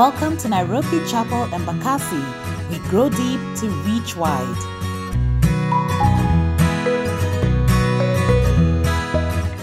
Welcome 0.00 0.38
to 0.38 0.48
Nairobi 0.48 1.04
Chapel 1.06 1.44
Embakasi. 1.52 2.24
We 2.70 2.78
grow 2.88 3.10
deep 3.10 3.38
to 3.56 3.68
reach 3.84 4.16
wide. 4.16 4.60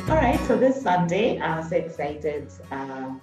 All 0.08 0.15
right, 0.15 0.39
so 0.46 0.55
this 0.55 0.79
Sunday, 0.79 1.42
I'm 1.42 1.67
so 1.67 1.78
excited 1.78 2.51
uh, 2.69 3.15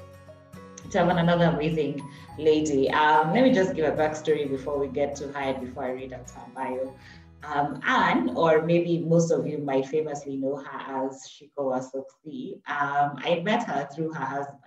to 0.91 0.99
have 0.99 1.07
another 1.07 1.45
amazing 1.45 2.03
lady. 2.37 2.91
Um, 2.91 3.33
let 3.33 3.45
me 3.45 3.53
just 3.53 3.77
give 3.77 3.85
a 3.85 3.97
backstory 3.97 4.51
before 4.51 4.81
we 4.81 4.89
get 4.89 5.15
to 5.15 5.29
her, 5.29 5.55
before 5.55 5.85
I 5.85 5.91
read 5.93 6.15
out 6.15 6.29
her 6.33 6.43
bio. 6.53 6.97
Um, 7.45 7.81
Anne, 7.87 8.31
or 8.35 8.63
maybe 8.63 8.99
most 8.99 9.31
of 9.31 9.47
you 9.47 9.59
might 9.59 9.87
famously 9.87 10.37
know 10.37 10.57
her 10.57 11.07
as 11.07 11.29
Shiko 11.31 11.71
Wasoksi. 11.71 12.55
Um, 12.69 13.19
I 13.19 13.41
met 13.45 13.63
her 13.69 13.89
through 13.95 14.15
her 14.15 14.25
husband. 14.25 14.64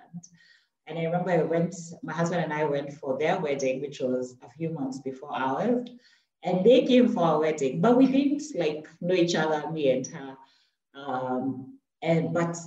And 0.87 0.97
I 0.97 1.03
remember 1.03 1.31
I 1.31 1.43
went, 1.43 1.75
my 2.01 2.13
husband 2.13 2.43
and 2.43 2.53
I 2.53 2.63
went 2.63 2.93
for 2.93 3.17
their 3.17 3.39
wedding, 3.39 3.81
which 3.81 3.99
was 3.99 4.35
a 4.41 4.49
few 4.49 4.69
months 4.69 4.99
before 4.99 5.35
ours. 5.35 5.87
And 6.43 6.65
they 6.65 6.85
came 6.85 7.09
for 7.09 7.23
our 7.23 7.39
wedding, 7.39 7.81
but 7.81 7.97
we 7.97 8.07
didn't 8.07 8.43
like 8.55 8.87
know 9.01 9.15
each 9.15 9.35
other, 9.35 9.69
me 9.69 9.89
and 9.89 10.07
her. 10.07 10.37
Um, 10.95 11.77
and 12.01 12.33
but 12.33 12.57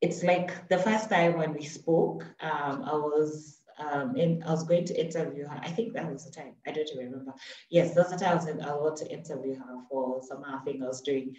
it's 0.00 0.22
like 0.22 0.68
the 0.68 0.78
first 0.78 1.08
time 1.08 1.38
when 1.38 1.54
we 1.54 1.64
spoke, 1.64 2.24
um, 2.40 2.82
I 2.84 2.92
was 2.92 3.58
um, 3.78 4.16
in, 4.16 4.42
I 4.44 4.50
was 4.50 4.64
going 4.64 4.84
to 4.86 5.00
interview 5.00 5.46
her. 5.46 5.60
I 5.62 5.70
think 5.70 5.94
that 5.94 6.10
was 6.10 6.24
the 6.24 6.30
time. 6.32 6.54
I 6.66 6.72
don't 6.72 6.88
even 6.92 7.10
remember. 7.10 7.34
Yes, 7.70 7.94
that's 7.94 8.10
the 8.10 8.18
time 8.18 8.32
I 8.32 8.34
was 8.34 8.46
in, 8.46 8.60
I 8.60 8.74
was 8.74 9.00
to 9.00 9.10
interview 9.10 9.54
her 9.54 9.78
for 9.88 10.20
some 10.22 10.44
thing 10.64 10.82
I 10.82 10.86
was 10.86 11.00
doing, 11.00 11.36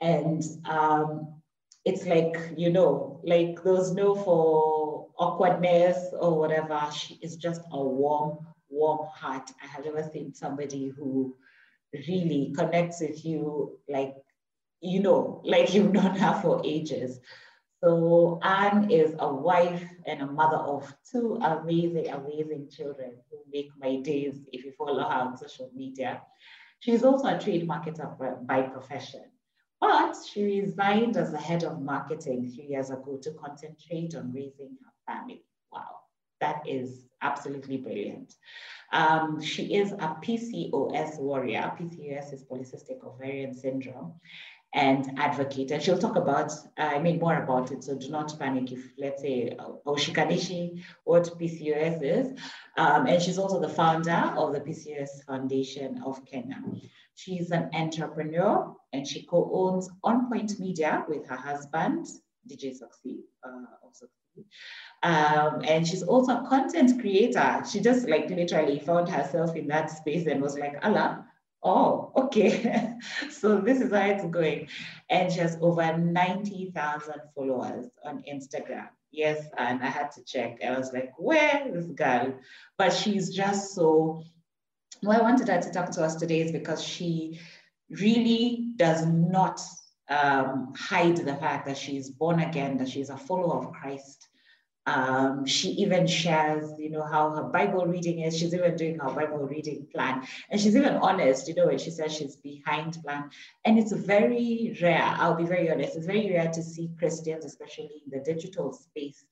and 0.00 0.42
um, 0.64 1.40
it's 1.84 2.06
like 2.06 2.36
you 2.56 2.70
know, 2.70 3.20
like 3.24 3.62
there's 3.62 3.92
no 3.92 4.14
for 4.14 4.79
awkwardness 5.20 6.12
or 6.18 6.36
whatever. 6.36 6.80
She 6.92 7.18
is 7.22 7.36
just 7.36 7.60
a 7.70 7.80
warm, 7.80 8.38
warm 8.68 9.06
heart. 9.14 9.50
I 9.62 9.66
have 9.66 9.84
never 9.84 10.02
seen 10.02 10.34
somebody 10.34 10.88
who 10.88 11.36
really 12.08 12.52
connects 12.56 13.00
with 13.00 13.24
you 13.24 13.78
like 13.88 14.16
you 14.80 15.00
know, 15.00 15.40
like 15.44 15.74
you've 15.74 15.92
known 15.92 16.16
her 16.16 16.40
for 16.40 16.62
ages. 16.64 17.20
So 17.82 18.40
Anne 18.42 18.90
is 18.90 19.14
a 19.18 19.32
wife 19.32 19.84
and 20.06 20.20
a 20.20 20.26
mother 20.26 20.56
of 20.56 20.92
two 21.10 21.38
amazing, 21.42 22.08
amazing 22.08 22.68
children 22.70 23.12
who 23.30 23.38
make 23.50 23.70
my 23.78 23.96
days 23.96 24.36
if 24.52 24.64
you 24.64 24.72
follow 24.72 25.02
her 25.02 25.04
on 25.04 25.36
social 25.36 25.70
media. 25.74 26.20
She's 26.80 27.04
also 27.04 27.28
a 27.28 27.38
trade 27.38 27.68
marketer 27.68 28.46
by 28.46 28.62
profession, 28.62 29.24
but 29.80 30.14
she 30.30 30.60
resigned 30.60 31.16
as 31.16 31.30
the 31.30 31.38
head 31.38 31.62
of 31.64 31.80
marketing 31.80 32.50
three 32.50 32.68
years 32.68 32.90
ago 32.90 33.18
to 33.22 33.32
concentrate 33.32 34.14
on 34.14 34.32
raising 34.32 34.76
her 34.84 34.89
family. 35.10 35.44
Wow, 35.72 35.90
that 36.40 36.62
is 36.66 37.06
absolutely 37.22 37.78
brilliant. 37.78 38.34
Um, 38.92 39.40
she 39.40 39.74
is 39.74 39.92
a 39.92 40.16
PCOS 40.24 41.18
warrior. 41.18 41.72
PCOS 41.78 42.32
is 42.32 42.44
polycystic 42.44 43.04
ovarian 43.04 43.54
syndrome 43.54 44.14
and 44.72 45.18
advocate. 45.18 45.70
And 45.72 45.82
she'll 45.82 45.98
talk 45.98 46.16
about, 46.16 46.52
I 46.78 46.98
mean, 46.98 47.18
more 47.18 47.42
about 47.42 47.72
it. 47.72 47.82
So 47.84 47.96
do 47.96 48.08
not 48.08 48.38
panic 48.38 48.72
if, 48.72 48.92
let's 48.98 49.22
say, 49.22 49.56
Oshikanishi, 49.86 50.82
what 51.04 51.24
PCOS 51.38 52.02
is. 52.02 52.40
Um, 52.76 53.06
and 53.06 53.20
she's 53.20 53.38
also 53.38 53.60
the 53.60 53.68
founder 53.68 54.32
of 54.36 54.52
the 54.52 54.60
PCOS 54.60 55.24
Foundation 55.26 56.02
of 56.04 56.24
Kenya. 56.24 56.62
She's 57.16 57.50
an 57.50 57.68
entrepreneur 57.74 58.74
and 58.92 59.06
she 59.06 59.26
co-owns 59.26 59.90
On 60.04 60.28
Point 60.30 60.58
Media 60.58 61.04
with 61.08 61.26
her 61.26 61.36
husband, 61.36 62.06
DJ 62.50 62.72
Soxy, 62.72 63.20
uh, 63.44 63.76
also 63.82 64.06
um, 65.02 65.62
and 65.64 65.86
she's 65.86 66.02
also 66.02 66.38
a 66.38 66.46
content 66.46 67.00
creator. 67.00 67.62
She 67.70 67.80
just 67.80 68.08
like 68.08 68.28
literally 68.28 68.78
found 68.78 69.08
herself 69.08 69.56
in 69.56 69.66
that 69.68 69.90
space 69.90 70.26
and 70.26 70.42
was 70.42 70.58
like, 70.58 70.74
Allah, 70.82 71.24
oh, 71.62 72.12
okay. 72.16 72.94
so 73.30 73.60
this 73.60 73.80
is 73.80 73.92
how 73.92 74.06
it's 74.06 74.24
going. 74.26 74.68
And 75.08 75.32
she 75.32 75.38
has 75.40 75.56
over 75.60 75.96
90,000 75.96 77.14
followers 77.34 77.86
on 78.04 78.22
Instagram. 78.30 78.88
Yes, 79.10 79.46
and 79.56 79.82
I 79.82 79.86
had 79.86 80.12
to 80.12 80.24
check. 80.24 80.58
I 80.64 80.76
was 80.76 80.92
like, 80.92 81.12
where 81.18 81.66
is 81.66 81.74
this 81.74 81.92
girl? 81.92 82.34
But 82.78 82.92
she's 82.92 83.34
just 83.34 83.74
so, 83.74 84.22
why 85.00 85.16
I 85.16 85.22
wanted 85.22 85.48
her 85.48 85.60
to 85.60 85.72
talk 85.72 85.90
to 85.92 86.04
us 86.04 86.14
today 86.14 86.40
is 86.42 86.52
because 86.52 86.82
she 86.84 87.40
really 87.88 88.68
does 88.76 89.04
not 89.06 89.60
um, 90.10 90.72
hide 90.76 91.16
the 91.16 91.36
fact 91.36 91.66
that 91.66 91.78
she's 91.78 92.10
born 92.10 92.40
again, 92.40 92.76
that 92.78 92.88
she's 92.88 93.10
a 93.10 93.16
follower 93.16 93.58
of 93.58 93.72
Christ, 93.72 94.28
um, 94.86 95.46
she 95.46 95.68
even 95.70 96.06
shares, 96.06 96.72
you 96.78 96.90
know, 96.90 97.02
how 97.02 97.30
her 97.30 97.44
Bible 97.44 97.86
reading 97.86 98.20
is. 98.20 98.36
She's 98.36 98.54
even 98.54 98.76
doing 98.76 98.98
her 98.98 99.10
Bible 99.10 99.46
reading 99.46 99.86
plan. 99.92 100.26
And 100.50 100.60
she's 100.60 100.74
even 100.74 100.94
honest, 100.94 101.48
you 101.48 101.54
know, 101.54 101.66
when 101.66 101.78
she 101.78 101.90
says 101.90 102.14
she's 102.14 102.36
behind 102.36 102.98
plan. 103.04 103.30
And 103.64 103.78
it's 103.78 103.92
very 103.92 104.76
rare, 104.82 105.14
I'll 105.18 105.36
be 105.36 105.44
very 105.44 105.70
honest, 105.70 105.96
it's 105.96 106.06
very 106.06 106.32
rare 106.32 106.50
to 106.50 106.62
see 106.62 106.90
Christians, 106.98 107.44
especially 107.44 108.02
in 108.04 108.18
the 108.18 108.24
digital 108.24 108.72
space, 108.72 109.24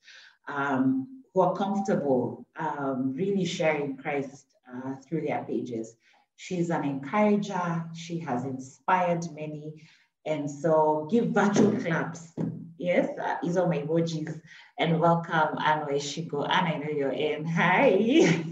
um, 0.48 1.22
who 1.32 1.40
are 1.40 1.54
comfortable 1.54 2.46
um, 2.56 3.14
really 3.14 3.44
sharing 3.44 3.96
Christ 3.96 4.46
uh, 4.72 4.96
through 4.96 5.22
their 5.22 5.44
pages. 5.44 5.96
She's 6.36 6.70
an 6.70 6.84
encourager. 6.84 7.84
She 7.94 8.20
has 8.20 8.44
inspired 8.44 9.24
many. 9.34 9.82
And 10.28 10.50
so 10.50 11.08
give 11.10 11.28
virtual 11.28 11.72
claps. 11.80 12.34
Yes, 12.76 13.08
uh, 13.18 13.36
these 13.42 13.56
are 13.56 13.66
my 13.66 13.78
emojis 13.78 14.38
and 14.78 15.00
welcome 15.00 15.56
Anne 15.64 15.86
Shiko. 15.96 16.46
Anne, 16.46 16.66
I 16.66 16.76
know 16.76 16.90
you're 16.90 17.12
in. 17.12 17.46
Hi. 17.46 18.44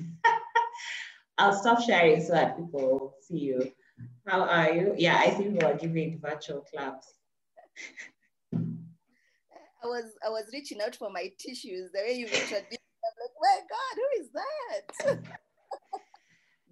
I'll 1.38 1.53
stop 1.53 1.82
sharing 1.82 2.22
so 2.25 2.32
that 2.32 2.56
people 2.56 3.16
see 3.20 3.41
you. 3.41 3.72
How 4.26 4.41
are 4.41 4.72
you? 4.72 4.94
Yeah, 4.97 5.19
I 5.19 5.28
think 5.28 5.60
we 5.60 5.66
are 5.66 5.75
giving 5.75 6.19
virtual 6.19 6.62
claps. 6.62 7.12
I 8.54 9.84
was 9.84 10.14
I 10.25 10.31
was 10.31 10.47
reaching 10.54 10.81
out 10.81 10.97
for 10.97 11.10
my 11.10 11.31
tissues. 11.38 11.91
The 11.93 12.00
way 12.00 12.14
you 12.14 12.25
introduced, 12.25 12.81
I'm 13.04 13.12
like, 13.20 13.37
my 13.43 13.60
God, 13.69 13.94
who 13.97 14.08
is 14.22 14.28
that? 14.32 15.28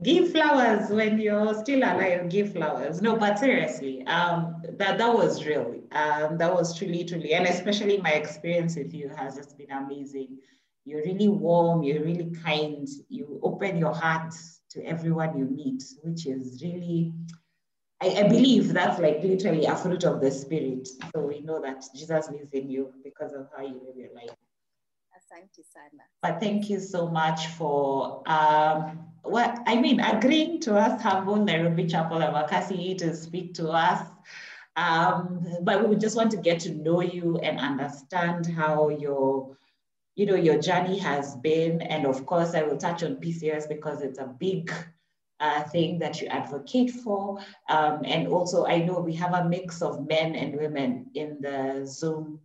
give 0.04 0.30
flowers 0.32 0.90
when 0.90 1.18
you're 1.18 1.54
still 1.54 1.78
alive 1.78 2.28
give 2.28 2.52
flowers. 2.52 3.02
No 3.02 3.16
but 3.16 3.38
seriously 3.38 4.06
um 4.06 4.62
that 4.78 4.98
that 4.98 5.12
was 5.12 5.44
real. 5.46 5.74
Um 5.92 6.38
that 6.38 6.52
was 6.54 6.76
truly 6.78 7.04
truly 7.04 7.34
and 7.34 7.46
especially 7.46 7.98
my 7.98 8.12
experience 8.12 8.76
with 8.76 8.92
you 8.94 9.08
has 9.08 9.36
just 9.36 9.56
been 9.58 9.70
amazing. 9.70 10.38
You're 10.84 11.02
really 11.02 11.28
warm 11.28 11.82
you're 11.82 12.04
really 12.04 12.30
kind 12.44 12.86
you 13.08 13.40
open 13.42 13.78
your 13.78 13.94
heart 13.94 14.34
to 14.70 14.84
everyone 14.84 15.36
you 15.38 15.46
meet 15.46 15.82
which 16.02 16.26
is 16.26 16.62
really 16.62 17.12
I, 18.02 18.08
I 18.08 18.22
believe 18.28 18.72
that's 18.74 18.98
like 19.00 19.22
literally 19.22 19.64
a 19.64 19.76
fruit 19.76 20.04
of 20.04 20.20
the 20.20 20.30
spirit. 20.30 20.88
So 21.14 21.22
we 21.22 21.40
know 21.40 21.60
that 21.62 21.84
jesus 21.96 22.28
lives 22.28 22.52
in 22.52 22.68
you 22.70 22.92
because 23.02 23.32
of 23.32 23.48
how 23.56 23.62
you 23.62 23.80
live 23.86 23.96
your 23.96 24.12
life. 24.14 24.36
But 26.22 26.40
thank 26.40 26.68
you 26.68 26.80
so 26.80 27.08
much 27.08 27.46
for, 27.48 28.22
um, 28.26 29.13
what 29.24 29.58
I 29.66 29.80
mean, 29.80 30.00
agreeing 30.00 30.60
to 30.60 30.76
us, 30.76 31.00
humble 31.02 31.36
Nairobi 31.36 31.86
Chapel 31.86 32.18
Embakasi 32.18 32.96
to 32.98 33.14
speak 33.14 33.54
to 33.54 33.70
us. 33.70 34.06
Um, 34.76 35.46
but 35.62 35.88
we 35.88 35.96
just 35.96 36.16
want 36.16 36.30
to 36.32 36.36
get 36.36 36.60
to 36.60 36.74
know 36.74 37.00
you 37.00 37.38
and 37.38 37.58
understand 37.58 38.46
how 38.46 38.88
your, 38.88 39.56
you 40.16 40.26
know, 40.26 40.34
your 40.34 40.58
journey 40.60 40.98
has 40.98 41.36
been. 41.36 41.80
And 41.82 42.06
of 42.06 42.26
course, 42.26 42.54
I 42.54 42.62
will 42.62 42.76
touch 42.76 43.02
on 43.02 43.16
PCS 43.16 43.68
because 43.68 44.02
it's 44.02 44.18
a 44.18 44.26
big 44.26 44.72
uh, 45.40 45.62
thing 45.64 45.98
that 46.00 46.20
you 46.20 46.26
advocate 46.26 46.90
for. 46.90 47.38
Um, 47.68 48.02
and 48.04 48.28
also, 48.28 48.66
I 48.66 48.78
know 48.78 49.00
we 49.00 49.14
have 49.14 49.32
a 49.32 49.48
mix 49.48 49.80
of 49.80 50.06
men 50.08 50.34
and 50.34 50.56
women 50.56 51.06
in 51.14 51.38
the 51.40 51.86
Zoom 51.86 52.40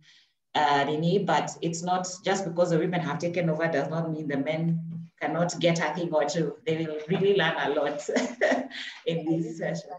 uh, 0.54 0.84
but 1.24 1.50
it's 1.62 1.82
not 1.82 2.08
just 2.24 2.44
because 2.44 2.70
the 2.70 2.78
women 2.78 3.00
have 3.00 3.18
taken 3.18 3.48
over 3.48 3.68
does 3.68 3.88
not 3.88 4.10
mean 4.10 4.26
the 4.26 4.36
men 4.36 4.89
cannot 5.20 5.58
get 5.60 5.80
a 5.80 5.94
thing 5.94 6.12
or 6.12 6.24
two. 6.24 6.56
They 6.66 6.86
will 6.86 6.98
really 7.08 7.36
learn 7.36 7.54
a 7.58 7.70
lot 7.70 8.08
in 9.06 9.24
this 9.26 9.58
session. 9.58 9.90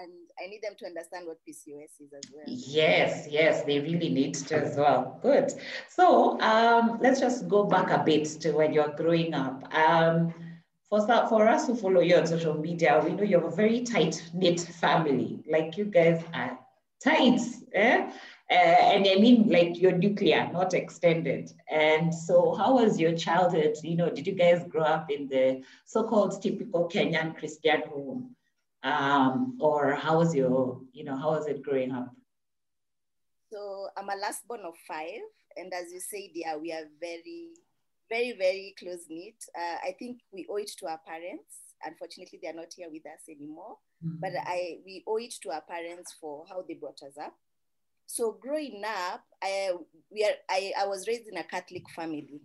And 0.00 0.12
I 0.38 0.48
need 0.48 0.62
them 0.62 0.74
to 0.78 0.86
understand 0.86 1.26
what 1.26 1.38
PCOS 1.48 2.00
is 2.00 2.12
as 2.12 2.30
well. 2.32 2.44
Yes, 2.46 3.26
yes, 3.28 3.64
they 3.64 3.80
really 3.80 4.10
need 4.10 4.34
to 4.34 4.56
as 4.56 4.76
well. 4.76 5.18
Good. 5.22 5.52
So 5.88 6.40
um, 6.40 6.98
let's 7.00 7.18
just 7.18 7.48
go 7.48 7.64
back 7.64 7.90
a 7.90 8.04
bit 8.04 8.26
to 8.42 8.52
when 8.52 8.72
you're 8.72 8.94
growing 8.96 9.34
up. 9.34 9.74
Um, 9.74 10.32
for, 10.88 11.06
for 11.28 11.48
us 11.48 11.66
who 11.66 11.74
follow 11.74 12.00
you 12.00 12.16
on 12.16 12.26
social 12.26 12.54
media, 12.54 13.02
we 13.04 13.12
know 13.12 13.24
you 13.24 13.40
have 13.40 13.52
a 13.52 13.56
very 13.56 13.82
tight 13.82 14.22
knit 14.32 14.60
family. 14.60 15.40
Like 15.50 15.76
you 15.76 15.86
guys 15.86 16.22
are 16.32 16.58
tight. 17.02 17.40
Eh? 17.74 18.10
Uh, 18.50 18.80
and 18.94 19.06
I 19.06 19.16
mean 19.16 19.48
like 19.48 19.78
your 19.78 19.92
nuclear, 19.92 20.48
not 20.52 20.72
extended. 20.72 21.52
And 21.70 22.14
so 22.14 22.54
how 22.54 22.74
was 22.76 22.98
your 22.98 23.14
childhood? 23.14 23.76
You 23.82 23.96
know, 23.96 24.10
did 24.10 24.26
you 24.26 24.34
guys 24.34 24.64
grow 24.68 24.84
up 24.84 25.10
in 25.10 25.28
the 25.28 25.62
so-called 25.84 26.40
typical 26.40 26.88
Kenyan 26.88 27.36
Christian 27.36 27.82
home? 27.82 28.34
Um, 28.82 29.58
or 29.60 29.92
how 29.94 30.18
was 30.18 30.34
your, 30.34 30.80
you 30.92 31.04
know, 31.04 31.16
how 31.16 31.30
was 31.32 31.46
it 31.46 31.62
growing 31.62 31.92
up? 31.92 32.14
So 33.52 33.88
I'm 33.96 34.08
a 34.08 34.16
last 34.16 34.46
born 34.48 34.60
of 34.64 34.74
five. 34.86 35.20
And 35.56 35.72
as 35.74 35.92
you 35.92 36.00
said, 36.00 36.30
yeah, 36.32 36.56
we 36.56 36.72
are 36.72 36.84
very 37.00 37.50
very, 38.08 38.32
very 38.32 38.74
close 38.78 39.04
knit. 39.08 39.34
Uh, 39.56 39.76
I 39.86 39.94
think 39.98 40.20
we 40.32 40.46
owe 40.50 40.56
it 40.56 40.70
to 40.78 40.86
our 40.86 41.00
parents. 41.06 41.56
Unfortunately, 41.84 42.38
they 42.42 42.48
are 42.48 42.54
not 42.54 42.72
here 42.74 42.88
with 42.90 43.06
us 43.06 43.28
anymore. 43.28 43.76
Mm. 44.04 44.20
But 44.20 44.32
I 44.36 44.78
we 44.84 45.04
owe 45.06 45.18
it 45.18 45.34
to 45.42 45.50
our 45.50 45.62
parents 45.62 46.14
for 46.20 46.44
how 46.48 46.64
they 46.66 46.74
brought 46.74 47.02
us 47.02 47.16
up. 47.22 47.34
So 48.08 48.32
growing 48.40 48.82
up, 48.84 49.22
I 49.42 49.70
we 50.10 50.24
are 50.24 50.32
I, 50.50 50.72
I 50.80 50.86
was 50.86 51.06
raised 51.06 51.28
in 51.28 51.36
a 51.36 51.44
Catholic 51.44 51.88
family. 51.90 52.40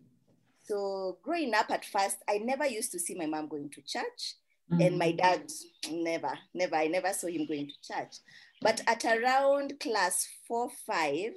So 0.64 1.18
growing 1.24 1.54
up 1.54 1.72
at 1.72 1.86
first, 1.86 2.18
I 2.30 2.38
never 2.40 2.66
used 2.66 2.92
to 2.92 3.00
see 3.00 3.16
my 3.16 3.26
mom 3.26 3.48
going 3.48 3.70
to 3.70 3.82
church. 3.82 4.36
Mm-hmm. 4.72 4.82
And 4.82 4.98
my 4.98 5.12
dad, 5.14 5.50
never, 5.90 6.34
never, 6.54 6.76
I 6.76 6.88
never 6.88 7.12
saw 7.14 7.28
him 7.28 7.46
going 7.46 7.68
to 7.68 7.94
church. 7.94 8.16
But 8.62 8.82
at 8.88 9.04
around 9.06 9.80
class 9.80 10.28
four, 10.48 10.70
five, 10.86 11.32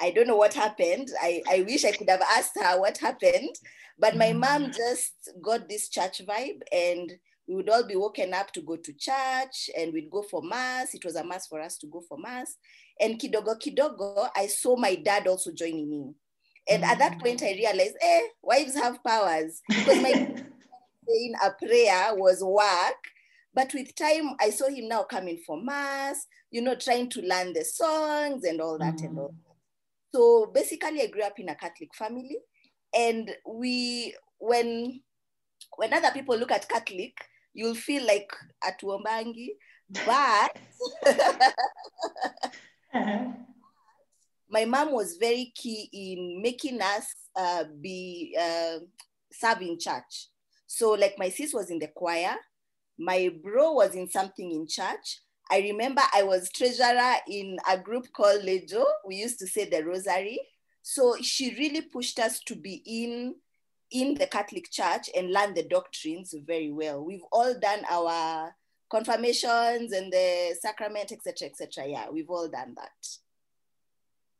I 0.00 0.10
don't 0.10 0.26
know 0.26 0.36
what 0.36 0.54
happened. 0.54 1.10
I, 1.20 1.42
I 1.48 1.62
wish 1.62 1.84
I 1.84 1.92
could 1.92 2.08
have 2.08 2.22
asked 2.22 2.56
her 2.60 2.80
what 2.80 2.98
happened. 2.98 3.56
But 3.98 4.16
my 4.16 4.32
mom 4.32 4.62
mm-hmm. 4.62 4.72
just 4.72 5.30
got 5.42 5.68
this 5.68 5.88
church 5.88 6.22
vibe 6.26 6.62
and 6.72 7.12
we 7.50 7.56
would 7.56 7.68
all 7.68 7.82
be 7.82 7.96
woken 7.96 8.32
up 8.32 8.52
to 8.52 8.60
go 8.60 8.76
to 8.76 8.92
church 8.92 9.70
and 9.76 9.92
we'd 9.92 10.08
go 10.08 10.22
for 10.22 10.40
mass. 10.40 10.94
It 10.94 11.04
was 11.04 11.16
a 11.16 11.24
mass 11.24 11.48
for 11.48 11.60
us 11.60 11.78
to 11.78 11.88
go 11.88 12.00
for 12.08 12.16
mass. 12.16 12.54
And 13.00 13.18
kidogo 13.18 13.56
kidogo, 13.60 14.28
I 14.36 14.46
saw 14.46 14.76
my 14.76 14.94
dad 14.94 15.26
also 15.26 15.50
joining 15.50 15.92
in. 15.92 16.14
And 16.68 16.84
at 16.84 17.00
that 17.00 17.18
point, 17.18 17.42
I 17.42 17.50
realized, 17.50 17.96
eh, 18.00 18.20
wives 18.40 18.76
have 18.76 19.02
powers. 19.02 19.60
Because 19.68 20.00
my 20.00 20.12
saying 21.08 21.34
a 21.44 21.50
prayer 21.50 22.14
was 22.14 22.40
work. 22.40 23.02
But 23.52 23.74
with 23.74 23.96
time, 23.96 24.36
I 24.40 24.50
saw 24.50 24.68
him 24.68 24.86
now 24.86 25.02
coming 25.02 25.40
for 25.44 25.60
mass, 25.60 26.24
you 26.52 26.62
know, 26.62 26.76
trying 26.76 27.10
to 27.10 27.20
learn 27.20 27.52
the 27.52 27.64
songs 27.64 28.44
and 28.44 28.60
all 28.60 28.78
that 28.78 29.00
and 29.00 29.18
all. 29.18 29.34
So 30.14 30.52
basically, 30.54 31.02
I 31.02 31.08
grew 31.08 31.22
up 31.22 31.40
in 31.40 31.48
a 31.48 31.56
Catholic 31.56 31.92
family, 31.96 32.36
and 32.96 33.28
we, 33.44 34.14
when, 34.38 35.00
when 35.76 35.92
other 35.92 36.12
people 36.12 36.36
look 36.36 36.52
at 36.52 36.68
Catholic, 36.68 37.14
you'll 37.54 37.74
feel 37.74 38.06
like 38.06 38.32
at 38.66 38.80
Wombangi, 38.80 39.50
but 40.06 40.56
my 44.50 44.64
mom 44.64 44.92
was 44.92 45.16
very 45.16 45.52
key 45.54 45.88
in 45.92 46.42
making 46.42 46.80
us 46.80 47.06
uh, 47.36 47.64
be 47.80 48.36
uh, 48.40 48.78
serving 49.32 49.78
church. 49.78 50.28
So, 50.66 50.92
like 50.92 51.16
my 51.18 51.28
sis 51.28 51.52
was 51.52 51.70
in 51.70 51.78
the 51.78 51.88
choir, 51.88 52.36
my 52.98 53.30
bro 53.42 53.72
was 53.72 53.94
in 53.94 54.08
something 54.08 54.50
in 54.50 54.66
church. 54.68 55.20
I 55.50 55.60
remember 55.60 56.02
I 56.14 56.22
was 56.22 56.50
treasurer 56.50 57.14
in 57.28 57.58
a 57.68 57.76
group 57.76 58.06
called 58.12 58.42
Lejo. 58.42 58.84
We 59.04 59.16
used 59.16 59.40
to 59.40 59.48
say 59.48 59.68
the 59.68 59.84
Rosary. 59.84 60.38
So 60.82 61.16
she 61.20 61.54
really 61.56 61.82
pushed 61.82 62.18
us 62.18 62.40
to 62.46 62.54
be 62.54 62.82
in 62.86 63.34
in 63.90 64.14
the 64.14 64.26
Catholic 64.26 64.70
Church 64.70 65.10
and 65.16 65.32
learn 65.32 65.54
the 65.54 65.64
doctrines 65.64 66.34
very 66.46 66.70
well. 66.70 67.04
We've 67.04 67.24
all 67.32 67.54
done 67.58 67.84
our 67.90 68.54
confirmations 68.90 69.92
and 69.92 70.12
the 70.12 70.56
sacrament, 70.60 71.12
etc., 71.12 71.48
etc. 71.48 71.86
Yeah, 71.86 72.10
we've 72.10 72.30
all 72.30 72.48
done 72.48 72.74
that. 72.76 73.08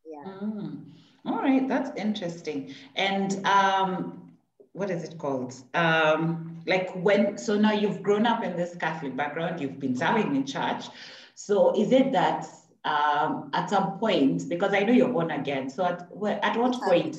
Yeah. 0.05 0.33
Mm. 0.43 0.85
All 1.27 1.39
right, 1.39 1.69
that's 1.69 1.91
interesting. 2.01 2.75
And 2.97 3.45
um, 3.47 4.33
what 4.73 4.91
is 4.91 5.05
it 5.05 5.19
called? 5.19 5.55
Um, 5.75 6.63
like 6.67 6.91
when, 6.95 7.37
so 7.37 7.59
now 7.59 7.73
you've 7.73 8.03
grown 8.03 8.27
up 8.27 8.43
in 8.43 8.57
this 8.57 8.75
Catholic 8.77 9.17
background, 9.17 9.61
you've 9.61 9.79
been 9.79 9.97
serving 9.97 10.35
in 10.35 10.47
church. 10.47 10.87
So 11.35 11.79
is 11.79 11.93
it 11.93 12.13
that 12.13 12.47
um, 12.85 13.51
at 13.53 13.69
some 13.69 13.99
point, 13.99 14.49
because 14.49 14.73
I 14.73 14.81
know 14.81 14.93
you're 14.93 15.09
born 15.09 15.31
again, 15.31 15.69
so 15.69 15.85
at, 15.85 16.09
at 16.43 16.57
what 16.57 16.81
point 16.81 17.19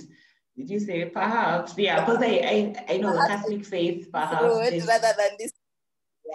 did 0.57 0.69
you 0.69 0.79
say 0.79 1.05
perhaps? 1.05 1.77
Yeah, 1.77 2.05
because 2.05 2.21
I, 2.21 2.27
I, 2.27 2.93
I 2.93 2.97
know 2.97 3.13
the 3.13 3.27
Catholic 3.27 3.65
faith 3.65 4.09
perhaps. 4.11 4.71
Is- 4.71 4.87
rather 4.87 5.13
than 5.17 5.29
this. 5.39 5.51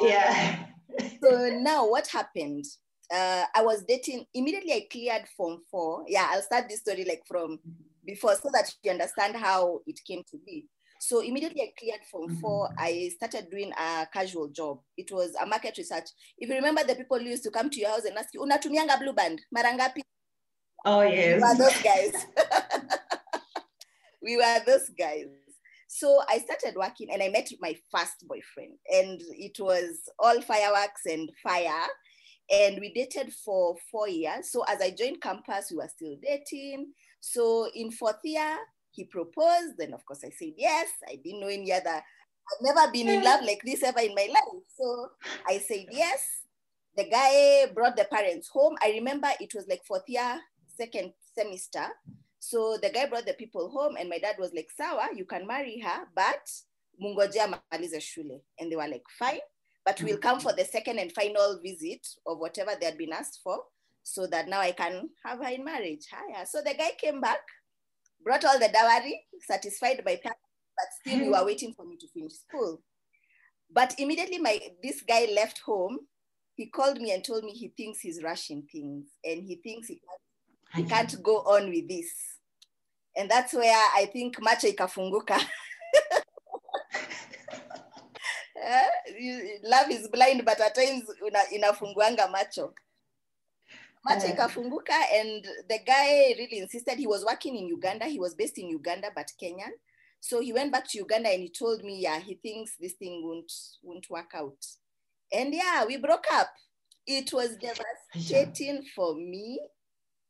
yeah. 0.00 0.66
So 1.22 1.50
now 1.60 1.86
what 1.90 2.06
happened? 2.06 2.64
Uh, 3.12 3.44
I 3.54 3.62
was 3.62 3.84
dating, 3.84 4.24
immediately 4.32 4.72
I 4.72 4.86
cleared 4.90 5.28
form 5.36 5.58
four. 5.70 6.04
Yeah, 6.08 6.26
I'll 6.30 6.40
start 6.40 6.70
this 6.70 6.80
story 6.80 7.04
like 7.04 7.22
from 7.28 7.58
before 8.06 8.34
so 8.36 8.48
that 8.54 8.72
you 8.82 8.92
understand 8.92 9.36
how 9.36 9.80
it 9.86 10.00
came 10.06 10.22
to 10.30 10.38
be. 10.46 10.66
So 11.00 11.20
immediately 11.20 11.62
I 11.62 11.72
cleared 11.78 12.00
form 12.10 12.30
four, 12.30 12.70
I 12.78 13.10
started 13.14 13.50
doing 13.50 13.72
a 13.78 14.06
casual 14.10 14.48
job. 14.48 14.78
It 14.96 15.12
was 15.12 15.34
a 15.40 15.46
market 15.46 15.76
research. 15.76 16.08
If 16.38 16.48
you 16.48 16.54
remember 16.54 16.82
the 16.84 16.94
people 16.94 17.18
who 17.18 17.26
used 17.26 17.44
to 17.44 17.50
come 17.50 17.68
to 17.68 17.80
your 17.80 17.90
house 17.90 18.04
and 18.04 18.16
ask 18.16 18.32
you, 18.32 18.40
unatumianga 18.40 18.98
blue 18.98 19.12
band, 19.12 19.42
marangapi? 19.54 20.00
Oh, 20.84 21.02
yes. 21.02 21.58
those 21.58 21.82
guys. 21.82 22.26
we 24.26 24.36
were 24.36 24.60
those 24.66 24.90
guys. 24.98 25.26
So 25.88 26.20
I 26.28 26.38
started 26.38 26.76
working 26.76 27.08
and 27.12 27.22
I 27.22 27.28
met 27.28 27.48
my 27.60 27.76
first 27.94 28.26
boyfriend, 28.26 28.72
and 28.92 29.22
it 29.30 29.56
was 29.60 30.00
all 30.18 30.42
fireworks 30.42 31.06
and 31.06 31.30
fire. 31.42 31.86
And 32.50 32.78
we 32.80 32.92
dated 32.92 33.32
for 33.32 33.76
four 33.90 34.08
years. 34.08 34.50
So 34.52 34.64
as 34.68 34.80
I 34.80 34.90
joined 34.90 35.20
campus, 35.20 35.68
we 35.70 35.78
were 35.78 35.88
still 35.88 36.16
dating. 36.22 36.92
So 37.20 37.68
in 37.74 37.90
fourth 37.90 38.20
year, 38.24 38.56
he 38.90 39.04
proposed. 39.04 39.74
Then, 39.78 39.94
of 39.94 40.04
course, 40.04 40.22
I 40.24 40.30
said 40.30 40.52
yes. 40.56 40.88
I 41.08 41.16
didn't 41.24 41.40
know 41.40 41.48
any 41.48 41.72
other. 41.72 41.90
I've 41.90 42.62
never 42.62 42.92
been 42.92 43.08
in 43.08 43.24
love 43.24 43.42
like 43.42 43.62
this 43.64 43.82
ever 43.82 44.00
in 44.00 44.14
my 44.14 44.28
life. 44.28 44.62
So 44.76 45.08
I 45.48 45.58
said 45.58 45.86
yes. 45.90 46.22
The 46.96 47.08
guy 47.10 47.72
brought 47.74 47.96
the 47.96 48.04
parents 48.04 48.48
home. 48.48 48.76
I 48.82 48.90
remember 48.90 49.28
it 49.40 49.52
was 49.54 49.66
like 49.68 49.84
fourth 49.84 50.08
year, 50.08 50.40
second 50.76 51.12
semester. 51.36 51.88
So 52.48 52.78
the 52.80 52.90
guy 52.90 53.06
brought 53.06 53.26
the 53.26 53.32
people 53.32 53.68
home, 53.70 53.96
and 53.98 54.08
my 54.08 54.20
dad 54.20 54.36
was 54.38 54.52
like, 54.54 54.68
Sawa, 54.76 55.08
you 55.12 55.24
can 55.24 55.48
marry 55.48 55.80
her, 55.80 56.06
but 56.14 56.48
mungoje 57.02 57.38
amalize 57.38 58.00
shule. 58.00 58.40
And 58.60 58.70
they 58.70 58.76
were 58.76 58.86
like, 58.86 59.02
fine, 59.18 59.40
but 59.84 60.00
we'll 60.00 60.18
come 60.18 60.38
for 60.38 60.52
the 60.52 60.64
second 60.64 61.00
and 61.00 61.10
final 61.10 61.58
visit 61.60 62.06
of 62.24 62.38
whatever 62.38 62.70
they 62.78 62.86
had 62.86 62.98
been 62.98 63.12
asked 63.12 63.40
for, 63.42 63.64
so 64.04 64.28
that 64.28 64.46
now 64.46 64.60
I 64.60 64.70
can 64.70 65.10
have 65.24 65.40
her 65.40 65.50
in 65.50 65.64
marriage. 65.64 66.06
Hiya. 66.08 66.46
So 66.46 66.62
the 66.62 66.74
guy 66.74 66.92
came 66.96 67.20
back, 67.20 67.40
brought 68.22 68.44
all 68.44 68.60
the 68.60 68.68
dowry, 68.68 69.24
satisfied 69.40 70.02
my 70.04 70.14
parents, 70.14 70.40
but 70.76 70.86
still 71.00 71.24
we 71.24 71.30
were 71.30 71.38
hmm. 71.38 71.46
waiting 71.46 71.74
for 71.76 71.84
me 71.84 71.96
to 71.96 72.06
finish 72.14 72.34
school. 72.34 72.80
But 73.72 73.96
immediately 73.98 74.38
my 74.38 74.60
this 74.84 75.02
guy 75.02 75.26
left 75.34 75.62
home, 75.66 75.98
he 76.54 76.66
called 76.66 77.00
me 77.00 77.10
and 77.10 77.24
told 77.24 77.42
me 77.42 77.50
he 77.50 77.72
thinks 77.76 77.98
he's 77.98 78.22
rushing 78.22 78.68
things 78.70 79.06
and 79.24 79.42
he 79.42 79.56
thinks 79.56 79.88
he 79.88 79.94
can't, 79.96 80.76
he 80.76 80.88
can't 80.88 81.22
go 81.24 81.38
on 81.38 81.70
with 81.70 81.88
this. 81.88 82.35
And 83.16 83.30
that's 83.30 83.54
where 83.54 83.74
I 83.94 84.06
think 84.12 84.40
macho 84.40 84.68
ikafunguka. 84.68 85.40
Eh, 88.58 88.88
you- 89.18 89.58
love 89.64 89.90
is 89.90 90.08
blind, 90.08 90.42
but 90.44 90.58
at 90.60 90.74
times 90.74 91.04
una- 91.22 91.46
inafunguanga 91.52 92.30
macho. 92.30 92.74
Macho 94.04 94.26
Yeah. 94.26 94.34
ikafunguka 94.36 94.94
and 95.12 95.44
the 95.68 95.78
guy 95.84 96.34
really 96.38 96.58
insisted 96.58 96.98
he 96.98 97.06
was 97.06 97.24
working 97.24 97.54
in 97.56 97.66
Uganda. 97.68 98.06
He 98.06 98.18
was 98.18 98.34
based 98.34 98.58
in 98.58 98.68
Uganda, 98.68 99.10
but 99.14 99.30
Kenyan. 99.40 99.72
So 100.20 100.40
he 100.40 100.52
went 100.52 100.72
back 100.72 100.88
to 100.88 100.98
Uganda 100.98 101.28
and 101.28 101.42
he 101.42 101.50
told 101.50 101.84
me, 101.84 102.00
yeah, 102.00 102.18
he 102.18 102.34
thinks 102.34 102.76
this 102.80 102.94
thing 102.94 103.22
won't, 103.24 103.52
won't 103.82 104.08
work 104.08 104.30
out. 104.34 104.64
And 105.32 105.52
yeah, 105.54 105.84
we 105.84 105.98
broke 105.98 106.24
up. 106.32 106.48
It 107.06 107.32
was 107.32 107.56
devastating 107.58 108.84
for 108.94 109.14
me. 109.14 109.60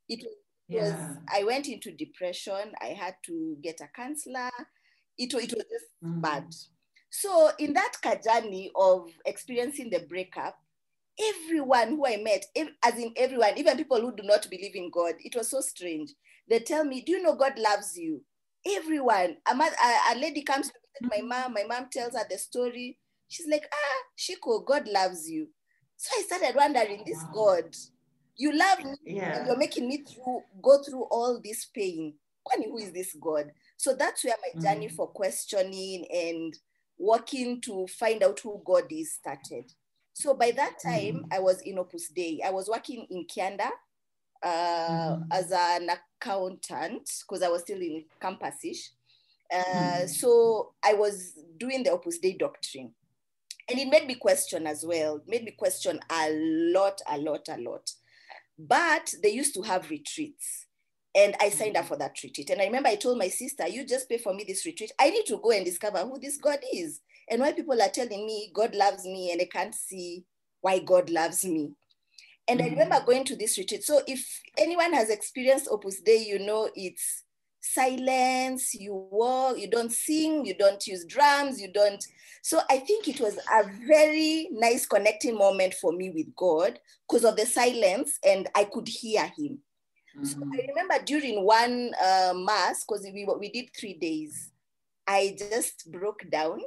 It 0.08 0.20
was 0.24 0.34
was 0.68 0.92
Yeah. 0.92 1.16
I 1.32 1.44
went 1.44 1.68
into 1.68 1.92
depression. 1.92 2.72
I 2.80 2.88
had 2.88 3.16
to 3.26 3.56
get 3.62 3.80
a 3.80 3.88
counselor. 3.94 4.50
It, 5.18 5.32
it 5.34 5.52
was 5.54 5.64
just 5.64 5.86
Mm. 6.04 6.20
bad. 6.22 6.46
So 7.10 7.50
in 7.58 7.72
that 7.74 7.94
journey 8.24 8.70
of 8.76 9.10
experiencing 9.24 9.90
the 9.90 10.00
breakup, 10.00 10.58
everyone 11.18 11.88
who 11.90 12.06
I 12.06 12.16
met, 12.18 12.44
as 12.84 12.98
in 12.98 13.12
everyone, 13.16 13.56
even 13.58 13.76
people 13.76 14.00
who 14.00 14.14
do 14.14 14.22
not 14.22 14.48
believe 14.50 14.74
in 14.76 14.90
God, 14.90 15.14
it 15.20 15.34
was 15.36 15.48
so 15.50 15.60
strange. 15.60 16.10
They 16.48 16.60
tell 16.60 16.84
me, 16.84 17.00
"Do 17.02 17.12
you 17.12 17.22
know 17.22 17.34
God 17.36 17.58
loves 17.58 17.96
you?" 17.96 18.22
Everyone. 18.66 19.36
A, 19.48 19.54
mo- 19.54 19.64
a, 19.64 20.12
a 20.12 20.18
lady 20.18 20.42
comes 20.42 20.68
to 20.68 20.74
visit 20.74 21.22
my 21.22 21.22
mom. 21.38 21.54
My 21.54 21.64
mom 21.64 21.88
tells 21.90 22.14
her 22.14 22.26
the 22.28 22.38
story. 22.38 22.98
She's 23.28 23.46
like, 23.48 23.66
"Ah, 23.72 24.02
Shiko, 24.18 24.64
God 24.64 24.88
loves 24.88 25.28
you." 25.30 25.48
So 25.96 26.10
I 26.18 26.22
started 26.22 26.56
wondering, 26.56 27.04
this 27.06 27.24
Wow. 27.24 27.32
God, 27.62 27.74
you 28.36 28.52
love 28.52 28.78
me, 28.84 28.90
and 28.90 29.16
Yeah. 29.16 29.46
you're 29.46 29.56
making 29.56 29.88
me 29.88 29.98
through 30.04 30.42
go 30.62 30.82
through 30.82 31.04
all 31.04 31.40
this 31.42 31.66
pain. 31.66 32.14
Kwani, 32.46 32.66
Who 32.66 32.78
is 32.78 32.92
this 32.92 33.14
God? 33.14 33.52
So 33.76 33.94
that's 33.94 34.24
where 34.24 34.36
my 34.40 34.60
journey 34.62 34.88
Mm. 34.88 34.94
for 34.94 35.08
questioning 35.08 36.06
and 36.10 36.54
working 36.98 37.60
to 37.62 37.86
find 37.88 38.22
out 38.22 38.38
who 38.40 38.62
God 38.64 38.90
is 38.90 39.14
started. 39.14 39.72
So 40.12 40.34
by 40.34 40.50
that 40.52 40.78
time, 40.78 41.24
Mm. 41.24 41.28
I 41.32 41.40
was 41.40 41.60
in 41.62 41.78
Opus 41.78 42.08
Dei. 42.08 42.40
I 42.44 42.50
was 42.50 42.68
working 42.68 43.06
in 43.10 43.26
Kianda 43.26 43.70
uh, 44.42 45.16
Mhm. 45.16 45.26
as 45.32 45.50
an 45.50 45.88
accountant 45.90 47.10
because 47.20 47.42
I 47.42 47.48
was 47.48 47.62
still 47.62 47.80
in 47.80 48.04
campus-ish. 48.20 48.92
Uh, 49.50 49.64
Mhm. 49.64 50.08
So 50.10 50.74
I 50.82 50.92
was 50.94 51.32
doing 51.56 51.82
the 51.82 51.90
Opus 51.90 52.18
Dei 52.18 52.34
doctrine. 52.34 52.94
And 53.68 53.80
it 53.80 53.88
made 53.88 54.06
me 54.06 54.14
question 54.14 54.66
as 54.66 54.84
well, 54.84 55.16
It 55.16 55.26
made 55.26 55.44
me 55.44 55.50
question 55.52 55.98
a 56.10 56.28
lot, 56.30 57.00
a 57.08 57.18
lot, 57.18 57.48
a 57.48 57.56
lot. 57.56 57.90
But 58.58 59.14
they 59.22 59.30
used 59.30 59.54
to 59.54 59.62
have 59.62 59.90
retreats. 59.90 60.66
And 61.14 61.34
I 61.40 61.48
signed 61.48 61.76
up 61.76 61.86
for 61.86 61.96
that 61.96 62.22
retreat. 62.22 62.50
And 62.50 62.60
I 62.60 62.66
remember 62.66 62.90
I 62.90 62.96
told 62.96 63.18
my 63.18 63.28
sister, 63.28 63.66
You 63.66 63.86
just 63.86 64.08
pay 64.08 64.18
for 64.18 64.34
me 64.34 64.44
this 64.46 64.66
retreat. 64.66 64.92
I 64.98 65.10
need 65.10 65.24
to 65.26 65.38
go 65.42 65.50
and 65.50 65.64
discover 65.64 65.98
who 65.98 66.18
this 66.18 66.36
God 66.36 66.58
is 66.72 67.00
and 67.28 67.40
why 67.40 67.52
people 67.52 67.80
are 67.80 67.88
telling 67.88 68.26
me 68.26 68.50
God 68.54 68.74
loves 68.74 69.04
me 69.04 69.32
and 69.32 69.40
I 69.40 69.46
can't 69.46 69.74
see 69.74 70.24
why 70.60 70.78
God 70.78 71.10
loves 71.10 71.44
me. 71.44 71.72
And 72.48 72.60
mm-hmm. 72.60 72.66
I 72.66 72.70
remember 72.70 73.06
going 73.06 73.24
to 73.24 73.36
this 73.36 73.58
retreat. 73.58 73.82
So 73.84 74.00
if 74.06 74.24
anyone 74.58 74.92
has 74.92 75.10
experienced 75.10 75.68
Opus 75.70 76.00
Dei, 76.00 76.24
you 76.26 76.38
know 76.38 76.70
it's 76.74 77.22
silence, 77.66 78.74
you 78.74 78.94
walk, 79.10 79.58
you 79.58 79.68
don't 79.68 79.92
sing, 79.92 80.46
you 80.46 80.54
don't 80.54 80.86
use 80.86 81.04
drums, 81.04 81.60
you 81.60 81.72
don't. 81.72 82.04
So 82.42 82.60
I 82.70 82.78
think 82.78 83.08
it 83.08 83.20
was 83.20 83.36
a 83.36 83.64
very 83.86 84.48
nice 84.52 84.86
connecting 84.86 85.36
moment 85.36 85.74
for 85.74 85.92
me 85.92 86.10
with 86.10 86.34
God 86.36 86.78
because 87.08 87.24
of 87.24 87.36
the 87.36 87.46
silence 87.46 88.18
and 88.24 88.48
I 88.54 88.64
could 88.64 88.88
hear 88.88 89.24
him. 89.36 89.58
Mm-hmm. 90.16 90.24
So 90.24 90.38
I 90.38 90.66
remember 90.68 91.04
during 91.04 91.44
one 91.44 91.92
uh, 92.02 92.32
mass, 92.34 92.84
because 92.84 93.06
we, 93.12 93.26
we 93.38 93.50
did 93.50 93.70
three 93.78 93.94
days, 93.94 94.52
I 95.06 95.36
just 95.38 95.90
broke 95.90 96.28
down 96.30 96.60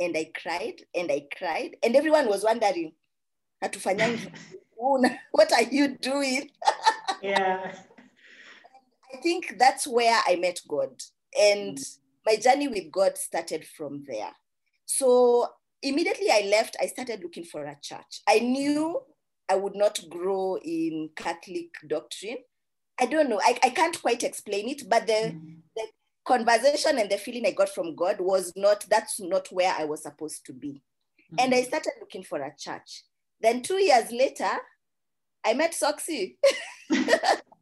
and 0.00 0.16
I 0.16 0.30
cried 0.40 0.82
and 0.94 1.10
I 1.10 1.26
cried 1.36 1.76
and 1.82 1.94
everyone 1.96 2.28
was 2.28 2.44
wondering, 2.44 2.92
what 5.30 5.52
are 5.52 5.62
you 5.62 5.96
doing? 5.96 6.50
yeah. 7.22 7.72
I 9.14 9.20
think 9.20 9.56
that's 9.58 9.86
where 9.86 10.20
I 10.26 10.36
met 10.36 10.60
God. 10.68 10.90
And 11.38 11.78
mm. 11.78 11.98
my 12.26 12.36
journey 12.36 12.68
with 12.68 12.90
God 12.90 13.16
started 13.16 13.66
from 13.66 14.04
there. 14.06 14.30
So 14.86 15.46
immediately 15.82 16.30
I 16.30 16.48
left, 16.50 16.76
I 16.80 16.86
started 16.86 17.22
looking 17.22 17.44
for 17.44 17.64
a 17.64 17.76
church. 17.80 18.22
I 18.28 18.40
knew 18.40 19.00
I 19.48 19.56
would 19.56 19.74
not 19.74 20.00
grow 20.08 20.56
in 20.64 21.10
Catholic 21.16 21.70
doctrine. 21.86 22.38
I 23.00 23.06
don't 23.06 23.28
know, 23.28 23.40
I, 23.42 23.58
I 23.62 23.70
can't 23.70 24.00
quite 24.00 24.22
explain 24.22 24.68
it, 24.68 24.88
but 24.88 25.06
the, 25.06 25.12
mm. 25.12 25.56
the 25.74 25.86
conversation 26.24 26.98
and 26.98 27.10
the 27.10 27.18
feeling 27.18 27.44
I 27.44 27.50
got 27.50 27.68
from 27.68 27.96
God 27.96 28.20
was 28.20 28.52
not, 28.56 28.86
that's 28.88 29.20
not 29.20 29.48
where 29.50 29.74
I 29.76 29.84
was 29.84 30.02
supposed 30.02 30.46
to 30.46 30.52
be. 30.52 30.82
Mm. 31.32 31.44
And 31.44 31.54
I 31.54 31.62
started 31.62 31.92
looking 32.00 32.22
for 32.22 32.40
a 32.40 32.54
church. 32.56 33.02
Then 33.40 33.62
two 33.62 33.82
years 33.82 34.10
later, 34.12 34.50
I 35.44 35.54
met 35.54 35.74
Soxy. 35.74 36.36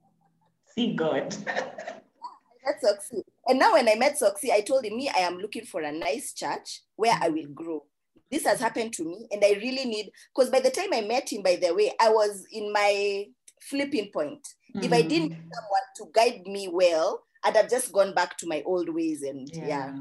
See 0.74 0.94
God. 0.94 1.34
I 1.46 2.70
met 2.70 2.82
Soxy. 2.82 3.22
And 3.46 3.58
now 3.58 3.72
when 3.72 3.88
I 3.88 3.94
met 3.96 4.18
Soxy, 4.18 4.50
I 4.50 4.60
told 4.60 4.84
him, 4.84 4.96
me, 4.96 5.10
I 5.14 5.20
am 5.20 5.38
looking 5.38 5.64
for 5.64 5.82
a 5.82 5.92
nice 5.92 6.32
church 6.32 6.82
where 6.96 7.16
I 7.20 7.28
will 7.28 7.48
grow. 7.48 7.84
This 8.30 8.46
has 8.46 8.60
happened 8.60 8.94
to 8.94 9.04
me 9.04 9.28
and 9.30 9.44
I 9.44 9.58
really 9.60 9.84
need, 9.84 10.10
because 10.34 10.50
by 10.50 10.60
the 10.60 10.70
time 10.70 10.88
I 10.92 11.02
met 11.02 11.30
him, 11.30 11.42
by 11.42 11.56
the 11.56 11.74
way, 11.74 11.92
I 12.00 12.08
was 12.08 12.46
in 12.50 12.72
my 12.72 13.26
flipping 13.60 14.10
point. 14.12 14.46
Mm-hmm. 14.74 14.84
If 14.84 14.92
I 14.92 15.02
didn't 15.02 15.32
have 15.32 15.44
someone 15.52 15.82
to 15.96 16.06
guide 16.14 16.46
me 16.46 16.68
well, 16.72 17.24
I'd 17.44 17.56
have 17.56 17.68
just 17.68 17.92
gone 17.92 18.14
back 18.14 18.38
to 18.38 18.46
my 18.46 18.62
old 18.64 18.88
ways 18.88 19.22
and 19.22 19.48
yeah. 19.52 19.66
Yeah. 19.66 19.92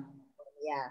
yeah. 0.63 0.87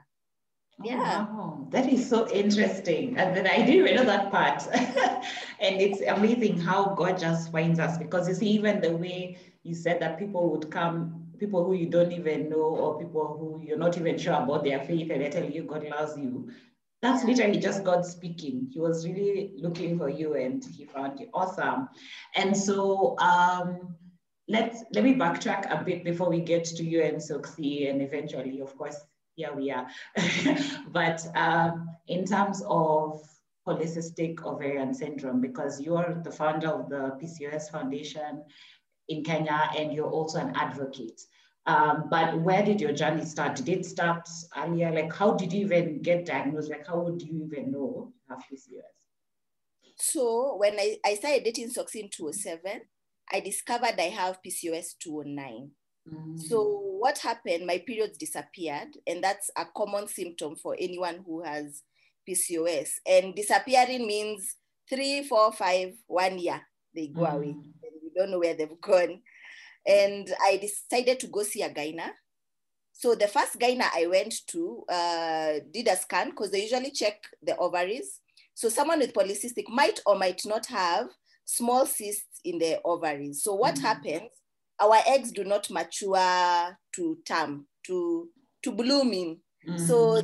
Oh, 0.81 0.85
yeah. 0.85 1.25
Wow. 1.25 1.67
That 1.71 1.89
is 1.89 2.09
so 2.09 2.29
interesting. 2.31 3.17
And 3.17 3.37
then 3.37 3.47
I 3.47 3.59
didn't 3.59 3.87
even 3.87 3.97
know 3.97 4.05
that 4.05 4.31
part. 4.31 4.67
and 5.61 5.81
it's 5.81 6.01
amazing 6.03 6.59
how 6.59 6.95
God 6.95 7.19
just 7.19 7.53
finds 7.53 7.79
us 7.79 7.99
because 7.99 8.29
you 8.29 8.35
see, 8.35 8.49
even 8.51 8.81
the 8.81 8.97
way 8.97 9.39
you 9.63 9.75
said 9.75 10.01
that 10.01 10.19
people 10.19 10.51
would 10.51 10.71
come, 10.71 11.27
people 11.39 11.65
who 11.65 11.75
you 11.75 11.87
don't 11.87 12.13
even 12.13 12.49
know, 12.49 12.63
or 12.63 12.99
people 12.99 13.37
who 13.39 13.67
you're 13.67 13.79
not 13.79 13.99
even 13.99 14.19
sure 14.19 14.35
about 14.35 14.65
their 14.65 14.81
faith, 14.81 15.11
and 15.11 15.23
they 15.23 15.29
tell 15.29 15.49
you 15.49 15.65
God 15.65 15.85
loves 15.89 16.17
you. 16.17 16.51
That's 17.03 17.25
literally 17.25 17.59
just 17.59 17.83
God 17.83 18.05
speaking. 18.05 18.69
He 18.71 18.79
was 18.79 19.07
really 19.07 19.53
looking 19.57 19.97
for 19.97 20.11
you 20.11 20.35
and 20.35 20.63
he 20.63 20.85
found 20.85 21.19
you 21.19 21.29
awesome. 21.33 21.89
And 22.37 22.55
so 22.55 23.19
um, 23.19 23.97
let's 24.49 24.85
let 24.93 25.05
me 25.05 25.15
backtrack 25.15 25.71
a 25.71 25.83
bit 25.83 26.05
before 26.05 26.29
we 26.29 26.41
get 26.41 26.65
to 26.67 26.85
you 26.85 27.03
and 27.03 27.17
Soxy 27.17 27.89
and 27.89 28.03
eventually, 28.03 28.61
of 28.61 28.77
course, 28.77 28.97
here 29.37 29.55
we 29.55 29.71
are. 29.71 29.87
but 30.89 31.27
um, 31.35 31.89
in 32.07 32.27
terms 32.27 32.63
of 32.67 33.23
polycystic 33.67 34.43
ovarian 34.45 34.93
syndrome, 34.93 35.41
because 35.41 35.81
you're 35.81 36.21
the 36.23 36.31
founder 36.31 36.69
of 36.69 36.91
the 36.91 37.17
PCOS 37.23 37.71
Foundation, 37.71 38.43
in 39.11 39.25
Kenya, 39.25 39.71
and 39.77 39.93
you're 39.93 40.09
also 40.09 40.39
an 40.39 40.53
advocate. 40.55 41.21
Um, 41.67 42.05
but 42.11 42.41
where 42.41 42.65
did 42.65 42.81
your 42.81 42.93
journey 42.93 43.25
start? 43.25 43.57
Did 43.57 43.69
it 43.69 43.85
start 43.85 44.29
earlier? 44.57 44.91
Like, 44.91 45.13
how 45.13 45.35
did 45.35 45.53
you 45.53 45.67
even 45.67 46.01
get 46.01 46.25
diagnosed? 46.25 46.71
Like, 46.71 46.87
how 46.87 47.01
would 47.01 47.21
you 47.21 47.45
even 47.45 47.73
know 47.73 48.13
you 48.29 48.35
have 48.35 48.45
PCOS? 48.51 48.83
So, 49.97 50.57
when 50.57 50.79
I, 50.79 50.97
I 51.05 51.15
started 51.17 51.45
dating 51.45 51.69
Soxy 51.69 51.97
in 51.97 52.09
2007, 52.09 52.81
I 53.33 53.41
discovered 53.41 53.95
I 53.99 54.09
have 54.09 54.39
PCOS 54.45 54.95
209. 54.99 55.71
Mm. 56.09 56.41
So, 56.41 56.81
what 56.99 57.19
happened? 57.19 57.67
My 57.67 57.79
periods 57.87 58.17
disappeared, 58.17 58.97
and 59.07 59.23
that's 59.23 59.51
a 59.57 59.67
common 59.77 60.09
symptom 60.09 60.57
for 60.57 60.77
anyone 60.79 61.23
who 61.27 61.43
has 61.43 61.83
PCOS. 62.29 62.91
And 63.07 63.35
disappearing 63.35 64.07
means 64.07 64.57
three, 64.89 65.25
four, 65.25 65.53
five, 65.53 65.93
one 66.07 66.39
year, 66.39 66.63
they 66.95 67.09
go 67.09 67.23
mm. 67.23 67.35
away 67.35 67.57
don't 68.17 68.31
know 68.31 68.39
where 68.39 68.55
they've 68.55 68.81
gone. 68.81 69.21
And 69.87 70.29
I 70.43 70.59
decided 70.59 71.21
to 71.21 71.27
go 71.29 71.43
see 71.43 71.63
a 71.63 71.71
gyna. 71.71 72.11
So 72.93 73.15
the 73.15 73.29
first 73.29 73.59
gyna 73.59 73.85
I 73.95 74.07
went 74.07 74.35
to 74.49 74.85
uh, 74.89 75.53
did 75.73 75.89
a 75.89 75.97
scan 75.97 76.31
because 76.31 76.51
they 76.51 76.63
usually 76.63 76.91
check 76.91 77.23
the 77.43 77.57
ovaries. 77.57 78.21
So 78.55 78.69
someone 78.69 78.99
with 78.99 79.15
polycystic 79.15 79.69
might 79.69 80.01
or 80.05 80.19
might 80.19 80.43
not 80.45 80.67
have 80.67 81.07
small 81.47 81.87
cysts 81.87 82.41
in 82.45 82.59
the 82.59 82.81
ovaries. 82.85 83.43
So 83.43 83.55
what 83.55 83.77
mm-hmm. 83.77 83.85
happens? 83.85 84.31
Our 84.79 84.99
eggs 85.07 85.33
do 85.33 85.45
not 85.45 85.71
mature 85.71 86.77
to 86.95 87.19
term, 87.27 87.67
to, 87.87 88.29
to 88.63 88.73
blooming. 88.73 89.41
Mm-hmm. 89.67 89.87
So 89.87 90.23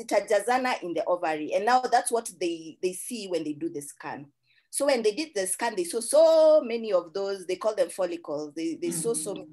zitajazana 0.00 0.82
in 0.82 0.94
the 0.94 1.04
ovary. 1.06 1.52
And 1.54 1.64
now 1.64 1.80
that's 1.80 2.12
what 2.12 2.30
they, 2.40 2.78
they 2.82 2.92
see 2.92 3.28
when 3.28 3.44
they 3.44 3.52
do 3.52 3.68
the 3.68 3.80
scan. 3.80 4.26
So 4.72 4.86
when 4.86 5.02
they 5.02 5.12
did 5.12 5.34
the 5.34 5.46
scan, 5.46 5.76
they 5.76 5.84
saw 5.84 6.00
so 6.00 6.62
many 6.64 6.94
of 6.94 7.12
those, 7.12 7.44
they 7.44 7.56
call 7.56 7.74
them 7.74 7.90
follicles. 7.90 8.54
They, 8.54 8.78
they 8.80 8.88
mm-hmm. 8.88 9.00
saw 9.00 9.12
so 9.12 9.34
many 9.34 9.48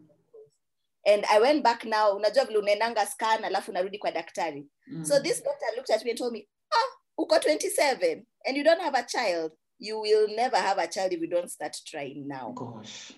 and 1.06 1.26
I 1.32 1.40
went 1.40 1.64
back 1.64 1.86
now, 1.86 2.16
unajua 2.16 2.46
vile 2.46 2.58
unaendanga 2.60 3.06
scan 3.06 3.44
alafu 3.44 3.72
narudi 3.72 3.98
kwa 3.98 4.12
daktari. 4.12 4.68
Mm. 4.88 5.06
So 5.06 5.20
this 5.20 5.44
doctor 5.44 5.66
looked 5.76 5.90
at 5.90 6.04
me 6.04 6.12
and 6.12 6.20
told 6.20 6.34
me, 6.34 6.48
ah, 6.72 6.98
uko 7.18 7.40
27 7.40 8.26
and 8.46 8.58
you 8.58 8.64
don't 8.64 8.82
have 8.82 8.96
a 8.96 9.04
child. 9.04 9.52
You 9.80 10.02
will 10.02 10.28
never 10.36 10.58
have 10.58 10.78
a 10.78 10.88
child 10.88 11.14
if 11.14 11.22
you 11.22 11.28
don't 11.28 11.50
start 11.50 11.76
trying 11.86 12.28
now. 12.28 12.52
Gosh. 12.52 13.14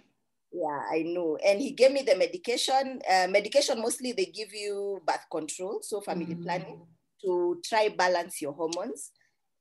Yeah, 0.52 0.82
I 0.92 1.04
know. 1.04 1.38
And 1.44 1.60
he 1.60 1.72
gave 1.72 1.92
me 1.92 2.04
the 2.04 2.16
medication. 2.16 3.02
Uh, 3.10 3.28
medication 3.28 3.82
mostly 3.82 4.12
they 4.12 4.26
give 4.26 4.54
you 4.54 5.02
birth 5.06 5.26
control, 5.32 5.80
so 5.82 6.02
family 6.02 6.36
mm. 6.36 6.44
planning 6.44 6.82
to 7.24 7.60
try 7.66 7.90
balance 7.90 8.42
your 8.42 8.54
hormones. 8.54 9.12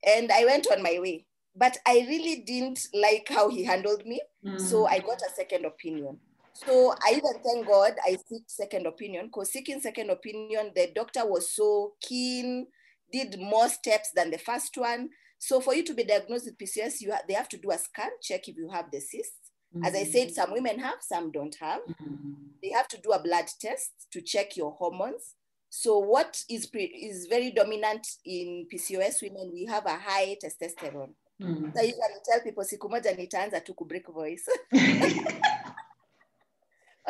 And 0.06 0.30
I 0.30 0.44
went 0.44 0.66
on 0.70 0.82
my 0.82 0.98
way 1.00 1.26
but 1.56 1.76
I 1.86 2.06
really 2.08 2.42
didn't 2.46 2.80
like 2.94 3.28
how 3.28 3.48
he 3.48 3.64
handled 3.64 4.04
me. 4.06 4.20
Mm. 4.44 4.60
So 4.60 4.86
I 4.86 5.00
got 5.00 5.20
a 5.22 5.30
second 5.34 5.64
opinion. 5.64 6.18
So 6.52 6.94
I 7.06 7.12
even 7.12 7.42
thank 7.42 7.66
God 7.66 7.94
I 8.04 8.16
seek 8.28 8.42
second 8.46 8.86
opinion 8.86 9.26
because 9.26 9.52
seeking 9.52 9.80
second 9.80 10.10
opinion, 10.10 10.72
the 10.74 10.90
doctor 10.94 11.26
was 11.26 11.50
so 11.50 11.94
keen, 12.00 12.66
did 13.12 13.38
more 13.40 13.68
steps 13.68 14.10
than 14.14 14.30
the 14.30 14.38
first 14.38 14.76
one. 14.76 15.10
So 15.38 15.60
for 15.60 15.74
you 15.74 15.82
to 15.84 15.94
be 15.94 16.04
diagnosed 16.04 16.46
with 16.46 16.58
PCOS, 16.58 17.00
you 17.00 17.12
ha- 17.12 17.22
they 17.26 17.34
have 17.34 17.48
to 17.48 17.56
do 17.56 17.70
a 17.70 17.78
scan, 17.78 18.10
check 18.22 18.46
if 18.46 18.56
you 18.56 18.68
have 18.68 18.90
the 18.92 19.00
cysts. 19.00 19.50
Mm-hmm. 19.74 19.84
As 19.84 19.94
I 19.94 20.04
said, 20.04 20.28
mm-hmm. 20.28 20.34
some 20.34 20.52
women 20.52 20.78
have, 20.80 20.98
some 21.00 21.32
don't 21.32 21.56
have. 21.60 21.80
Mm-hmm. 21.80 22.32
They 22.62 22.70
have 22.70 22.88
to 22.88 23.00
do 23.00 23.12
a 23.12 23.22
blood 23.22 23.46
test 23.60 23.92
to 24.12 24.20
check 24.20 24.56
your 24.56 24.72
hormones. 24.72 25.36
So 25.70 25.98
what 25.98 26.42
is 26.50 26.66
pre- 26.66 26.84
is 26.84 27.26
very 27.26 27.52
dominant 27.52 28.06
in 28.24 28.66
PCOS 28.72 29.22
women, 29.22 29.50
we 29.52 29.64
have 29.66 29.86
a 29.86 29.96
high 29.96 30.36
testosterone. 30.44 31.12
Mm. 31.40 31.72
So 31.74 31.80
I 31.80 31.84
usually 31.84 32.20
tell 32.24 32.40
people 32.40 32.64
siku 32.64 32.88
moja 32.88 33.12
nitaanza 33.16 33.60
tu 33.64 33.74
break 33.84 34.06
voice. 34.12 34.48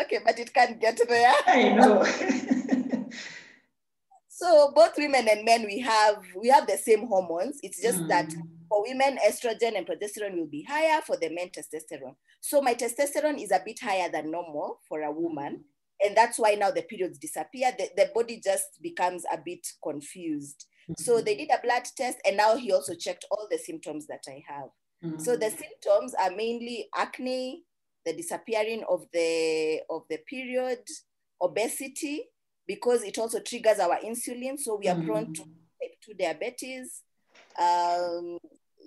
okay, 0.01 0.19
but 0.25 0.39
it 0.39 0.53
can't 0.53 0.81
get 0.81 1.01
there. 1.09 1.33
I 1.47 1.69
know. 1.71 2.05
so 4.29 4.73
both 4.75 4.97
women 4.97 5.29
and 5.29 5.45
men 5.45 5.67
we 5.67 5.81
have 5.81 6.23
we 6.37 6.49
have 6.49 6.67
the 6.67 6.79
same 6.79 7.07
hormones. 7.07 7.59
It's 7.63 7.83
just 7.83 7.99
mm. 7.99 8.09
that 8.09 8.33
for 8.71 8.85
women, 8.87 9.19
estrogen 9.27 9.77
and 9.77 9.85
progesterone 9.85 10.37
will 10.39 10.47
be 10.47 10.63
higher, 10.63 11.03
for 11.03 11.17
the 11.17 11.29
men, 11.29 11.49
testosterone. 11.49 12.15
So 12.41 12.63
my 12.63 12.75
testosterone 12.75 13.43
is 13.43 13.51
a 13.51 13.61
bit 13.65 13.81
higher 13.83 14.09
than 14.09 14.31
normal 14.31 14.79
for 14.89 15.03
a 15.03 15.11
woman. 15.11 15.65
And 16.01 16.17
that's 16.17 16.39
why 16.39 16.55
now 16.55 16.71
the 16.71 16.83
periods 16.83 17.19
disappear. 17.19 17.73
The, 17.77 17.91
the 17.97 18.11
body 18.15 18.41
just 18.43 18.81
becomes 18.81 19.25
a 19.31 19.39
bit 19.45 19.67
confused. 19.83 20.67
So 20.99 21.21
they 21.21 21.37
did 21.37 21.51
a 21.51 21.61
blood 21.63 21.85
test, 21.97 22.19
and 22.27 22.37
now 22.37 22.57
he 22.57 22.73
also 22.73 22.95
checked 22.95 23.25
all 23.31 23.47
the 23.51 23.59
symptoms 23.59 24.07
that 24.07 24.25
I 24.29 24.43
have. 24.49 24.71
Mm-hmm. 25.05 25.19
So 25.19 25.37
the 25.37 25.51
symptoms 25.51 26.15
are 26.15 26.31
mainly 26.31 26.89
acne, 26.95 27.65
the 28.05 28.13
disappearing 28.15 28.85
of 28.89 29.07
the 29.13 29.81
of 29.89 30.03
the 30.09 30.19
period, 30.19 30.81
obesity, 31.41 32.25
because 32.67 33.03
it 33.03 33.19
also 33.19 33.41
triggers 33.41 33.79
our 33.79 33.99
insulin, 33.99 34.59
so 34.59 34.77
we 34.77 34.89
are 34.89 34.95
mm-hmm. 34.95 35.07
prone 35.07 35.35
to 35.35 35.43
type 35.43 35.97
2 36.05 36.15
diabetes. 36.15 37.03
Um, 37.59 38.39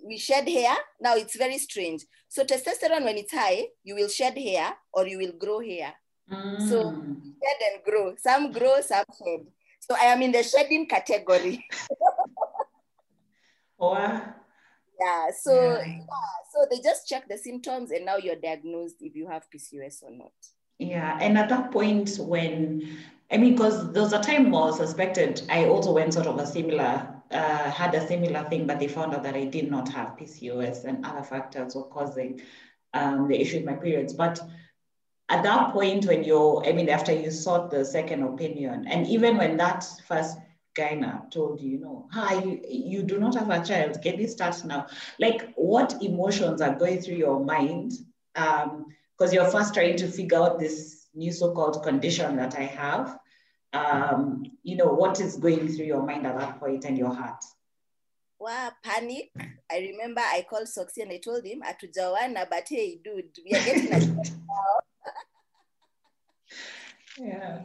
we 0.05 0.17
shed 0.17 0.47
hair. 0.47 0.75
Now 0.99 1.15
it's 1.15 1.37
very 1.37 1.57
strange. 1.57 2.03
So 2.29 2.43
testosterone, 2.43 3.03
when 3.03 3.17
it's 3.17 3.33
high, 3.33 3.67
you 3.83 3.95
will 3.95 4.09
shed 4.09 4.37
hair 4.37 4.73
or 4.93 5.07
you 5.07 5.17
will 5.17 5.33
grow 5.33 5.59
hair. 5.59 5.93
Mm. 6.31 6.69
So 6.69 6.91
shed 6.91 7.73
and 7.73 7.83
grow. 7.83 8.15
Some 8.17 8.51
grow, 8.51 8.81
some 8.81 9.05
shed. 9.17 9.47
So 9.89 9.95
I 9.99 10.05
am 10.05 10.21
in 10.21 10.31
the 10.31 10.43
shedding 10.43 10.87
category. 10.87 11.65
Wow. 13.77 14.21
Yeah. 14.97 15.27
So 15.37 15.53
Yeah. 15.53 15.85
yeah. 15.85 15.99
So 16.53 16.65
they 16.71 16.79
just 16.79 17.05
check 17.07 17.27
the 17.27 17.37
symptoms 17.37 17.91
and 17.91 18.05
now 18.05 18.15
you're 18.15 18.37
diagnosed 18.37 18.97
if 19.01 19.13
you 19.13 19.27
have 19.27 19.43
PCOS 19.53 20.03
or 20.03 20.11
not. 20.11 20.31
Yeah, 20.79 21.17
and 21.19 21.37
at 21.37 21.49
that 21.49 21.71
point 21.71 22.17
when, 22.17 22.97
I 23.31 23.37
mean, 23.37 23.55
because 23.55 23.91
there 23.91 24.03
was 24.03 24.13
a 24.13 24.21
time 24.21 24.51
where 24.51 24.63
I 24.63 24.65
was 24.67 24.77
suspected, 24.77 25.41
I 25.49 25.65
also 25.65 25.91
went 25.91 26.13
sort 26.13 26.27
of 26.27 26.39
a 26.39 26.45
similar, 26.45 27.21
uh, 27.31 27.71
had 27.71 27.93
a 27.93 28.07
similar 28.07 28.43
thing, 28.45 28.65
but 28.67 28.79
they 28.79 28.87
found 28.87 29.13
out 29.13 29.23
that 29.23 29.35
I 29.35 29.45
did 29.45 29.69
not 29.69 29.89
have 29.89 30.17
PCOS 30.17 30.85
and 30.85 31.05
other 31.05 31.23
factors 31.23 31.75
were 31.75 31.83
causing 31.89 32.41
um, 32.93 33.27
the 33.27 33.39
issue 33.39 33.57
with 33.57 33.65
my 33.65 33.73
periods. 33.73 34.13
But 34.13 34.39
at 35.29 35.43
that 35.43 35.71
point 35.73 36.05
when 36.05 36.23
you're, 36.23 36.63
I 36.65 36.73
mean, 36.73 36.89
after 36.89 37.11
you 37.13 37.31
sought 37.31 37.71
the 37.71 37.85
second 37.85 38.23
opinion, 38.23 38.87
and 38.87 39.07
even 39.07 39.37
when 39.37 39.57
that 39.57 39.85
first 40.07 40.37
gyna 40.77 41.29
told 41.31 41.61
you, 41.61 41.71
you 41.71 41.79
know, 41.79 42.07
hi, 42.11 42.41
you, 42.43 42.61
you 42.67 43.03
do 43.03 43.19
not 43.19 43.35
have 43.35 43.49
a 43.49 43.63
child, 43.63 44.01
can 44.01 44.19
you 44.19 44.27
start 44.27 44.63
now? 44.65 44.87
Like 45.19 45.53
what 45.55 46.01
emotions 46.01 46.61
are 46.61 46.75
going 46.75 47.01
through 47.01 47.15
your 47.15 47.43
mind? 47.43 47.93
Um, 48.35 48.87
because 49.17 49.33
you're 49.33 49.49
first 49.49 49.73
trying 49.73 49.95
to 49.97 50.07
figure 50.07 50.39
out 50.39 50.59
this 50.59 51.07
new 51.13 51.31
so-called 51.31 51.83
condition 51.83 52.35
that 52.37 52.55
I 52.57 52.63
have. 52.63 53.19
Um, 53.71 54.43
you 54.63 54.75
know, 54.75 54.87
what 54.87 55.19
is 55.19 55.37
going 55.37 55.67
through 55.67 55.85
your 55.85 56.03
mind 56.03 56.27
at 56.27 56.37
that 56.37 56.59
point 56.59 56.85
and 56.85 56.97
your 56.97 57.13
heart? 57.13 57.43
Wow, 58.39 58.71
panic. 58.83 59.31
I 59.71 59.77
remember 59.77 60.21
I 60.21 60.45
called 60.49 60.67
Soxy 60.67 61.03
and 61.03 61.11
I 61.11 61.17
told 61.17 61.45
him, 61.45 61.61
Atujawana, 61.61 62.49
but 62.49 62.67
hey, 62.67 62.99
dude, 63.03 63.29
we 63.45 63.57
are 63.57 63.63
getting 63.63 63.93
a 63.93 63.99
Yeah. 67.17 67.61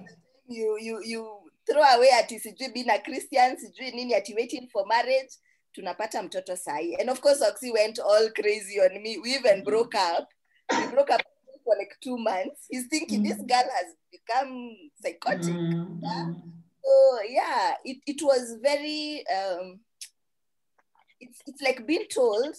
you 0.48 0.78
you 0.80 1.00
you 1.04 1.40
throw 1.70 1.82
away 1.82 2.10
ati 2.18 2.38
sijui 2.38 2.72
being 2.72 2.90
a 2.90 2.98
Christian, 2.98 3.56
sijui 3.56 3.92
nini 3.94 4.14
ati 4.14 4.34
waiting 4.34 4.68
for 4.72 4.86
marriage. 4.86 5.30
Tunapata 5.72 6.22
mtoto 6.22 6.56
sahi. 6.56 6.96
And 7.00 7.10
of 7.10 7.20
course, 7.20 7.40
Soxy 7.40 7.72
went 7.72 7.98
all 7.98 8.30
crazy 8.30 8.80
on 8.80 9.02
me. 9.02 9.18
We 9.18 9.34
even 9.34 9.62
broke 9.64 9.94
up. 9.94 10.26
We 10.70 10.86
broke 10.88 11.10
up 11.10 11.22
for 11.64 11.76
like 11.76 11.94
two 12.02 12.16
months. 12.16 12.66
He's 12.70 12.86
thinking 12.88 13.22
this 13.22 13.36
girl 13.36 13.68
has 13.76 13.94
become 14.10 14.76
psychotic. 15.02 15.54
Mm, 15.54 16.00
mm, 16.00 16.34
So 16.84 17.18
yeah, 17.28 17.74
it, 17.84 17.98
it 18.06 18.22
was 18.22 18.56
very 18.62 19.24
um 19.28 19.80
it's 21.20 21.38
it's 21.46 21.62
like 21.62 21.86
being 21.86 22.06
told, 22.12 22.54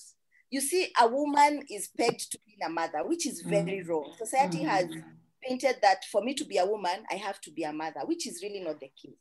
you 0.52 0.62
see, 0.62 0.92
a 1.02 1.08
woman 1.08 1.64
is 1.70 1.90
pegged 1.98 2.32
to 2.32 2.40
being 2.46 2.60
a 2.66 2.70
mother, 2.70 3.04
which 3.08 3.26
is 3.26 3.42
very 3.42 3.82
wrong. 3.84 4.14
Society 4.18 4.64
has 4.64 4.86
mm, 4.86 5.04
painted 5.42 5.78
that 5.82 6.06
for 6.06 6.22
me 6.24 6.34
to 6.36 6.46
be 6.46 6.58
a 6.58 6.66
woman, 6.66 7.04
I 7.12 7.16
have 7.16 7.40
to 7.42 7.52
be 7.52 7.64
a 7.64 7.74
mother, 7.74 8.02
which 8.06 8.28
is 8.28 8.42
really 8.44 8.60
not 8.60 8.80
the 8.80 8.92
case. 9.02 9.18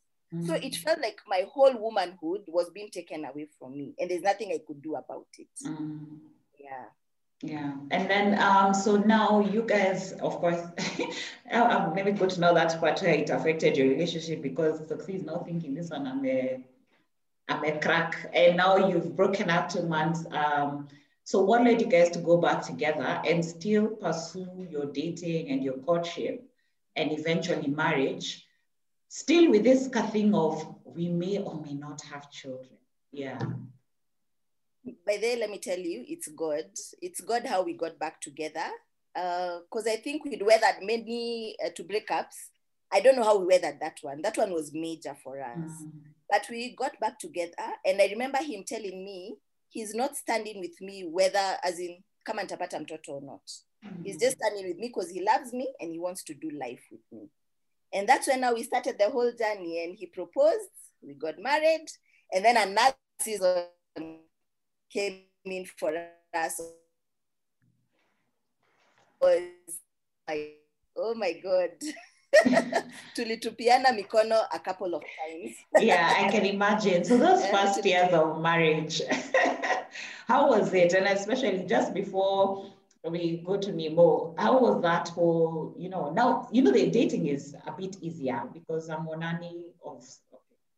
So 0.46 0.52
mm, 0.52 0.62
it 0.62 0.76
felt 0.76 1.00
like 1.00 1.20
my 1.26 1.46
whole 1.50 1.75
womanhood 1.78 2.42
was 2.48 2.68
being 2.70 2.90
taken 2.90 3.25
away 3.25 3.46
from 3.58 3.78
me, 3.78 3.94
and 3.98 4.10
there's 4.10 4.22
nothing 4.22 4.50
I 4.52 4.60
could 4.66 4.82
do 4.82 4.94
about 4.94 5.26
it. 5.38 5.48
mm. 5.64 6.18
Yeah. 6.58 6.84
Yeah, 7.40 7.72
and 7.92 8.10
then 8.10 8.37
um, 8.40 8.75
so 8.75 8.96
now 8.96 9.38
you 9.38 9.62
guys, 9.62 10.10
of 10.14 10.40
course, 10.40 10.60
I'm 11.52 11.94
maybe 11.94 12.10
good 12.10 12.30
to 12.30 12.40
know 12.40 12.52
that 12.52 12.80
part 12.80 13.00
where 13.00 13.14
it 13.14 13.30
affected 13.30 13.76
your 13.76 13.88
relationship 13.88 14.42
because 14.42 14.80
Soxy 14.80 15.14
is 15.14 15.22
now 15.22 15.38
thinking 15.46 15.72
this 15.72 15.90
one 15.90 16.08
I'm 16.08 16.26
a, 16.26 16.60
I'm 17.48 17.64
a 17.64 17.78
crack, 17.78 18.28
and 18.34 18.56
now 18.56 18.88
you've 18.88 19.14
broken 19.14 19.50
up 19.50 19.68
two 19.68 19.84
months. 19.84 20.26
Um, 20.32 20.88
so 21.28 21.42
what 21.42 21.62
led 21.62 21.78
you 21.78 21.88
guys 21.88 22.08
to 22.12 22.20
go 22.20 22.38
back 22.38 22.62
together 22.62 23.20
and 23.23 23.44
still 23.44 23.88
pursue 23.88 24.66
your 24.70 24.87
dating 24.87 25.50
and 25.50 25.62
your 25.62 25.75
courtship, 25.75 26.42
and 26.97 27.12
eventually 27.12 27.68
marriage, 27.68 28.47
still 29.08 29.50
with 29.50 29.62
this 29.62 29.88
thing 29.88 30.35
of 30.35 30.75
we 30.87 31.11
may 31.11 31.37
or 31.37 31.61
may 31.61 31.75
not 31.75 32.00
have 32.00 32.31
children. 32.31 32.79
Yeah. 33.12 33.38
by 35.07 35.18
then 35.20 35.40
let 35.40 35.50
me 35.50 35.59
tell 35.59 35.79
you 35.79 36.03
it's 36.09 36.29
god. 36.29 36.64
It's 37.03 37.20
god 37.20 37.44
how 37.44 37.61
we 37.61 37.74
got 37.74 37.98
back 37.98 38.22
together. 38.22 38.70
Because 39.12 39.87
i 39.87 39.96
think 39.96 40.24
we'd 40.24 40.40
weathered 40.40 40.83
many 40.83 41.57
uh, 41.62 41.68
to 41.76 41.85
breakups. 41.85 42.38
I 42.90 43.00
don't 43.00 43.16
know 43.16 43.24
how 43.24 43.37
we 43.37 43.44
weathered 43.44 43.81
that 43.81 43.98
one. 44.00 44.22
That 44.22 44.38
one 44.38 44.50
was 44.50 44.72
major 44.72 45.14
for 45.22 45.42
us. 45.42 45.72
Mm, 45.83 45.90
but 46.31 46.46
we 46.48 46.74
got 46.74 46.98
back 47.00 47.18
together 47.18 47.68
and 47.85 48.00
i 48.00 48.07
remember 48.07 48.38
him 48.38 48.64
telling 48.66 49.05
me 49.05 49.37
he's 49.68 49.94
not 49.94 50.16
standing 50.16 50.61
with 50.61 50.81
me 50.81 51.04
whether 51.09 51.57
as 51.62 51.78
in 51.78 52.02
come 52.24 52.37
kama 52.37 52.42
nitapata 52.42 52.81
mtoto 52.81 53.09
or 53.09 53.20
not. 53.22 53.50
Mm-hmm. 53.85 54.04
He's 54.04 54.18
just 54.18 54.37
standing 54.37 54.66
with 54.68 54.76
me 54.78 54.88
because 54.88 55.11
he 55.11 55.22
loves 55.22 55.52
me 55.52 55.72
and 55.81 55.92
he 55.92 55.98
wants 55.98 56.24
to 56.24 56.35
do 56.35 56.50
life 56.50 56.85
with 56.90 57.00
me. 57.12 57.28
And 57.92 58.09
that's 58.09 58.26
when 58.26 58.40
now 58.40 58.54
we 58.54 58.62
started 58.64 58.98
the 58.98 59.09
whole 59.11 59.33
journey 59.33 59.85
and 59.85 59.96
he 59.96 60.07
proposed 60.07 60.68
we 61.02 61.14
got 61.14 61.38
married 61.38 61.87
and 62.33 62.44
then 62.44 62.57
another 62.57 62.96
season 63.20 63.64
came 64.92 65.22
in 65.44 65.64
for 65.64 65.92
us. 66.35 66.61
Was 69.20 69.42
like 70.28 70.59
oh 70.96 71.14
my 71.14 71.33
god 71.42 71.70
tulitupiana 73.14 73.93
mikono 73.93 74.37
a 74.51 74.59
couple 74.59 74.95
of 74.95 75.03
times 75.03 75.57
yeah, 75.81 76.14
I 76.19 76.31
can 76.31 76.45
imagine. 76.45 77.05
So 77.05 77.17
those 77.17 77.47
first 77.47 77.85
years 77.85 78.12
of 78.12 78.41
marriage, 78.41 79.03
how 80.27 80.51
was 80.51 80.73
it? 80.75 80.93
And 80.95 81.07
especially 81.07 81.64
just 81.67 81.95
before 81.95 82.67
we 83.05 83.43
go 83.45 83.57
to 83.57 83.73
Nemo, 83.73 84.35
how 84.38 84.59
was 84.59 84.83
that 84.83 85.09
whole, 85.09 85.75
you 85.79 85.88
know, 85.88 86.11
now, 86.11 86.49
you 86.51 86.62
know, 86.62 86.73
the 86.73 86.91
dating 86.91 87.27
is 87.27 87.55
a 87.67 87.73
bit 87.73 87.97
easier 88.01 88.43
because 88.53 88.88
I'm 88.88 89.07
Monani 89.07 89.73
of, 89.85 90.05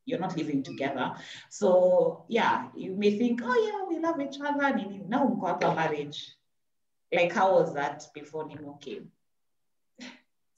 you're 0.04 0.18
not 0.18 0.36
living 0.36 0.62
together. 0.62 1.12
So 1.48 2.24
yeah, 2.28 2.68
you 2.76 2.92
may 2.92 3.16
think, 3.18 3.40
oh 3.44 3.54
yeah, 3.54 3.88
we 3.88 4.02
love 4.02 4.20
each 4.20 4.40
other. 4.40 4.74
nini. 4.74 5.02
Now 5.08 5.58
marriage. 5.60 6.32
Like 7.12 7.32
how 7.32 7.54
was 7.54 7.74
that 7.74 8.06
before 8.14 8.46
Nemo 8.46 8.78
came? 8.80 9.10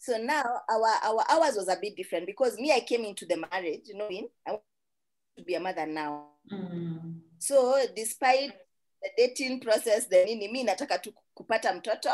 So 0.03 0.19
now 0.19 0.43
our 0.69 0.88
our 1.05 1.25
ours 1.31 1.55
was 1.57 1.69
a 1.69 1.77
bit 1.81 1.95
different 1.97 2.27
because 2.27 2.59
me 2.59 2.73
i 2.73 2.81
came 2.81 3.05
into 3.05 3.25
the 3.25 3.37
marriage 3.37 3.85
knowing 3.95 4.27
i 4.45 4.51
want 4.51 4.62
to 5.38 5.45
be 5.45 5.55
a 5.55 5.61
mother 5.61 5.87
now. 5.87 6.27
Mm, 6.53 7.21
so 7.38 7.79
despite 7.95 8.51
the 9.01 9.11
dating 9.17 9.61
process 9.61 10.09
the 10.09 10.25
nini 10.25 10.49
mi 10.49 10.65
nataka 10.65 10.99
tu 10.99 11.12
kupata 11.38 11.73
mtoto 11.75 12.11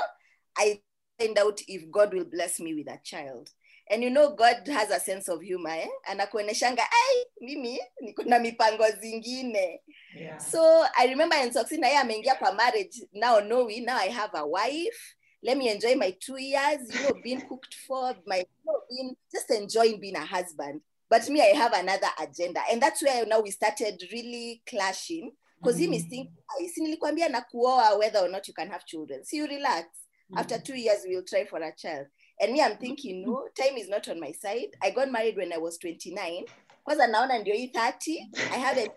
i 0.58 0.82
find 1.18 1.38
out 1.38 1.60
if 1.66 1.90
god 1.90 2.12
will 2.12 2.26
bless 2.26 2.60
me 2.60 2.74
with 2.74 2.88
a 2.88 2.98
child. 3.02 3.50
And 3.90 4.04
you 4.04 4.10
know 4.10 4.34
god 4.36 4.68
has 4.68 4.90
a 4.90 5.00
sense 5.00 5.28
of 5.32 5.40
humor 5.40 5.70
eh? 5.70 5.88
anakuoneshanga 6.04 6.82
ai 6.82 7.26
mimi 7.40 7.80
niko 8.02 8.22
na 8.22 8.38
mipango 8.38 8.84
zingine. 9.00 9.80
Yeah. 10.14 10.38
so 10.38 10.84
i 10.98 11.06
remember 11.06 11.38
ensoxi 11.38 11.78
na 11.78 11.86
yeye 11.86 11.98
ameingia 11.98 12.34
kwa 12.34 12.52
marriage 12.52 13.08
now 13.12 13.40
knowing 13.40 13.80
now 13.86 13.96
i 13.96 14.10
have 14.10 14.38
a 14.38 14.44
wife 14.44 15.16
let 15.42 15.56
me 15.56 15.70
enjoy 15.70 15.94
my 15.94 16.14
two 16.20 16.40
years 16.40 16.78
you 16.92 17.02
know 17.02 17.14
being 17.22 17.40
cooked 17.40 17.74
for 17.86 18.14
my 18.26 18.38
you 18.38 18.44
know, 18.66 18.80
being 18.90 19.16
just 19.32 19.50
enjoying 19.50 20.00
being 20.00 20.16
a 20.16 20.24
husband. 20.24 20.80
But 21.10 21.28
me 21.30 21.40
i 21.40 21.56
have 21.56 21.72
another 21.72 22.08
agenda. 22.20 22.60
And 22.70 22.82
that's 22.82 23.02
where 23.02 23.24
now 23.26 23.40
we 23.40 23.50
started 23.50 24.02
really 24.12 24.62
clashing. 24.68 25.32
Because 25.60 25.76
mm-hmm. 25.76 25.92
him 25.92 25.94
is 25.94 26.02
thinking 26.04 26.32
"Ai, 26.60 26.68
si 26.68 26.80
nilikwambia 26.80 27.28
na 27.30 27.40
kuoa 27.40 27.98
whether 27.98 28.20
or 28.20 28.28
not 28.28 28.46
you 28.48 28.54
can 28.54 28.68
have 28.68 28.84
children. 28.84 29.24
So 29.24 29.36
you 29.36 29.46
relax. 29.46 29.86
Mm-hmm. 29.86 30.38
After 30.38 30.58
two 30.58 30.76
years 30.76 31.00
we'll 31.06 31.24
try 31.24 31.44
for 31.44 31.58
a 31.58 31.72
child. 31.74 32.06
And 32.40 32.52
me 32.52 32.62
i'm 32.62 32.76
thinking 32.76 33.24
no 33.24 33.48
time 33.56 33.76
is 33.76 33.88
not 33.88 34.08
on 34.08 34.20
my 34.20 34.32
side. 34.32 34.68
I 34.82 34.90
got 34.90 35.10
married 35.10 35.36
when 35.36 35.52
i 35.52 35.58
was 35.58 35.78
29 35.78 36.44
kwanza 36.88 37.06
naona 37.06 37.38
ndio 37.38 37.54
hii 37.54 37.66
30 37.66 38.28
i 38.54 38.60
haven't 38.60 38.92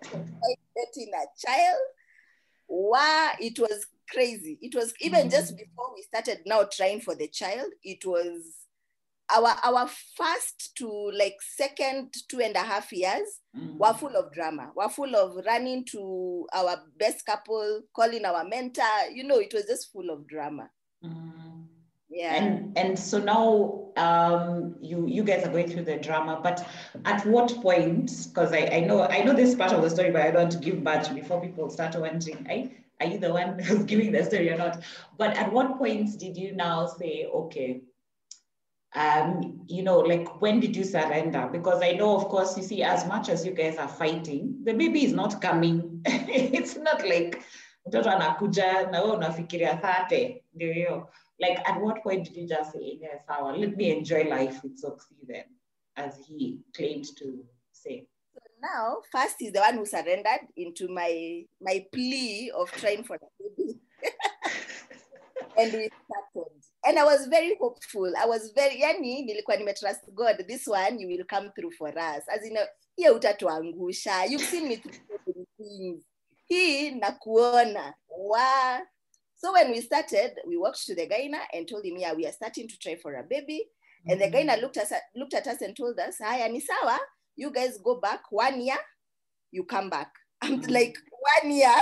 getting 0.76 1.14
a 1.14 1.28
child 1.36 1.82
wow 2.70 3.30
it 3.40 3.60
was 3.60 3.88
crazy 4.12 4.58
it 4.62 4.76
was 4.76 4.94
even 5.02 5.28
Mhm. 5.28 5.32
just 5.32 5.56
before 5.58 5.94
we 5.96 6.02
started 6.04 6.42
now 6.46 6.64
trying 6.64 7.00
for 7.02 7.16
the 7.16 7.28
child 7.28 7.72
it 7.84 8.06
was 8.06 8.56
our 9.34 9.56
our 9.64 9.88
first 10.18 10.76
to 10.76 10.88
like 11.18 11.36
second 11.42 12.14
two 12.30 12.42
and 12.42 12.56
a 12.56 12.60
half 12.60 12.92
years 12.92 13.40
Mm. 13.56 13.78
were 13.78 13.94
full 13.94 14.16
of 14.16 14.32
drama 14.34 14.72
were 14.76 14.88
full 14.90 15.14
of 15.16 15.36
running 15.46 15.84
to 15.86 16.48
our 16.54 16.84
best 16.98 17.26
couple 17.26 17.82
calling 17.94 18.24
our 18.26 18.44
mentor 18.46 18.84
you 19.12 19.24
know 19.26 19.40
it 19.40 19.54
was 19.54 19.66
just 19.66 19.92
full 19.92 20.10
of 20.10 20.26
drama 20.28 20.70
Mm. 21.04 21.66
yeah 22.10 22.36
And 22.36 22.78
and 22.78 23.00
so 23.00 23.18
now 23.20 23.92
um, 23.98 24.76
you 24.82 25.06
you 25.08 25.24
guys 25.24 25.44
are 25.46 25.52
going 25.52 25.70
through 25.70 25.84
the 25.84 25.98
drama, 25.98 26.40
but 26.42 26.66
at 27.04 27.26
what 27.26 27.54
point? 27.62 28.10
Because 28.30 28.54
I, 28.54 28.70
I 28.78 28.80
know 28.82 29.02
I 29.04 29.22
know 29.24 29.34
this 29.34 29.54
part 29.54 29.74
of 29.74 29.82
the 29.82 29.90
story, 29.90 30.12
but 30.12 30.22
I 30.22 30.32
don't 30.32 30.62
give 30.62 30.82
much 30.82 31.14
before 31.14 31.42
people 31.42 31.70
start 31.70 31.94
wondering, 32.00 32.46
I, 32.50 32.72
are 33.02 33.08
you 33.08 33.18
the 33.18 33.34
one 33.34 33.60
who's 33.64 33.84
giving 33.84 34.12
the 34.12 34.24
story 34.24 34.50
or 34.50 34.58
not? 34.58 34.84
But 35.18 35.36
at 35.36 35.52
what 35.52 35.78
point 35.78 36.20
did 36.20 36.38
you 36.38 36.56
now 36.56 36.86
say, 36.88 37.26
okay, 37.26 37.82
um, 38.94 39.62
you 39.68 39.84
know, 39.84 40.00
like 40.00 40.42
when 40.42 40.60
did 40.60 40.76
you 40.76 40.84
surrender? 40.84 41.50
Because 41.52 41.82
I 41.82 41.94
know, 41.94 42.16
of 42.16 42.26
course, 42.26 42.58
you 42.58 42.64
see, 42.64 42.84
as 42.84 43.08
much 43.08 43.30
as 43.30 43.46
you 43.46 43.54
guys 43.54 43.78
are 43.78 43.88
fighting, 43.88 44.62
the 44.64 44.74
baby 44.74 45.06
is 45.06 45.14
not 45.14 45.42
coming. 45.42 46.02
it's 46.06 46.78
not 46.78 47.02
like 47.08 47.42
mtoto 47.86 48.12
anakuja 48.12 48.92
na 48.92 49.02
wewe 49.02 49.16
unafikiria 49.16 49.76
thate 49.78 50.44
ndio 50.54 50.74
hiyo 50.74 51.10
like 51.38 51.62
at 51.66 51.82
what 51.82 52.04
point 52.04 52.24
did 52.24 52.38
you 52.38 52.48
just 52.48 52.72
say 52.72 52.98
yeah, 53.02 53.26
sawa 53.28 53.58
let 53.58 53.78
me 53.78 53.90
enjoy 53.90 54.24
life 54.24 54.60
with 54.64 54.78
Soxy 54.78 55.16
then 55.28 55.46
as 55.96 56.28
he 56.28 56.60
claimed 56.74 57.16
to 57.16 57.26
say 57.72 58.08
now 58.62 58.98
first 59.12 59.42
is 59.42 59.52
the 59.52 59.60
one 59.60 59.76
who 59.76 59.86
surrendered 59.86 60.48
into 60.56 60.88
my 60.88 61.44
my 61.62 61.86
plea 61.92 62.52
of 62.56 62.72
trying 62.72 63.04
for 63.04 63.18
the 63.18 63.28
baby. 63.40 63.80
And 65.58 65.74
we 65.74 65.90
started 66.06 66.62
and 66.86 66.98
i 66.98 67.04
was 67.04 67.28
very 67.28 67.56
hopeful. 67.60 68.12
I 68.18 68.26
was 68.26 68.52
very 68.56 68.82
yani 68.82 69.24
nilikuwa 69.24 69.58
nimetrust 69.58 70.12
god 70.14 70.48
this 70.48 70.68
one 70.68 71.00
you 71.00 71.08
will 71.08 71.26
come 71.26 71.52
through 71.52 71.72
for 71.72 71.90
us. 71.90 72.24
As 72.30 72.46
in 72.46 72.58
hiyo 72.96 73.16
utatuangusha. 73.16 74.26
You've 74.26 74.46
seen 74.46 74.68
me 74.68 74.78
through 74.78 75.46
things. 75.58 76.04
Hii 76.48 76.92
nakuona. 76.92 77.94
Wa 78.18 78.82
so 79.36 79.52
when 79.52 79.72
we 79.72 79.82
started 79.82 80.32
we 80.48 80.58
walked 80.58 80.86
to 80.86 80.96
the 80.96 81.08
gyna 81.08 81.40
and 81.54 81.68
told 81.68 81.86
him 81.86 81.98
yeah 81.98 82.14
we 82.14 82.26
are 82.26 82.34
starting 82.34 82.68
to 82.68 82.78
try 82.80 82.96
for 82.96 83.16
a 83.16 83.24
baby. 83.24 83.70
And 84.08 84.20
the 84.20 84.26
mm-hmm. 84.26 84.50
gyna 84.50 84.62
looked, 84.62 84.78
us, 84.78 84.92
looked 85.16 85.36
at 85.36 85.48
us 85.48 85.62
and 85.62 85.76
told 85.76 86.00
us 86.00 86.18
haya 86.20 86.50
ni 86.50 86.60
sawa 86.60 87.00
you 87.36 87.52
guys 87.52 87.78
go 87.84 88.00
back 88.00 88.22
one 88.32 88.62
year 88.62 88.78
you 89.52 89.64
come 89.66 89.90
back. 89.90 90.12
I'm 90.42 90.62
Mm. 90.62 90.72
like 90.72 90.96
one 91.42 91.52
year. 91.52 91.76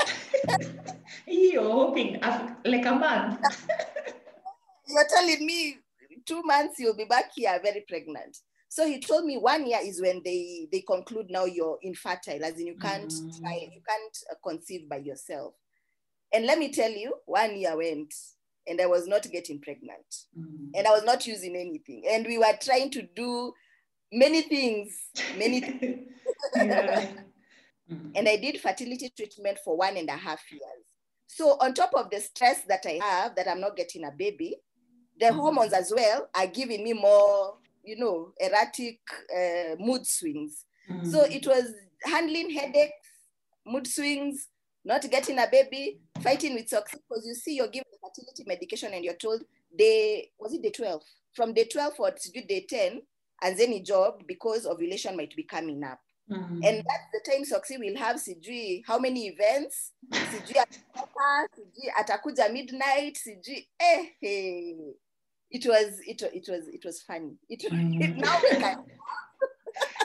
You're 1.27 1.63
hoping. 1.71 2.17
Af- 2.23 2.55
like 2.65 2.85
a 2.85 2.91
month 2.93 3.39
you're 4.87 5.07
telling 5.07 5.45
me 5.45 5.77
two 6.25 6.41
months 6.43 6.79
you'll 6.79 6.95
be 6.97 7.05
back 7.05 7.31
here 7.35 7.59
very 7.63 7.85
pregnant. 7.87 8.37
So 8.69 8.85
he 8.87 8.99
told 8.99 9.25
me 9.25 9.37
one 9.37 9.67
year 9.67 9.79
is 9.83 10.01
when 10.01 10.21
they 10.25 10.67
they 10.71 10.81
conclude 10.81 11.27
now 11.29 11.45
you're 11.45 11.77
infertile 11.83 12.43
as 12.43 12.59
in 12.59 12.67
you 12.67 12.75
can't 12.77 13.11
Mm. 13.11 13.39
try 13.39 13.53
you 13.71 13.81
can't 13.87 14.17
uh, 14.31 14.35
conceive 14.43 14.89
by 14.89 14.97
yourself. 14.97 15.53
And 16.33 16.45
let 16.45 16.57
me 16.59 16.71
tell 16.71 16.91
you 16.91 17.13
one 17.25 17.55
year 17.57 17.75
went 17.77 18.13
and 18.67 18.79
i 18.81 18.85
was 18.87 19.07
not 19.07 19.23
getting 19.31 19.59
pregnant. 19.61 20.05
Mm. 20.37 20.71
and 20.75 20.87
i 20.87 20.91
was 20.91 21.03
not 21.03 21.25
using 21.27 21.55
anything. 21.55 22.03
And 22.09 22.25
we 22.25 22.37
were 22.39 22.57
trying 22.59 22.89
to 22.91 23.03
do 23.15 23.53
many 24.11 24.41
things 24.43 25.09
many 25.31 25.59
yeah. 26.55 26.89
Mm. 27.91 28.11
and 28.15 28.27
I 28.27 28.37
did 28.37 28.59
fertility 28.59 29.11
treatment 29.15 29.59
for 29.63 29.77
one 29.77 29.97
and 29.97 30.09
a 30.09 30.13
half 30.13 30.41
years. 30.51 30.85
So 31.27 31.57
on 31.59 31.73
top 31.73 31.91
of 31.93 32.09
the 32.09 32.19
stress 32.19 32.61
that 32.67 32.85
I 32.85 32.99
have 33.03 33.35
that 33.35 33.47
I'm 33.47 33.61
not 33.61 33.75
getting 33.77 34.03
a 34.03 34.11
baby, 34.11 34.55
the 35.19 35.27
Mhm. 35.27 35.35
hormones 35.35 35.73
as 35.73 35.91
well 35.95 36.29
are 36.35 36.47
giving 36.47 36.83
me 36.83 36.93
more, 36.93 37.57
you 37.83 37.97
know, 37.97 38.33
erratic 38.39 38.99
uh, 39.35 39.75
mood 39.79 40.05
swings. 40.05 40.65
So 41.03 41.23
Mm. 41.23 41.35
it 41.35 41.47
was 41.47 41.71
handling 42.03 42.49
headaches, 42.51 43.07
mood 43.65 43.87
swings, 43.87 44.47
not 44.83 45.09
getting 45.09 45.37
a 45.39 45.47
baby, 45.51 45.99
fighting 46.19 46.55
with 46.55 46.67
Soxy 46.69 46.93
because 47.07 47.25
you 47.25 47.33
see 47.35 47.55
you're 47.55 47.67
given 47.67 47.85
fertility 48.01 48.43
medication 48.47 48.93
and 48.93 49.03
you're 49.03 49.15
told 49.15 49.43
day 49.77 50.31
was 50.39 50.53
it 50.53 50.61
day 50.61 50.71
12? 50.71 51.03
From 51.33 51.53
day 51.53 51.65
12 51.65 51.93
or 51.99 52.11
to 52.11 52.41
day 52.41 52.65
10, 52.67 53.01
and 53.41 53.59
any 53.59 53.81
job 53.81 54.23
because 54.27 54.65
ovulation 54.65 55.15
might 55.17 55.35
be 55.35 55.43
coming 55.43 55.83
up. 55.83 55.99
Mm. 56.31 56.61
And 56.63 56.77
that's 56.77 57.09
the 57.13 57.21
time 57.31 57.43
Soxy 57.43 57.79
will 57.79 57.97
have 57.97 58.17
sijui 58.17 58.83
how 58.85 58.99
many 58.99 59.27
events, 59.27 59.93
sijui 60.11 60.55
atatoka, 60.63 61.47
sijui 61.57 61.91
atakuja 61.99 62.51
midnight, 62.53 63.15
sijui 63.17 63.67
eh, 63.79 64.05
hey. 64.21 64.75
It 65.51 65.65
was 65.65 65.99
it, 66.05 66.21
it 66.21 66.47
was 66.47 66.67
it 66.67 66.85
was 66.85 67.01
funny. 67.01 67.35
It, 67.49 67.63
it 67.63 67.71
Mm. 67.71 68.17
now 68.17 68.39
we 68.43 68.49
can 68.49 68.83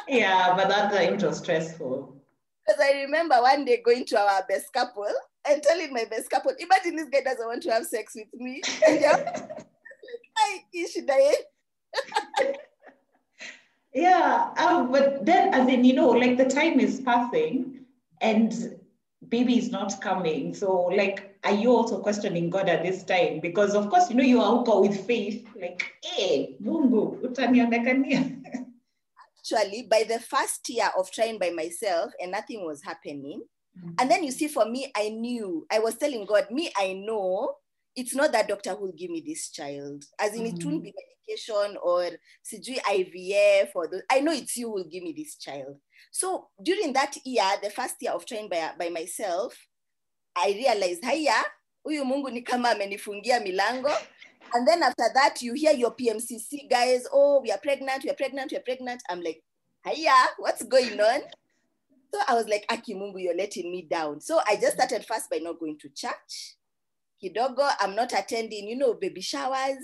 yeah, 0.08 0.54
but 0.56 0.68
that 0.68 0.90
time 0.92 1.14
it 1.14 1.22
was 1.22 1.38
stressful. 1.38 2.16
because 2.66 2.80
I 2.80 3.02
remember 3.02 3.36
one 3.42 3.64
day 3.66 3.82
going 3.84 4.06
to 4.06 4.18
our 4.18 4.44
best 4.48 4.72
couple 4.72 5.12
and 5.46 5.62
telling 5.62 5.92
my 5.92 6.04
best 6.10 6.30
couple, 6.30 6.52
imagine 6.58 6.96
this 6.96 7.08
guy 7.10 7.20
doesn't 7.20 7.46
want 7.46 7.62
to 7.64 7.72
have 7.72 7.84
sex 7.86 8.14
with 8.14 8.32
me. 8.40 8.62
And 8.86 9.02
they're 9.02 9.12
like, 9.12 9.66
"Ai, 10.38 10.64
hii 10.72 10.86
shida 10.88 11.16
yetu." 11.26 12.54
Yeah, 13.94 14.50
um, 14.58 14.90
but 14.90 15.24
then, 15.24 15.54
as 15.54 15.68
in, 15.68 15.84
you 15.84 15.94
know, 15.94 16.10
like 16.10 16.36
the 16.36 16.46
time 16.46 16.80
is 16.80 17.00
passing 17.00 17.86
and 18.20 18.78
baby 19.28 19.56
is 19.56 19.70
not 19.70 20.00
coming. 20.00 20.52
So, 20.54 20.86
like, 20.86 21.38
are 21.44 21.52
you 21.54 21.70
also 21.70 22.00
questioning 22.00 22.50
God 22.50 22.68
at 22.68 22.82
this 22.82 23.04
time? 23.04 23.40
Because, 23.40 23.74
of 23.74 23.88
course, 23.90 24.10
you 24.10 24.16
know, 24.16 24.24
you 24.24 24.40
are 24.40 24.58
out 24.58 24.80
with 24.80 25.06
faith, 25.06 25.46
like, 25.60 25.92
hey, 26.02 26.56
Mungu, 26.60 27.20
utanionekania. 27.22 28.66
Actually, 29.38 29.86
by 29.88 30.04
the 30.08 30.18
first 30.18 30.68
year 30.68 30.90
of 30.98 31.10
trying 31.10 31.38
by 31.38 31.50
myself 31.50 32.12
and 32.20 32.32
nothing 32.32 32.64
was 32.64 32.82
happening, 32.82 33.42
And 33.98 34.10
then 34.10 34.22
you 34.24 34.30
see, 34.30 34.48
for 34.48 34.66
me, 34.66 34.90
I 34.96 35.08
knew, 35.08 35.66
I 35.70 35.78
was 35.80 35.96
telling 35.96 36.24
God, 36.26 36.50
me, 36.50 36.70
I 36.76 36.92
know 36.92 37.56
it's 37.96 38.14
not 38.14 38.32
that 38.32 38.48
doctor 38.48 38.70
who 38.74 38.86
will 38.86 38.92
give 38.92 39.10
me 39.10 39.22
this 39.24 39.50
child. 39.50 40.04
As 40.18 40.34
in, 40.34 40.46
it 40.46 40.64
won't 40.64 40.64
mm-hmm. 40.64 40.78
be 40.80 40.94
medication 41.28 41.76
or 41.82 42.08
CG 42.44 42.78
IVF 42.80 43.68
or 43.74 43.88
the, 43.88 44.02
I 44.10 44.20
know 44.20 44.32
it's 44.32 44.56
you 44.56 44.68
who 44.68 44.74
will 44.74 44.88
give 44.90 45.02
me 45.02 45.12
this 45.16 45.36
child. 45.36 45.76
So 46.10 46.48
during 46.62 46.92
that 46.94 47.14
year, 47.24 47.44
the 47.62 47.70
first 47.70 47.96
year 48.00 48.12
of 48.12 48.26
trying 48.26 48.48
by, 48.48 48.70
by 48.78 48.88
myself, 48.88 49.56
I 50.36 50.48
realized, 50.48 51.04
haya, 51.04 51.44
huyu 51.86 52.04
Mungu 52.04 52.30
ni 52.32 52.42
kama 52.42 52.70
amenifungia 52.70 53.40
milango. 53.40 53.92
And 54.52 54.66
then 54.66 54.82
after 54.82 55.10
that, 55.14 55.40
you 55.42 55.54
hear 55.54 55.72
your 55.72 55.94
PMCC 55.94 56.68
guys, 56.68 57.06
oh, 57.12 57.40
we 57.40 57.50
are 57.50 57.58
pregnant, 57.58 58.04
we 58.04 58.10
are 58.10 58.14
pregnant, 58.14 58.50
we 58.52 58.58
are 58.58 58.62
pregnant. 58.62 59.02
I'm 59.08 59.20
like, 59.20 59.42
haya, 59.84 60.12
what's 60.38 60.62
going 60.64 61.00
on? 61.00 61.20
So 62.12 62.20
I 62.28 62.34
was 62.34 62.46
like, 62.46 62.64
Aki 62.70 62.94
Mungu, 62.94 63.22
you're 63.22 63.36
letting 63.36 63.70
me 63.70 63.82
down. 63.90 64.20
So 64.20 64.40
I 64.46 64.56
just 64.56 64.74
started 64.74 65.04
first 65.04 65.30
by 65.30 65.38
not 65.38 65.58
going 65.58 65.78
to 65.80 65.88
church. 65.88 66.56
Kidogo, 67.24 67.70
I'm 67.80 67.94
not 67.94 68.12
attending, 68.12 68.68
you 68.68 68.76
know, 68.76 68.94
baby 68.94 69.22
showers. 69.22 69.78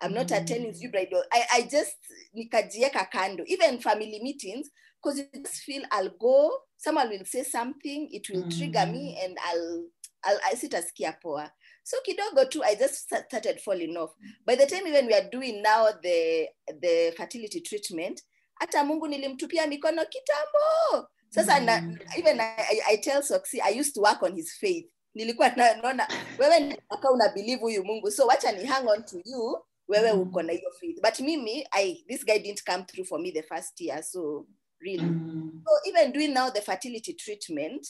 I'm 0.00 0.14
not 0.14 0.28
Mm. 0.28 0.42
attending 0.42 0.74
you 0.78 0.90
bridal. 0.92 1.24
I, 1.32 1.44
I 1.54 1.62
just 1.62 1.96
nikajieka 2.36 3.10
kando, 3.12 3.44
even 3.46 3.80
family 3.80 4.20
meetings, 4.22 4.70
because 5.02 5.18
you 5.18 5.26
just 5.42 5.62
feel 5.62 5.82
I'll 5.90 6.10
go, 6.10 6.52
someone 6.76 7.08
will 7.10 7.24
say 7.24 7.42
something, 7.42 8.08
it 8.12 8.28
will 8.30 8.48
trigger 8.48 8.86
me, 8.86 9.18
and 9.24 9.36
I'll 9.44 9.86
I'll 10.24 10.38
I 10.46 10.54
sit 10.54 10.74
as 10.74 10.92
poa. 11.20 11.52
So 11.82 11.96
kidogo 12.06 12.48
too, 12.48 12.62
I 12.62 12.76
just 12.76 13.08
started 13.08 13.60
falling 13.60 13.96
off. 13.96 14.10
By 14.46 14.54
the 14.54 14.66
time 14.66 14.86
even 14.86 15.06
we 15.06 15.14
are 15.14 15.28
doing 15.32 15.62
now 15.62 15.88
the 16.00 16.46
the 16.80 17.12
fertility 17.16 17.60
treatment, 17.60 18.22
hata 18.60 18.84
Mungu 18.84 19.08
nilimtupia 19.08 19.66
mikono 19.66 20.04
kitambo. 20.04 21.06
Sasa 21.30 21.60
na, 21.60 21.78
Mm. 21.80 21.98
even 22.16 22.40
I, 22.40 22.54
I, 22.58 22.80
I 22.92 22.96
tell 22.96 23.20
Soxy, 23.20 23.60
I 23.62 23.70
used 23.70 23.94
to 23.96 24.00
work 24.00 24.22
on 24.22 24.34
his 24.36 24.52
faith. 24.52 24.86
Nilikuwa 25.14 25.48
na- 25.48 25.74
naona 25.74 26.08
wewe 26.38 26.78
aka 26.88 27.10
una 27.10 27.28
believe 27.28 27.62
huyu 27.62 27.84
Mungu, 27.84 28.10
so 28.10 28.26
wacha 28.26 28.52
ni 28.52 28.64
hang 28.64 28.88
on 28.88 29.04
to 29.04 29.20
you, 29.24 29.58
wewe 29.88 30.12
Mm. 30.12 30.20
uko 30.20 30.42
na 30.42 30.52
hiyo 30.52 30.70
faith. 30.80 31.00
But 31.02 31.20
mimi, 31.20 31.66
I 31.70 32.04
this 32.08 32.24
guy 32.24 32.38
didn't 32.38 32.62
come 32.64 32.84
through 32.84 33.06
for 33.08 33.20
me 33.20 33.32
the 33.32 33.42
first 33.42 33.80
year, 33.80 34.02
so 34.02 34.46
really. 34.80 35.02
Mm. 35.04 35.62
So 35.66 35.90
even 35.90 36.12
doing 36.12 36.28
now 36.34 36.50
the 36.50 36.60
fertility 36.60 37.12
treatment, 37.12 37.88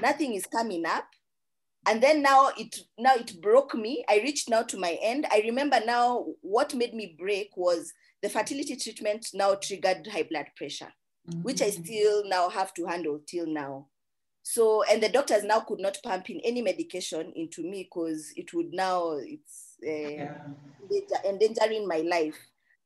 nothing 0.00 0.34
is 0.34 0.48
coming 0.48 0.86
up. 0.86 1.04
And 1.86 2.00
then 2.02 2.22
now 2.22 2.48
it 2.56 2.86
now 2.98 3.14
it 3.14 3.40
broke 3.40 3.74
me. 3.78 4.04
I 4.08 4.20
reached 4.20 4.48
now 4.48 4.62
to 4.62 4.78
my 4.78 4.92
end. 5.02 5.26
I 5.30 5.40
remember 5.42 5.80
now 5.84 6.26
what 6.42 6.74
made 6.74 6.94
me 6.94 7.06
break 7.18 7.56
was 7.56 7.92
the 8.22 8.28
fertility 8.30 8.76
treatment 8.76 9.26
now 9.34 9.54
triggered 9.54 10.06
high 10.06 10.22
blood 10.24 10.46
pressure, 10.56 10.92
which 11.42 11.60
I 11.60 11.70
Mm. 11.70 11.84
still 11.84 12.24
now 12.24 12.48
have 12.48 12.72
to 12.74 12.86
handle 12.86 13.18
till 13.26 13.46
now. 13.46 13.86
So 14.46 14.82
and 14.84 15.02
the 15.02 15.08
doctors 15.08 15.42
now 15.42 15.60
could 15.60 15.80
not 15.80 15.98
pump 16.02 16.28
in 16.28 16.38
any 16.44 16.60
medication 16.60 17.32
into 17.34 17.62
me 17.62 17.84
because 17.84 18.30
it 18.36 18.52
would 18.52 18.72
now 18.74 19.12
it's 19.12 19.76
uh, 19.82 19.90
Yeah. 19.90 20.34
endanger- 20.82 21.24
endangering 21.24 21.88
my 21.88 21.98
life. 22.02 22.36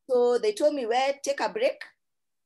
So 0.09 0.39
they 0.39 0.53
told 0.53 0.75
me, 0.75 0.87
well, 0.87 1.13
take 1.23 1.41
a 1.41 1.49
break. 1.49 1.83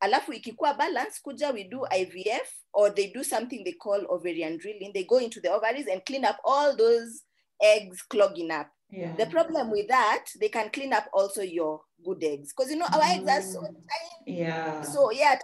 Alafu 0.02 0.32
ikikuwa 0.32 0.74
balance, 0.78 1.20
kuja 1.22 1.52
we 1.52 1.64
do 1.64 1.86
IVF 1.90 2.48
or 2.72 2.90
they 2.94 3.08
do 3.12 3.22
something 3.22 3.62
they 3.64 3.72
call 3.74 4.00
ovarian 4.08 4.56
drilling. 4.58 4.92
They 4.94 5.04
go 5.04 5.18
into 5.18 5.40
the 5.40 5.50
ovaries 5.52 5.86
and 5.86 6.04
clean 6.04 6.24
up 6.24 6.38
all 6.44 6.74
those 6.76 7.22
eggs 7.62 8.02
clogging 8.08 8.50
up. 8.50 8.68
Yeah. 8.90 9.14
The 9.16 9.26
problem 9.26 9.70
with 9.70 9.88
that, 9.88 10.24
they 10.40 10.48
can 10.48 10.70
clean 10.70 10.92
up 10.92 11.04
also 11.12 11.42
your 11.42 11.82
good 12.04 12.24
eggs 12.24 12.52
because 12.52 12.72
you 12.72 12.78
know 12.78 12.88
our 12.92 13.02
eggs 13.04 13.28
are 13.28 13.42
so 13.42 13.60
tiny. 13.60 14.38
Yeah. 14.38 14.82
So 14.82 15.10
yeah, 15.12 15.38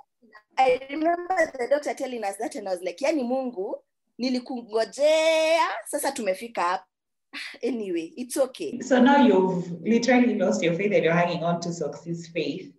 I 0.59 0.81
remember 0.91 1.53
the 1.59 1.69
doctor 1.71 1.95
telling 1.95 2.25
us 2.25 2.37
that 2.41 2.57
and 2.57 2.69
I 2.69 2.73
was 2.73 2.83
like, 2.83 2.99
yani 2.99 3.23
Mungu, 3.23 3.75
nilikungojea, 4.21 5.69
sasa 5.87 6.13
tumefika 6.13 6.63
hapa. 6.63 6.85
Anyway, 7.63 8.13
it's 8.17 8.37
okay. 8.37 8.81
So 8.81 9.01
now 9.01 9.25
you've 9.25 9.81
literally 9.83 10.35
lost 10.35 10.63
your 10.63 10.75
faith 10.75 10.93
and 10.93 11.05
you're 11.05 11.13
hanging 11.13 11.45
on 11.45 11.61
to 11.61 11.69
Soxy's 11.69 12.27
faith. 12.29 12.73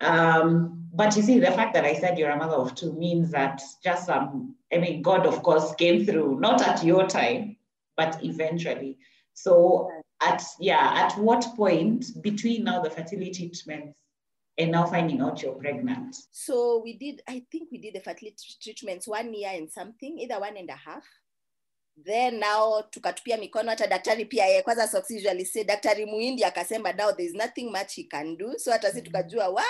Um, 0.00 0.88
but 0.92 1.14
you 1.16 1.22
see, 1.22 1.38
the 1.38 1.52
fact 1.52 1.74
that 1.74 1.84
I 1.84 1.94
said 1.94 2.18
you're 2.18 2.30
a 2.30 2.36
mother 2.36 2.56
of 2.56 2.74
two 2.74 2.94
means 2.94 3.30
that 3.30 3.62
just 3.84 4.06
some, 4.06 4.56
I 4.72 4.78
mean, 4.78 5.02
God, 5.02 5.26
of 5.26 5.42
course, 5.42 5.74
came 5.74 6.04
through, 6.06 6.40
not 6.40 6.66
at 6.66 6.82
your 6.82 7.06
time, 7.06 7.56
but 7.96 8.18
eventually. 8.24 8.98
So 9.34 9.90
at 10.20 10.42
yeah, 10.58 10.92
at 10.94 11.16
what 11.18 11.44
point 11.54 12.06
between 12.22 12.64
now 12.64 12.82
the 12.82 12.90
fertility 12.90 13.50
treatments 13.50 13.96
and 14.60 14.72
now 14.72 14.86
finding 14.86 15.20
out 15.20 15.42
you're 15.42 15.54
pregnant? 15.54 16.16
So 16.30 16.80
we 16.84 16.96
did, 16.96 17.22
I 17.28 17.44
think 17.50 17.70
we 17.72 17.78
did 17.78 17.94
the 17.94 18.00
fertility 18.00 18.36
treatments 18.62 19.08
one 19.08 19.32
year 19.34 19.50
and 19.52 19.70
something, 19.70 20.18
either 20.18 20.38
one 20.38 20.56
and 20.56 20.68
a 20.70 20.76
half. 20.76 21.04
then 22.04 22.40
now 22.40 22.82
tukatupia 22.90 23.36
mikono 23.36 23.70
hata 23.70 23.86
daktari 23.86 24.24
pia 24.24 24.46
yeye 24.46 24.62
kwanza 24.62 24.88
Soxy 24.88 25.16
usually 25.16 25.44
say 25.44 25.64
daktari 25.64 26.06
muindi 26.06 26.44
akasema 26.44 26.92
now 26.92 27.12
there 27.12 27.26
is 27.26 27.34
nothing 27.34 27.70
much 27.70 27.94
he 27.94 28.04
can 28.04 28.36
do. 28.36 28.58
So 28.58 28.72
hata 28.72 28.92
si 28.92 29.00
mm. 29.00 29.04
tukajua 29.04 29.48
wa 29.48 29.64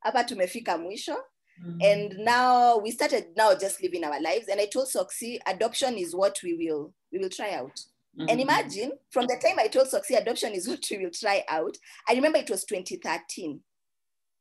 hapa 0.00 0.24
tumefika 0.24 0.78
mwisho. 0.78 1.16
Mm. 1.64 1.78
And 1.82 2.18
now 2.18 2.78
we 2.78 2.90
started 2.90 3.36
now 3.36 3.54
just 3.54 3.82
living 3.82 4.04
our 4.04 4.20
lives. 4.20 4.48
And 4.48 4.60
i 4.60 4.66
told 4.66 4.88
soxy 4.88 5.40
adoption 5.46 5.98
is 5.98 6.14
what 6.14 6.42
we 6.42 6.54
will 6.54 6.92
we 7.12 7.18
will 7.18 7.30
try 7.30 7.54
out. 7.54 7.80
And 8.18 8.30
mm. 8.30 8.40
imagine 8.40 8.92
from 9.10 9.26
the 9.26 9.36
time 9.36 9.58
i 9.58 9.68
told 9.68 9.88
soxy 9.88 10.16
adoption 10.16 10.52
is 10.52 10.68
what 10.68 10.84
we 10.90 10.98
will 10.98 11.10
try 11.10 11.44
out 11.48 11.76
i 12.08 12.14
remember 12.14 12.38
it 12.38 12.50
was 12.50 12.64
2013 12.64 13.60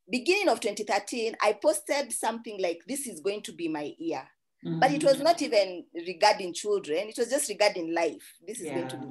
beginning 0.10 0.50
of 0.50 0.60
2013 0.60 1.36
i 1.42 1.54
posted 1.54 2.12
something 2.12 2.62
like 2.62 2.80
this 2.88 3.08
is 3.08 3.20
going 3.22 3.42
to 3.44 3.52
be 3.54 3.68
my 3.68 3.94
year. 3.98 4.24
Mm. 4.66 4.80
But 4.80 4.92
it 4.92 5.04
was 5.04 5.20
not 5.20 5.40
even 5.44 5.86
regarding 5.94 6.52
children. 6.52 7.10
It 7.10 7.18
was 7.18 7.30
just 7.30 7.48
regarding 7.48 7.94
life. 7.94 8.34
This 8.46 8.60
is 8.60 8.72
going 8.72 8.88
to 8.88 8.98
be 8.98 9.06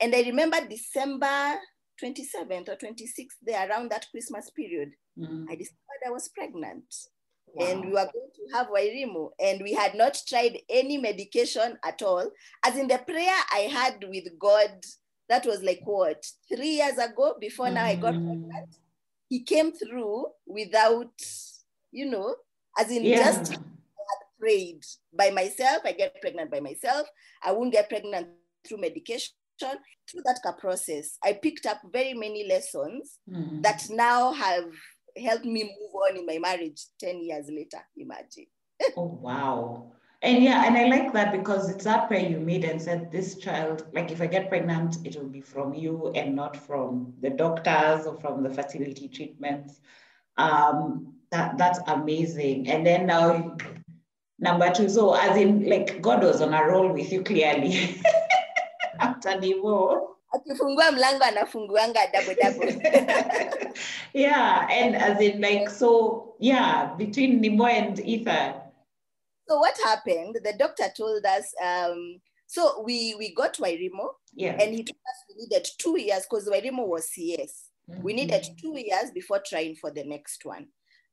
and 0.00 0.14
i 0.14 0.20
remember 0.22 0.58
december 0.68 1.58
27th 2.02 2.68
or 2.68 2.76
26th 2.76 3.36
there 3.42 3.68
around 3.68 3.90
that 3.90 4.06
christmas 4.10 4.50
period 4.50 4.90
mm. 5.18 5.44
I 5.50 5.54
discovered 5.54 6.06
I 6.06 6.10
was 6.10 6.28
pregnant. 6.28 6.84
And 7.58 7.84
we 7.84 7.90
were 7.90 8.08
going 8.12 8.30
to 8.36 8.56
have 8.56 8.68
Wairimu, 8.68 9.30
and 9.40 9.60
we 9.60 9.72
had 9.72 9.96
not 9.96 10.16
tried 10.28 10.58
any 10.68 10.98
medication 10.98 11.76
at 11.84 12.00
all. 12.00 12.30
As 12.64 12.76
in 12.76 12.86
the 12.86 12.98
prayer 12.98 13.34
I 13.52 13.68
had 13.72 14.04
with 14.08 14.38
God, 14.38 14.70
that 15.28 15.44
was 15.44 15.60
like 15.60 15.80
what, 15.82 16.24
three 16.48 16.76
years 16.76 16.96
ago, 16.96 17.34
before 17.40 17.68
now 17.68 17.86
I 17.86 17.96
got 17.96 18.14
mm. 18.14 18.24
pregnant. 18.24 18.76
He 19.30 19.42
came 19.42 19.72
through 19.72 20.26
without, 20.46 21.14
you 21.92 22.10
know, 22.10 22.34
as 22.78 22.90
in 22.90 23.04
Yeah. 23.04 23.16
just 23.24 23.58
prayed 24.38 24.84
by 25.12 25.30
myself. 25.30 25.82
I 25.84 25.92
get 25.92 26.20
pregnant 26.20 26.50
by 26.50 26.60
myself. 26.60 27.08
I 27.42 27.52
won't 27.52 27.72
get 27.72 27.88
pregnant 27.88 28.28
through 28.66 28.78
medication. 28.78 29.32
Through 30.10 30.22
that 30.24 30.40
process, 30.58 31.18
I 31.22 31.34
picked 31.34 31.66
up 31.66 31.80
very 31.92 32.14
many 32.14 32.48
lessons 32.48 33.18
mm-hmm. 33.28 33.60
that 33.60 33.88
now 33.90 34.32
have 34.32 34.64
helped 35.22 35.44
me 35.44 35.64
move 35.64 35.94
on 35.94 36.16
in 36.16 36.24
my 36.24 36.38
marriage 36.38 36.86
10 36.98 37.22
years 37.22 37.46
later. 37.50 37.80
Imagine. 37.96 38.46
Oh 38.96 39.18
wow. 39.20 39.92
And 40.22 40.42
yeah, 40.42 40.66
and 40.66 40.76
I 40.76 40.84
like 40.84 41.14
that 41.14 41.32
because 41.32 41.70
it's 41.70 41.84
that 41.84 42.08
prayer 42.08 42.28
you 42.28 42.38
made 42.40 42.64
and 42.64 42.80
said, 42.80 43.10
This 43.10 43.36
child, 43.36 43.86
like 43.94 44.10
if 44.10 44.20
I 44.20 44.26
get 44.26 44.50
pregnant, 44.50 44.98
it 45.04 45.16
will 45.16 45.28
be 45.28 45.40
from 45.40 45.72
you 45.72 46.12
and 46.14 46.36
not 46.36 46.56
from 46.56 47.14
the 47.22 47.30
doctors 47.30 48.06
or 48.06 48.20
from 48.20 48.42
the 48.42 48.50
fertility 48.50 49.08
treatments. 49.08 49.80
Um, 50.36 51.14
that 51.30 51.56
that's 51.56 51.78
amazing. 51.86 52.68
And 52.68 52.86
then 52.86 53.06
now 53.06 53.56
number 54.38 54.70
two, 54.72 54.90
so 54.90 55.14
as 55.14 55.38
in 55.38 55.68
like 55.68 56.02
God 56.02 56.22
was 56.22 56.42
on 56.42 56.52
a 56.52 56.64
roll 56.64 56.92
with 56.92 57.10
you 57.10 57.22
clearly 57.22 58.02
after. 59.00 59.30
Akifungua 59.30 60.92
mlango 60.92 61.24
anafunguanga 61.24 62.12
double 62.12 62.34
double. 62.40 63.72
yeah, 64.12 64.68
and 64.70 64.94
as 64.94 65.20
in 65.20 65.40
like 65.40 65.70
so 65.70 66.34
yeah, 66.38 66.94
between 66.96 67.42
Nimo 67.42 67.66
and 67.66 67.98
Ethan. 68.00 68.54
So 69.50 69.58
what 69.58 69.76
happened? 69.84 70.36
The 70.44 70.52
doctor 70.56 70.84
told 70.96 71.24
us, 71.26 71.52
um, 71.64 72.20
so 72.46 72.82
we 72.86 73.16
we 73.18 73.34
got 73.34 73.56
Wairimo 73.56 74.10
Yeah. 74.32 74.52
and 74.60 74.72
he 74.74 74.84
told 74.84 74.96
us 75.10 75.24
we 75.28 75.42
needed 75.42 75.66
two 75.78 75.98
years 76.00 76.22
because 76.22 76.48
Wairimo 76.48 76.86
was 76.86 77.10
CS. 77.10 77.64
We 78.02 78.12
needed 78.12 78.46
two 78.60 78.74
years 78.78 79.10
before 79.12 79.40
trying 79.44 79.74
for 79.74 79.90
the 79.90 80.04
next 80.04 80.44
one. 80.44 80.68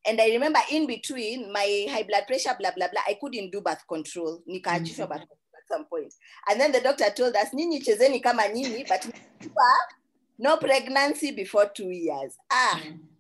And 0.06 0.22
I 0.22 0.28
remember 0.28 0.60
in 0.72 0.86
between 0.86 1.52
my 1.52 1.88
high 1.90 2.04
blood 2.04 2.26
pressure, 2.28 2.56
blah, 2.60 2.70
blah, 2.76 2.88
blah, 2.92 3.02
I 3.08 3.18
couldn't 3.20 3.52
do 3.52 3.62
birth 3.62 3.84
control. 3.90 4.44
Nikaachishwa 4.48 5.10
birth 5.10 5.26
control 5.26 5.58
at 5.58 5.68
some 5.68 5.86
point. 5.86 6.14
And 6.50 6.62
then 6.62 6.72
the 6.72 6.82
doctor 6.82 7.10
told 7.10 7.36
us, 7.36 7.50
nyinyi 7.54 7.84
chezeni 7.84 8.22
kama 8.22 8.44
nyinyi, 8.44 8.88
but 8.88 9.10
no 10.38 10.58
pregnancy 10.58 11.32
before 11.32 11.70
two 11.74 11.90
years. 11.90 12.38
Ah, 12.52 12.80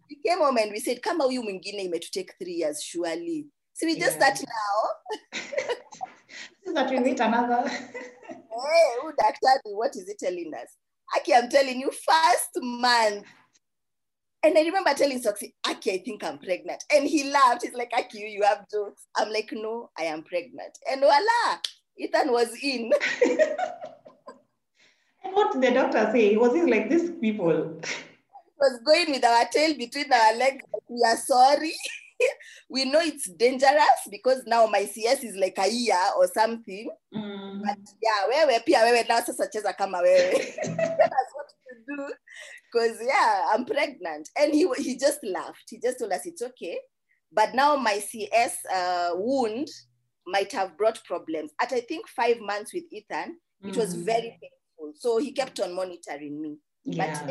we 0.10 0.18
came 0.24 0.38
home 0.40 0.58
and 0.58 0.72
we 0.72 0.80
said, 0.80 1.02
kama 1.02 1.24
huyu 1.24 1.44
mwingine 1.44 1.84
imetutake 1.84 2.34
three 2.40 2.54
years, 2.60 2.84
surely. 2.84 3.48
So 3.78 3.86
we 3.86 4.00
just 4.00 4.18
Yeah. 4.20 4.34
start 4.34 4.44
now. 4.48 5.40
That 6.74 6.90
we 6.90 7.00
meet 7.00 7.20
another? 7.20 7.70
Hey, 8.58 9.12
daktari, 9.22 9.72
what 9.76 9.96
is 9.96 10.10
it 10.10 10.18
telling 10.20 10.52
us? 10.60 10.70
Aki, 11.16 11.34
I'm 11.36 11.48
telling 11.50 11.80
you, 11.80 11.92
first 11.92 12.50
month. 12.56 13.26
And 14.44 14.58
I 14.58 14.62
remember 14.64 14.94
telling 14.96 15.22
Soxy, 15.22 15.54
Aki, 15.68 15.92
I 15.92 15.98
think 16.00 16.24
I'm 16.24 16.40
pregnant. 16.40 16.84
And 16.92 17.08
he 17.08 17.30
laughed. 17.32 17.62
He's 17.64 17.74
like, 17.74 17.92
Aki, 17.96 18.20
you 18.20 18.42
have 18.44 18.66
jokes. 18.72 19.06
I'm 19.16 19.30
like, 19.32 19.50
no, 19.52 19.92
I 19.98 20.04
am 20.06 20.24
pregnant. 20.24 20.76
And 20.92 21.02
voila, 21.02 21.60
Ethan 22.00 22.32
was 22.32 22.50
in. 22.64 22.92
And 25.24 25.34
what 25.36 25.52
did 25.52 25.62
the 25.62 25.72
doctor 25.72 26.10
say? 26.12 26.30
He 26.30 26.38
was 26.38 26.56
it 26.56 26.68
like 26.70 26.90
these 26.90 27.12
people? 27.12 27.80
was 28.60 28.80
going 28.86 29.12
with 29.12 29.24
our 29.24 29.46
tail 29.46 29.78
between 29.78 30.12
our 30.12 30.34
legs. 30.36 30.64
like, 30.74 30.84
We 30.90 31.04
are 31.06 31.18
sorry. 31.18 31.74
we 32.70 32.86
know 32.86 33.00
it's 33.02 33.30
dangerous 33.32 34.08
because 34.10 34.44
now 34.48 34.66
my 34.68 34.86
CS 34.86 35.24
is 35.24 35.36
like 35.36 35.58
a 35.58 35.70
year 35.70 36.00
or 36.18 36.28
something. 36.28 36.90
Mm. 37.14 37.62
But 37.66 37.78
yeah, 38.02 38.28
wewe 38.46 38.66
pia 38.66 38.80
wewe 38.80 39.08
now 39.08 39.22
sasa 39.22 39.48
cheza 39.48 39.74
kama 39.78 39.98
wewe. 40.02 40.32
That's 40.64 41.34
what 41.34 41.48
to 41.68 41.76
do. 41.96 42.14
Because 42.72 42.98
yeah, 43.06 43.48
I'm 43.52 43.66
pregnant. 43.66 44.30
And 44.38 44.54
he 44.54 44.68
he 44.78 44.98
just 44.98 45.20
laughed. 45.24 45.70
He 45.70 45.80
just 45.80 46.00
told 46.00 46.12
us 46.12 46.26
it's 46.26 46.42
okay. 46.42 46.78
But 47.32 47.54
now 47.56 47.76
my 47.76 48.00
CS 48.00 48.58
uh, 48.74 49.12
wound 49.16 49.68
might 50.26 50.52
have 50.54 50.78
brought 50.78 51.04
problems. 51.06 51.52
At 51.62 51.72
I 51.74 51.82
think 51.82 52.08
five 52.10 52.40
months 52.40 52.74
with 52.74 52.84
Ethan, 52.92 53.38
it 53.64 53.76
was 53.78 53.96
Mm. 53.96 54.06
very 54.06 54.38
painful. 54.42 54.94
So 54.96 55.18
he 55.18 55.32
kept 55.32 55.60
on 55.60 55.74
monitoring 55.74 56.42
me. 56.42 56.58
Yeah. 56.84 57.26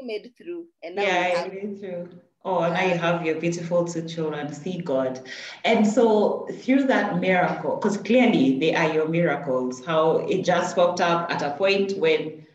We 0.00 0.06
made 0.06 0.32
through. 0.36 0.66
And 0.82 0.96
now 0.96 1.02
Yeah, 1.02 1.28
we 1.28 1.36
I 1.36 1.42
agree 1.44 1.80
too. 1.80 2.08
Oh, 2.44 2.60
now 2.60 2.82
you 2.82 2.96
have 2.96 3.26
your 3.26 3.34
beautiful 3.40 3.84
two 3.84 4.06
children. 4.06 4.52
See 4.52 4.78
God. 4.78 5.28
And 5.64 5.86
so 5.86 6.48
through 6.60 6.84
that 6.84 7.18
miracle, 7.18 7.76
because 7.76 7.96
clearly 7.96 8.58
they 8.58 8.74
are 8.74 8.92
your 8.92 9.08
miracles, 9.08 9.84
how 9.84 10.18
it 10.18 10.44
just 10.44 10.76
popped 10.76 11.00
up 11.00 11.30
at 11.30 11.42
a 11.42 11.56
point 11.56 11.98
when 11.98 12.46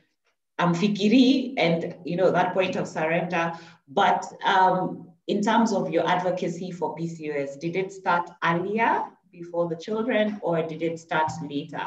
I'm 0.58 0.74
fikiri 0.74 1.54
and 1.58 1.96
you 2.06 2.16
know 2.16 2.32
that 2.32 2.54
point 2.54 2.76
of 2.76 2.88
surrender. 2.88 3.54
But 3.88 4.26
um, 4.46 5.10
in 5.28 5.42
terms 5.42 5.74
of 5.74 5.92
your 5.92 6.08
advocacy 6.08 6.72
for 6.72 6.96
PCOS, 6.96 7.60
did 7.60 7.76
it 7.76 7.92
start 7.92 8.30
earlier 8.44 9.04
before 9.32 9.68
the 9.68 9.76
children 9.76 10.40
or 10.42 10.64
did 10.64 10.82
it 10.82 11.00
start 11.00 11.32
later? 11.50 11.86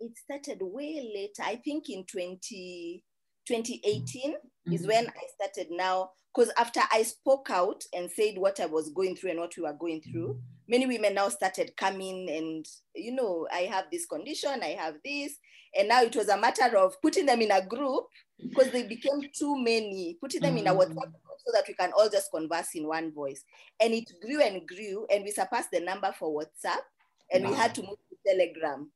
it 0.00 0.16
started 0.16 0.58
way 0.60 1.10
later. 1.14 1.42
I 1.44 1.56
think 1.56 1.90
in 1.90 2.04
20, 2.04 3.02
2018 3.46 4.34
is 4.70 4.86
Mhm. 4.86 4.88
when 4.88 5.06
I 5.08 5.26
started 5.34 5.68
now. 5.70 6.10
Because 6.34 6.52
after 6.58 6.80
I 6.92 7.02
spoke 7.02 7.48
out 7.50 7.82
and 7.92 8.10
said 8.10 8.38
what 8.38 8.60
I 8.60 8.66
was 8.66 8.90
going 8.90 9.16
through 9.16 9.30
and 9.30 9.40
what 9.40 9.56
we 9.56 9.62
were 9.62 9.72
going 9.72 10.02
through, 10.02 10.36
many 10.68 10.86
women 10.86 11.14
now 11.14 11.28
started 11.30 11.76
coming 11.76 12.28
and, 12.30 12.66
you 12.94 13.12
know, 13.12 13.48
I 13.52 13.60
have 13.60 13.86
this 13.90 14.06
condition, 14.06 14.62
I 14.62 14.76
have 14.78 14.96
this. 15.04 15.36
And 15.76 15.88
now 15.88 16.02
it 16.02 16.14
was 16.14 16.28
a 16.28 16.36
matter 16.38 16.76
of 16.76 17.00
putting 17.02 17.26
them 17.26 17.40
in 17.40 17.50
a 17.50 17.64
group 17.66 18.06
because 18.54 18.70
they 18.72 18.82
became 18.86 19.22
too 19.36 19.56
many, 19.56 20.16
putting 20.20 20.42
them 20.42 20.56
in 20.58 20.66
a 20.66 20.70
Mhm. 20.70 20.76
WhatsApp 20.76 21.10
group 21.24 21.38
so 21.44 21.52
that 21.52 21.64
we 21.66 21.74
can 21.74 21.92
all 21.92 22.08
just 22.10 22.30
converse 22.30 22.74
in 22.74 22.86
one 22.86 23.12
voice. 23.12 23.42
And 23.80 23.94
it 23.94 24.04
grew 24.20 24.40
and 24.42 24.66
grew, 24.66 25.06
and 25.10 25.24
we 25.24 25.30
surpassed 25.30 25.70
the 25.72 25.80
number 25.80 26.12
for 26.18 26.30
WhatsApp, 26.42 26.82
and 27.32 27.44
we 27.44 27.52
had 27.52 27.74
to 27.74 27.82
move 27.82 27.96
to 28.10 28.16
Telegram. 28.26 28.92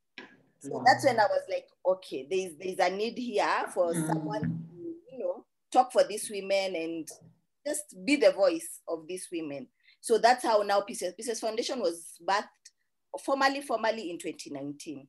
So 0.60 0.70
Wow. 0.74 0.84
that's 0.86 1.04
when 1.04 1.18
I 1.18 1.24
was 1.24 1.42
like, 1.50 1.66
okay, 1.86 2.26
there's 2.30 2.56
there's 2.58 2.78
a 2.92 2.94
need 2.94 3.18
here 3.18 3.66
for 3.74 3.94
Mm. 3.94 4.06
someone 4.06 4.42
to, 4.42 4.94
you 5.10 5.18
know, 5.18 5.44
talk 5.72 5.92
for 5.92 6.04
these 6.04 6.30
women 6.30 6.76
and 6.76 7.08
just 7.66 7.96
be 8.04 8.16
the 8.16 8.32
voice 8.32 8.80
of 8.88 9.06
these 9.08 9.28
women. 9.32 9.66
So 10.00 10.18
that's 10.18 10.44
how 10.44 10.62
now 10.62 10.80
PCOS 10.80 11.14
PCOS 11.18 11.40
Foundation 11.40 11.80
was 11.80 12.14
birthed 12.28 12.48
formally, 13.24 13.60
formally 13.62 14.10
in 14.10 14.18
2019. 14.18 15.06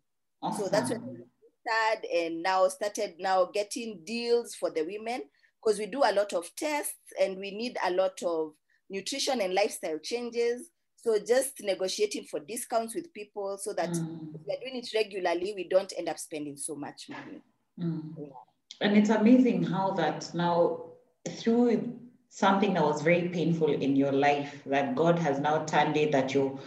So 0.58 0.68
that's 0.68 0.90
when 0.90 1.02
we 1.08 1.24
started 1.66 2.10
and 2.14 2.44
now 2.44 2.68
started 2.68 3.16
now 3.18 3.46
getting 3.54 4.02
deals 4.06 4.56
for 4.56 4.70
the 4.70 4.84
women 4.84 5.22
because 5.64 5.80
we 5.80 5.86
do 5.86 6.00
a 6.04 6.12
lot 6.14 6.34
of 6.34 6.54
tests 6.58 6.98
and 7.22 7.38
we 7.38 7.52
need 7.52 7.78
a 7.86 7.92
lot 7.92 8.22
of 8.26 8.52
nutrition 8.90 9.40
and 9.42 9.54
lifestyle 9.54 9.98
changes. 10.04 10.70
So 10.98 11.18
just 11.26 11.54
negotiating 11.62 12.26
for 12.30 12.40
discounts 12.42 12.94
with 12.96 13.14
people 13.14 13.58
so 13.58 13.74
that 13.74 13.90
Mm. 13.90 14.36
if 14.36 14.42
we're 14.46 14.60
doing 14.60 14.76
it 14.84 14.90
regularly, 14.94 15.54
we 15.56 15.68
don't 15.70 15.94
end 15.98 16.10
up 16.10 16.20
spending 16.20 16.58
so 16.58 16.76
much 16.76 17.08
money. 17.10 17.42
Mm. 17.80 18.14
And 18.82 18.98
it's 18.98 19.10
amazing 19.10 19.64
how 19.64 19.92
that 19.92 20.30
now, 20.34 20.86
through 21.30 21.98
something 22.30 22.74
that 22.74 22.84
was 22.84 23.02
very 23.02 23.30
painful 23.30 23.72
in 23.72 23.96
your 23.96 24.12
life, 24.12 24.62
that 24.66 24.96
God 24.96 25.20
has 25.20 25.40
now 25.40 25.64
turned 25.66 25.96
it 25.98 26.12
that 26.12 26.34
you're 26.34 26.60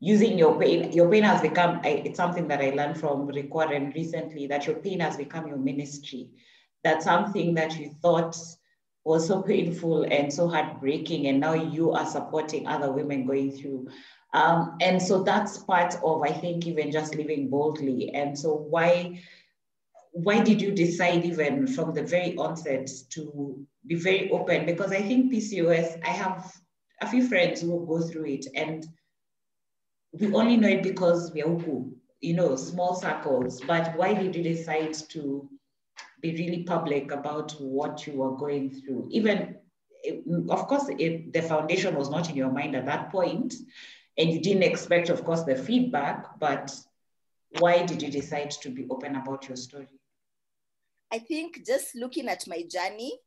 using 0.00 0.38
your 0.38 0.58
pain. 0.58 0.92
Your 0.92 1.10
pain 1.10 1.22
has 1.22 1.40
become, 1.40 1.80
it's 1.84 2.16
something 2.16 2.46
that 2.48 2.60
I 2.60 2.70
learned 2.70 3.00
from 3.00 3.26
Rick 3.26 3.54
Warren 3.54 3.92
recently, 3.94 4.46
that 4.48 4.66
your 4.66 4.76
pain 4.76 5.00
has 5.00 5.16
become 5.16 5.46
your 5.46 5.56
ministry. 5.56 6.30
That 6.84 7.02
something 7.02 7.54
that 7.54 7.78
you 7.78 7.94
thought 8.02 8.36
was 9.04 9.26
so 9.26 9.42
painful 9.42 10.04
and 10.04 10.32
so 10.32 10.48
heartbreaking, 10.48 11.26
and 11.26 11.40
now 11.40 11.54
you 11.54 11.92
are 11.92 12.06
supporting 12.06 12.66
other 12.66 12.92
women 12.92 13.26
going 13.26 13.52
through 13.52 13.88
Um, 14.34 14.76
and 14.80 15.00
so 15.00 15.22
that's 15.22 15.58
part 15.58 15.94
of, 16.02 16.22
I 16.22 16.32
think, 16.32 16.66
even 16.66 16.90
just 16.90 17.14
living 17.14 17.48
boldly. 17.48 18.12
And 18.14 18.36
so 18.36 18.52
why, 18.52 19.22
why 20.14 20.40
did 20.40 20.62
you 20.62 20.70
decide 20.70 21.24
even 21.24 21.66
from 21.66 21.92
the 21.92 22.02
very 22.04 22.36
onset 22.36 22.88
to 23.10 23.66
be 23.84 23.96
very 23.96 24.30
open? 24.30 24.64
Because 24.64 24.92
I 24.92 25.02
think 25.02 25.32
PCOS, 25.32 26.00
I 26.04 26.10
have 26.10 26.54
a 27.00 27.08
few 27.08 27.26
friends 27.26 27.62
who 27.62 27.84
go 27.84 28.00
through 28.00 28.26
it 28.26 28.46
and 28.54 28.86
we 30.12 30.32
only 30.32 30.56
know 30.56 30.68
it 30.68 30.84
because 30.84 31.32
we 31.32 31.42
are 31.42 31.58
you 32.20 32.34
know, 32.34 32.54
small 32.54 32.94
circles. 32.94 33.60
But 33.66 33.96
why 33.96 34.14
did 34.14 34.36
you 34.36 34.42
decide 34.44 34.94
to 35.10 35.48
be 36.22 36.30
really 36.30 36.62
public 36.62 37.10
about 37.10 37.50
what 37.58 38.06
you 38.06 38.12
were 38.12 38.36
going 38.36 38.70
through? 38.70 39.08
Even, 39.10 39.56
of 40.48 40.68
course, 40.68 40.88
it, 40.96 41.32
the 41.32 41.42
foundation 41.42 41.96
was 41.96 42.08
not 42.08 42.30
in 42.30 42.36
your 42.36 42.52
mind 42.52 42.76
at 42.76 42.86
that 42.86 43.10
point, 43.10 43.52
and 44.16 44.30
you 44.30 44.40
didn't 44.40 44.62
expect, 44.62 45.08
of 45.08 45.24
course, 45.24 45.42
the 45.42 45.56
feedback. 45.56 46.38
But 46.38 46.72
why 47.58 47.84
did 47.84 48.00
you 48.00 48.10
decide 48.12 48.52
to 48.62 48.70
be 48.70 48.86
open 48.88 49.16
about 49.16 49.48
your 49.48 49.56
story? 49.56 49.88
I 51.14 51.18
think 51.18 51.64
just 51.64 51.94
looking 51.94 52.28
at 52.28 52.44
my 52.48 52.64
journey 52.68 53.20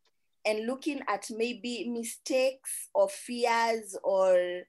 and 0.46 0.68
looking 0.68 1.00
at 1.08 1.26
maybe 1.30 1.90
mistakes 1.90 2.90
or 2.94 3.08
fears 3.08 3.98
or 4.04 4.64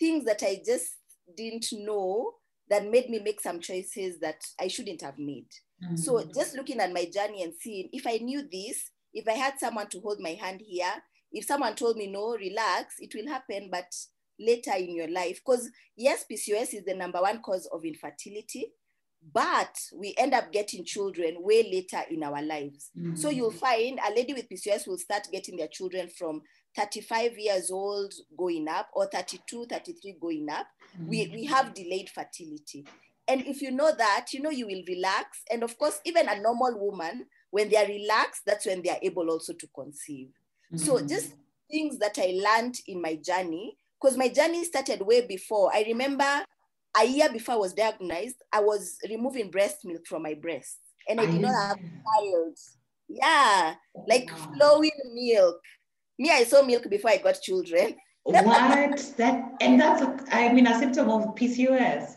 things 0.00 0.24
that 0.24 0.42
I 0.42 0.60
just 0.66 0.96
didn't 1.36 1.66
know 1.72 2.32
that 2.68 2.90
made 2.90 3.08
me 3.08 3.20
make 3.20 3.40
some 3.40 3.60
choices 3.60 4.18
that 4.18 4.42
I 4.60 4.66
shouldn't 4.66 5.02
have 5.02 5.16
made. 5.16 5.46
Mm-hmm. 5.84 5.94
So 5.94 6.24
just 6.34 6.56
looking 6.56 6.80
at 6.80 6.92
my 6.92 7.04
journey 7.04 7.44
and 7.44 7.52
seeing 7.60 7.88
if 7.92 8.04
I 8.04 8.16
knew 8.16 8.42
this, 8.50 8.90
if 9.14 9.28
I 9.28 9.34
had 9.34 9.60
someone 9.60 9.88
to 9.90 10.00
hold 10.00 10.18
my 10.18 10.30
hand 10.30 10.60
here, 10.66 10.92
if 11.30 11.44
someone 11.44 11.76
told 11.76 11.96
me 11.96 12.08
no, 12.08 12.36
relax, 12.36 12.96
it 12.98 13.14
will 13.14 13.28
happen, 13.28 13.68
but 13.70 13.94
later 14.40 14.72
in 14.76 14.96
your 14.96 15.10
life. 15.10 15.40
Because 15.44 15.70
yes, 15.96 16.24
PCOS 16.28 16.74
is 16.74 16.84
the 16.84 16.94
number 16.94 17.20
one 17.20 17.42
cause 17.42 17.68
of 17.72 17.84
infertility, 17.84 18.72
but 19.32 19.76
we 19.94 20.14
end 20.16 20.34
up 20.34 20.52
getting 20.52 20.84
children 20.84 21.36
way 21.38 21.68
later 21.70 22.02
in 22.10 22.22
our 22.22 22.42
lives. 22.42 22.90
Mm-hmm. 22.96 23.16
So 23.16 23.30
you'll 23.30 23.50
find 23.50 23.98
a 24.06 24.14
lady 24.14 24.32
with 24.32 24.48
PCOS 24.48 24.86
will 24.86 24.98
start 24.98 25.28
getting 25.32 25.56
their 25.56 25.68
children 25.68 26.08
from 26.08 26.42
35 26.76 27.38
years 27.38 27.70
old 27.70 28.12
going 28.38 28.68
up 28.68 28.88
or 28.94 29.06
32, 29.06 29.66
33 29.66 30.16
going 30.20 30.48
up. 30.50 30.66
Mm-hmm. 30.94 31.08
We, 31.08 31.30
we 31.34 31.44
have 31.46 31.74
delayed 31.74 32.10
fertility. 32.10 32.86
And 33.28 33.44
if 33.46 33.60
you 33.60 33.72
know 33.72 33.92
that, 33.96 34.26
you 34.32 34.40
know, 34.40 34.50
you 34.50 34.66
will 34.66 34.82
relax. 34.86 35.42
And 35.50 35.64
of 35.64 35.76
course, 35.76 36.00
even 36.04 36.28
a 36.28 36.40
normal 36.40 36.78
woman, 36.78 37.26
when 37.50 37.68
they 37.68 37.76
are 37.76 37.86
relaxed, 37.86 38.42
that's 38.46 38.66
when 38.66 38.82
they 38.82 38.90
are 38.90 38.98
able 39.02 39.28
also 39.28 39.52
to 39.54 39.66
conceive. 39.74 40.28
Mm-hmm. 40.72 40.84
So 40.84 41.04
just 41.04 41.34
things 41.68 41.98
that 41.98 42.18
I 42.18 42.38
learned 42.40 42.76
in 42.86 43.02
my 43.02 43.16
journey, 43.16 43.76
because 44.00 44.16
my 44.16 44.28
journey 44.28 44.62
started 44.64 45.00
way 45.00 45.26
before. 45.26 45.74
I 45.74 45.82
remember 45.88 46.44
a 47.00 47.04
year 47.06 47.30
before 47.32 47.54
I 47.54 47.58
was 47.58 47.72
diagnosed, 47.72 48.36
I 48.52 48.60
was 48.60 48.96
removing 49.08 49.50
breast 49.50 49.84
milk 49.84 50.06
from 50.06 50.22
my 50.22 50.34
breast. 50.34 50.78
And 51.08 51.20
I 51.20 51.26
did 51.26 51.40
not 51.40 51.54
have 51.54 51.78
child. 51.78 52.56
Yeah, 53.08 53.74
like 54.08 54.28
flowing 54.30 54.90
milk. 55.14 55.60
Me, 56.18 56.30
I 56.30 56.44
saw 56.44 56.62
milk 56.62 56.88
before 56.90 57.10
I 57.10 57.18
got 57.18 57.40
children. 57.40 57.94
what? 58.24 58.44
That 59.16 59.52
and 59.60 59.80
that's 59.80 60.02
a, 60.02 60.16
I 60.32 60.52
mean 60.52 60.66
a 60.66 60.78
symptom 60.78 61.08
of 61.10 61.34
PCOS. 61.36 62.16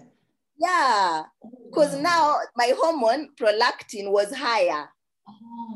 Yeah, 0.59 1.23
because 1.69 1.95
now 1.97 2.37
my 2.55 2.73
hormone 2.77 3.29
prolactin 3.39 4.11
was 4.11 4.33
higher. 4.33 4.89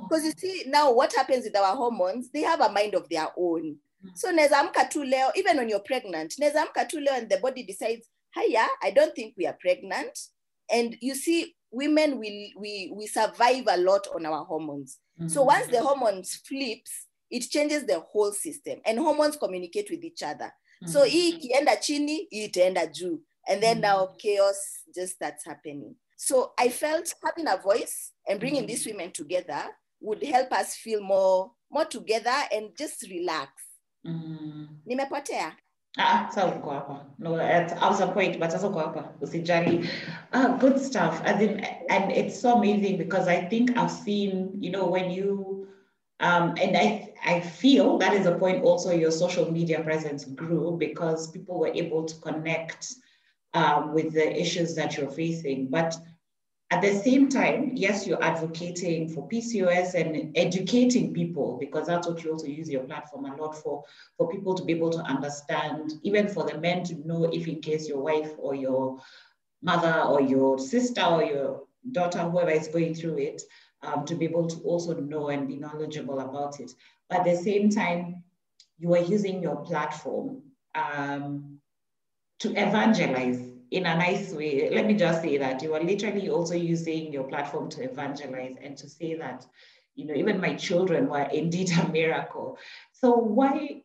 Because 0.03 0.23
oh. 0.23 0.25
you 0.25 0.33
see 0.37 0.63
now 0.67 0.91
what 0.91 1.13
happens 1.13 1.45
with 1.45 1.55
our 1.55 1.75
hormones, 1.75 2.29
they 2.31 2.41
have 2.41 2.61
a 2.61 2.71
mind 2.71 2.95
of 2.95 3.07
their 3.09 3.27
own. 3.37 3.77
Mm. 4.03 4.17
So 4.17 4.35
nezamka 4.35 4.89
tu 4.89 5.03
leo, 5.03 5.29
even 5.35 5.57
when 5.57 5.69
you're 5.69 5.79
pregnant, 5.79 6.33
nezamka 6.41 6.89
tu 6.89 6.99
leo 6.99 7.13
and 7.13 7.29
the 7.29 7.37
body 7.37 7.63
decides, 7.63 8.07
hiya, 8.35 8.67
I 8.81 8.91
don't 8.91 9.15
think 9.15 9.35
we 9.37 9.47
are 9.47 9.57
pregnant. 9.59 10.17
And 10.71 10.95
you 11.01 11.15
see, 11.15 11.55
women 11.71 12.19
will 12.19 12.47
we 12.57 12.91
we 12.95 13.07
survive 13.07 13.65
a 13.69 13.77
lot 13.77 14.07
on 14.15 14.25
our 14.25 14.45
hormones. 14.45 14.99
Mm-hmm. 15.19 15.29
So 15.29 15.43
once 15.43 15.67
the 15.67 15.81
hormones 15.81 16.35
flips, 16.47 17.07
it 17.29 17.49
changes 17.49 17.85
the 17.85 17.99
whole 17.99 18.31
system 18.31 18.79
and 18.85 18.99
hormones 18.99 19.37
communicate 19.37 19.89
with 19.89 20.03
each 20.03 20.23
other. 20.23 20.51
Mm-hmm. 20.83 20.91
So 20.91 21.03
hii 21.03 21.29
ikienda 21.29 21.75
chini, 21.75 22.27
hii 22.29 22.43
itaenda 22.45 22.85
juu. 22.87 23.19
And 23.47 23.61
then 23.61 23.81
mm-hmm. 23.81 23.99
now 23.99 24.15
chaos 24.17 24.57
just 24.95 25.15
starts 25.15 25.45
happening. 25.45 25.95
So 26.17 26.53
I 26.57 26.69
felt 26.69 27.13
having 27.23 27.47
a 27.47 27.57
voice 27.57 28.11
and 28.27 28.39
bringing 28.39 28.61
mm-hmm. 28.61 28.67
these 28.67 28.85
women 28.85 29.11
together 29.11 29.69
would 29.99 30.23
help 30.23 30.51
us 30.51 30.75
feel 30.75 31.01
more 31.01 31.51
more 31.71 31.85
together 31.85 32.35
and 32.51 32.77
just 32.77 33.03
relax. 33.09 33.51
Mm. 34.05 34.67
Nimepotea. 34.87 35.53
Ah, 35.97 36.29
hapa. 36.71 37.05
No, 37.19 37.35
I 37.35 37.43
point, 38.13 38.39
but 38.39 38.51
hapa. 38.79 39.13
Usijali. 39.21 39.87
Ah, 40.33 40.57
good 40.59 40.79
stuff. 40.81 41.21
In, 41.25 41.59
and 41.89 42.11
it's 42.11 42.39
so 42.39 42.57
amazing 42.57 42.97
because 42.97 43.27
I 43.27 43.45
think 43.45 43.77
I've 43.77 43.91
seen, 43.91 44.57
you 44.59 44.71
know, 44.71 44.87
when 44.87 45.11
you 45.11 45.53
um, 46.19 46.55
and 46.59 46.77
I, 46.77 47.13
I 47.25 47.41
feel 47.41 47.97
that 47.97 48.13
is 48.13 48.25
a 48.25 48.35
point 48.37 48.63
also 48.63 48.91
your 48.91 49.11
social 49.11 49.51
media 49.51 49.83
presence 49.83 50.23
grew 50.23 50.77
because 50.79 51.29
people 51.31 51.59
were 51.59 51.67
able 51.73 52.05
to 52.05 52.15
connect 52.21 52.95
um, 53.53 53.93
with 53.93 54.13
the 54.13 54.39
issues 54.39 54.73
that 54.75 54.95
you're 54.97 55.11
facing. 55.11 55.67
But 55.67 55.97
at 56.73 56.81
the 56.81 56.95
same 56.95 57.29
time, 57.29 57.71
yes, 57.75 58.07
you're 58.07 58.23
advocating 58.23 59.07
for 59.07 59.29
PCOS 59.29 59.93
and 59.93 60.35
educating 60.35 61.13
people 61.13 61.57
because 61.59 61.85
that's 61.85 62.07
what 62.07 62.23
you 62.23 62.31
also 62.31 62.47
use 62.47 62.67
your 62.67 62.81
platform 62.85 63.25
a 63.25 63.35
lot 63.35 63.55
for, 63.55 63.83
for 64.17 64.27
people 64.31 64.55
to 64.55 64.63
be 64.63 64.73
able 64.73 64.89
to 64.89 64.97
understand, 65.01 65.93
even 66.01 66.27
for 66.27 66.49
the 66.49 66.57
men 66.57 66.83
to 66.85 66.95
know 67.07 67.25
if 67.25 67.47
in 67.47 67.61
case 67.61 67.87
your 67.87 68.01
wife 68.01 68.31
or 68.39 68.55
your 68.55 68.99
mother 69.61 70.01
or 70.01 70.19
your 70.19 70.57
sister 70.57 71.03
or 71.03 71.23
your 71.23 71.61
daughter, 71.91 72.19
whoever 72.23 72.49
is 72.49 72.69
going 72.69 72.95
through 72.95 73.19
it, 73.19 73.43
um, 73.83 74.03
to 74.05 74.15
be 74.15 74.25
able 74.25 74.47
to 74.47 74.57
also 74.61 74.95
know 74.95 75.29
and 75.29 75.47
be 75.47 75.57
knowledgeable 75.57 76.21
about 76.21 76.59
it. 76.59 76.71
But 77.07 77.19
at 77.19 77.25
the 77.25 77.35
same 77.35 77.69
time, 77.69 78.23
you 78.79 78.95
are 78.95 79.03
using 79.03 79.43
your 79.43 79.57
platform 79.57 80.41
um, 80.73 81.59
to 82.39 82.49
evangelize 82.49 83.42
in 83.73 83.87
a 83.87 83.95
nice 83.95 84.31
way. 84.31 84.69
Let 84.69 84.85
me 84.85 84.93
just 84.93 85.21
say 85.21 85.37
that 85.37 85.63
you 85.63 85.73
are 85.73 85.83
literally 85.83 86.29
also 86.29 86.55
using 86.55 87.11
your 87.11 87.23
platform 87.23 87.69
to 87.71 87.83
evangelize 87.83 88.55
and 88.61 88.77
to 88.77 88.87
say 88.87 89.15
that, 89.15 89.45
you 89.95 90.05
know, 90.05 90.13
even 90.13 90.39
my 90.39 90.53
children 90.53 91.09
were 91.09 91.27
indeed 91.33 91.71
a 91.71 91.89
miracle. 91.89 92.57
So 92.91 93.15
why 93.15 93.83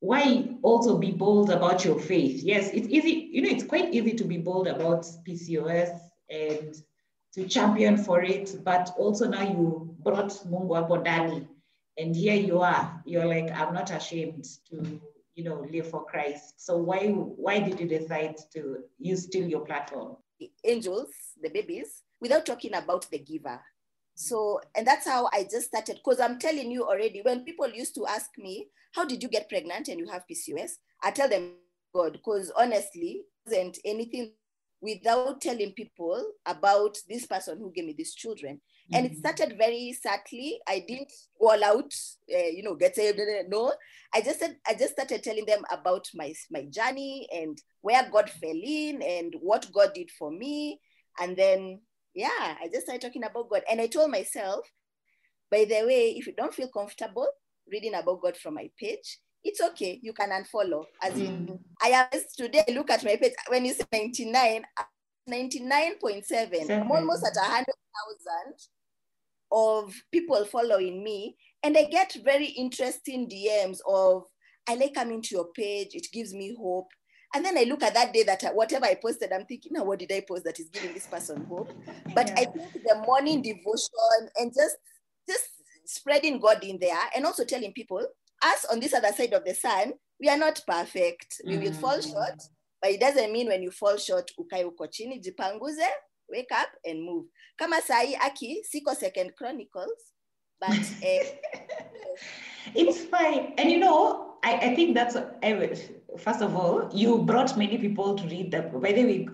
why 0.00 0.48
also 0.62 0.96
be 0.96 1.10
bold 1.10 1.50
about 1.50 1.84
your 1.84 1.98
faith? 1.98 2.42
Yes, 2.42 2.70
it's 2.72 2.88
easy, 2.88 3.28
you 3.32 3.42
know, 3.42 3.48
it's 3.48 3.64
quite 3.64 3.92
easy 3.92 4.12
to 4.14 4.24
be 4.24 4.38
bold 4.38 4.68
about 4.68 5.02
PCOS 5.26 5.98
and 6.30 6.74
to 7.34 7.48
champion 7.48 7.96
for 7.96 8.22
it, 8.22 8.54
but 8.64 8.94
also 8.96 9.28
now 9.28 9.42
you 9.42 9.96
brought 10.02 10.30
Mungu 10.46 10.74
hapo 10.74 10.96
ndani, 10.96 11.46
and 11.98 12.14
here 12.14 12.34
you 12.34 12.60
are. 12.60 13.02
You're 13.04 13.26
like, 13.26 13.50
I'm 13.50 13.74
not 13.74 13.90
ashamed 13.90 14.46
to, 14.70 15.00
you 15.38 15.44
know, 15.44 15.64
live 15.70 15.88
for 15.88 16.04
Christ. 16.04 16.54
So 16.56 16.76
why 16.76 17.06
why 17.06 17.60
did 17.60 17.78
you 17.78 17.86
decide 17.86 18.34
to 18.54 18.78
use 18.98 19.22
still 19.22 19.46
your 19.46 19.60
platform? 19.60 20.16
The 20.40 20.50
angels, 20.64 21.10
the 21.40 21.48
babies, 21.48 22.02
without 22.20 22.44
talking 22.44 22.74
about 22.74 23.08
the 23.08 23.20
giver. 23.20 23.60
So, 24.16 24.60
and 24.76 24.84
that's 24.84 25.06
how 25.06 25.28
I 25.32 25.44
just 25.44 25.68
started. 25.68 26.00
Because 26.02 26.18
I'm 26.18 26.40
telling 26.40 26.72
you 26.72 26.84
already, 26.84 27.22
when 27.22 27.44
people 27.44 27.68
used 27.68 27.94
to 27.94 28.06
ask 28.06 28.30
me, 28.36 28.66
How 28.92 29.04
did 29.04 29.22
you 29.22 29.28
get 29.28 29.48
pregnant 29.48 29.86
and 29.86 30.00
you 30.00 30.08
have 30.08 30.24
PCOS? 30.28 30.72
I 31.04 31.12
tell 31.12 31.28
them, 31.28 31.52
God, 31.94 32.14
because 32.14 32.50
honestly, 32.56 33.22
isn't 33.46 33.78
anything 33.84 34.32
without 34.80 35.40
telling 35.40 35.72
people 35.72 36.32
about 36.46 36.98
this 37.08 37.26
person 37.26 37.58
who 37.58 37.72
gave 37.72 37.84
me 37.84 37.94
these 37.96 38.14
children. 38.14 38.60
Mm-hmm. 38.88 38.96
And 38.96 39.06
it 39.06 39.12
mm-hmm. 39.12 39.18
started 39.18 39.58
very 39.58 39.96
subtly. 40.00 40.60
I 40.66 40.84
didn't 40.86 41.12
all 41.38 41.62
out, 41.62 41.92
uh, 42.34 42.48
you 42.52 42.62
know, 42.62 42.74
get 42.74 42.96
saved. 42.96 43.20
No, 43.48 43.74
I 44.14 44.22
just 44.22 44.40
said, 44.40 44.56
I 44.66 44.74
just 44.74 44.94
started 44.94 45.22
telling 45.22 45.44
them 45.44 45.62
about 45.70 46.08
my 46.14 46.32
my 46.50 46.64
journey 46.64 47.28
and 47.30 47.58
where 47.82 48.08
God 48.10 48.30
fell 48.30 48.60
in 48.64 49.02
and 49.02 49.34
what 49.40 49.70
God 49.72 49.92
did 49.94 50.10
for 50.10 50.30
me. 50.30 50.80
And 51.20 51.36
then, 51.36 51.80
yeah, 52.14 52.56
I 52.60 52.68
just 52.72 52.86
started 52.86 53.02
talking 53.02 53.24
about 53.24 53.50
God. 53.50 53.62
And 53.70 53.80
I 53.80 53.88
told 53.88 54.10
myself, 54.10 54.66
by 55.50 55.66
the 55.68 55.84
way, 55.84 56.14
if 56.16 56.26
you 56.26 56.34
don't 56.34 56.54
feel 56.54 56.68
comfortable 56.68 57.28
reading 57.70 57.94
about 57.94 58.22
God 58.22 58.36
from 58.38 58.54
my 58.54 58.70
page, 58.78 59.18
it's 59.44 59.60
okay. 59.60 60.00
You 60.02 60.14
can 60.14 60.30
unfollow. 60.30 60.84
As 61.02 61.14
in, 61.18 61.46
mm. 61.46 61.58
I 61.82 61.88
am 61.88 62.20
today. 62.36 62.64
Look 62.68 62.90
at 62.90 63.04
my 63.04 63.16
page. 63.16 63.34
When 63.48 63.64
you 63.66 63.74
say 63.74 63.84
99, 63.92 64.64
99.7, 65.28 66.70
I'm 66.70 66.90
almost 66.90 67.24
at 67.24 67.36
100,000 67.36 67.66
of 69.52 69.94
people 70.12 70.44
following 70.44 71.02
me. 71.02 71.36
And 71.62 71.76
I 71.76 71.84
get 71.84 72.16
very 72.24 72.46
interesting 72.46 73.28
DMs 73.28 73.78
of, 73.86 74.24
I 74.68 74.74
like 74.74 74.94
coming 74.94 75.22
to 75.22 75.34
your 75.34 75.48
page. 75.54 75.88
It 75.92 76.06
gives 76.12 76.34
me 76.34 76.54
hope. 76.58 76.88
And 77.34 77.44
then 77.44 77.58
I 77.58 77.64
look 77.64 77.82
at 77.82 77.94
that 77.94 78.12
day 78.12 78.22
that 78.24 78.44
I, 78.44 78.48
whatever 78.48 78.86
I 78.86 78.94
posted, 78.94 79.32
I'm 79.32 79.44
thinking, 79.44 79.72
now 79.74 79.84
what 79.84 79.98
did 79.98 80.12
I 80.12 80.22
post 80.26 80.44
that 80.44 80.58
is 80.58 80.68
giving 80.70 80.94
this 80.94 81.06
person 81.06 81.44
hope? 81.44 81.70
But 82.14 82.28
yeah. 82.28 82.34
I 82.38 82.44
think 82.46 82.72
the 82.72 83.02
morning 83.06 83.42
devotion 83.42 84.30
and 84.36 84.52
just 84.54 84.76
just 85.28 85.46
spreading 85.84 86.40
God 86.40 86.64
in 86.64 86.78
there 86.80 86.96
and 87.14 87.26
also 87.26 87.44
telling 87.44 87.72
people 87.72 88.06
us 88.42 88.64
on 88.72 88.80
this 88.80 88.94
other 88.94 89.12
side 89.12 89.34
of 89.34 89.44
the 89.44 89.54
sun, 89.54 89.92
we 90.18 90.28
are 90.30 90.38
not 90.38 90.62
perfect. 90.66 91.42
We 91.46 91.58
will 91.58 91.74
fall 91.74 91.98
mm. 91.98 92.10
short. 92.12 92.40
but 92.80 92.90
it 92.90 93.00
doesn't 93.00 93.32
mean 93.32 93.48
when 93.48 93.62
you 93.62 93.70
fall 93.70 93.96
short 93.96 94.30
ukae 94.38 94.64
uko 94.64 94.86
chini 94.90 95.20
jipanguze 95.20 95.86
wake 96.30 96.52
up 96.52 96.68
and 96.84 97.02
move 97.02 97.24
kama 97.58 97.80
sahi 97.80 98.14
aki 98.20 98.62
siko 98.62 98.94
second 98.94 99.34
chronicles 99.36 100.12
but 100.60 100.78
eh, 101.02 101.22
It's 102.74 103.04
fine. 103.04 103.54
And 103.58 103.70
you 103.70 103.78
know, 103.78 104.36
I, 104.42 104.54
I 104.56 104.74
think 104.74 104.94
that's, 104.94 105.16
first 106.18 106.42
of 106.42 106.54
all, 106.56 106.90
you 106.92 107.18
brought 107.18 107.56
many 107.56 107.78
people 107.78 108.14
to 108.16 108.26
read 108.28 108.50
the, 108.50 108.62
by 108.62 108.92
the 108.92 109.04
way, 109.04 109.28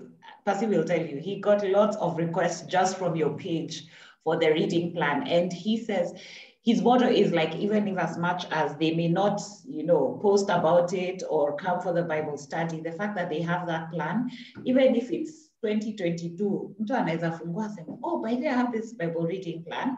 Percy 0.45 0.67
will 0.67 0.85
tell 0.85 1.01
you, 1.01 1.19
he 1.19 1.41
got 1.41 1.67
lots 1.67 1.97
of 1.97 2.19
requests 2.19 2.63
just 2.63 2.99
from 2.99 3.17
your 3.17 3.31
page 3.37 3.87
for 4.23 4.37
the 4.39 4.51
reading 4.51 4.93
plan. 4.93 5.27
And 5.27 5.53
he 5.53 5.83
says, 5.83 6.15
his 6.63 6.81
motto 6.81 7.07
is 7.07 7.33
like, 7.33 7.55
even 7.57 7.89
if 7.89 7.99
as 7.99 8.17
much 8.17 8.47
as 8.51 8.75
they 8.77 8.95
may 8.95 9.09
not, 9.09 9.41
you 9.67 9.85
know, 9.85 10.19
post 10.23 10.49
about 10.49 10.93
it 10.95 11.23
or 11.29 11.57
come 11.57 11.81
for 11.81 11.93
the 11.93 12.03
Bible 12.03 12.39
study, 12.39 12.81
the 12.81 12.93
fact 12.93 13.15
that 13.17 13.29
they 13.29 13.43
have 13.43 13.67
that 13.67 13.91
plan, 13.91 14.31
even 14.65 14.95
if 14.95 15.11
it's 15.11 15.51
2022, 15.65 16.71
mtu 16.79 16.95
anaweza 16.95 17.33
fungua 17.33 17.67
aseme, 17.67 17.99
oh, 18.03 18.19
by 18.19 18.37
the 18.37 18.43
way, 18.43 18.51
I 18.51 18.55
have 18.55 18.81
this 18.81 18.97
Bible 18.97 19.27
reading 19.27 19.65
plan. 19.65 19.97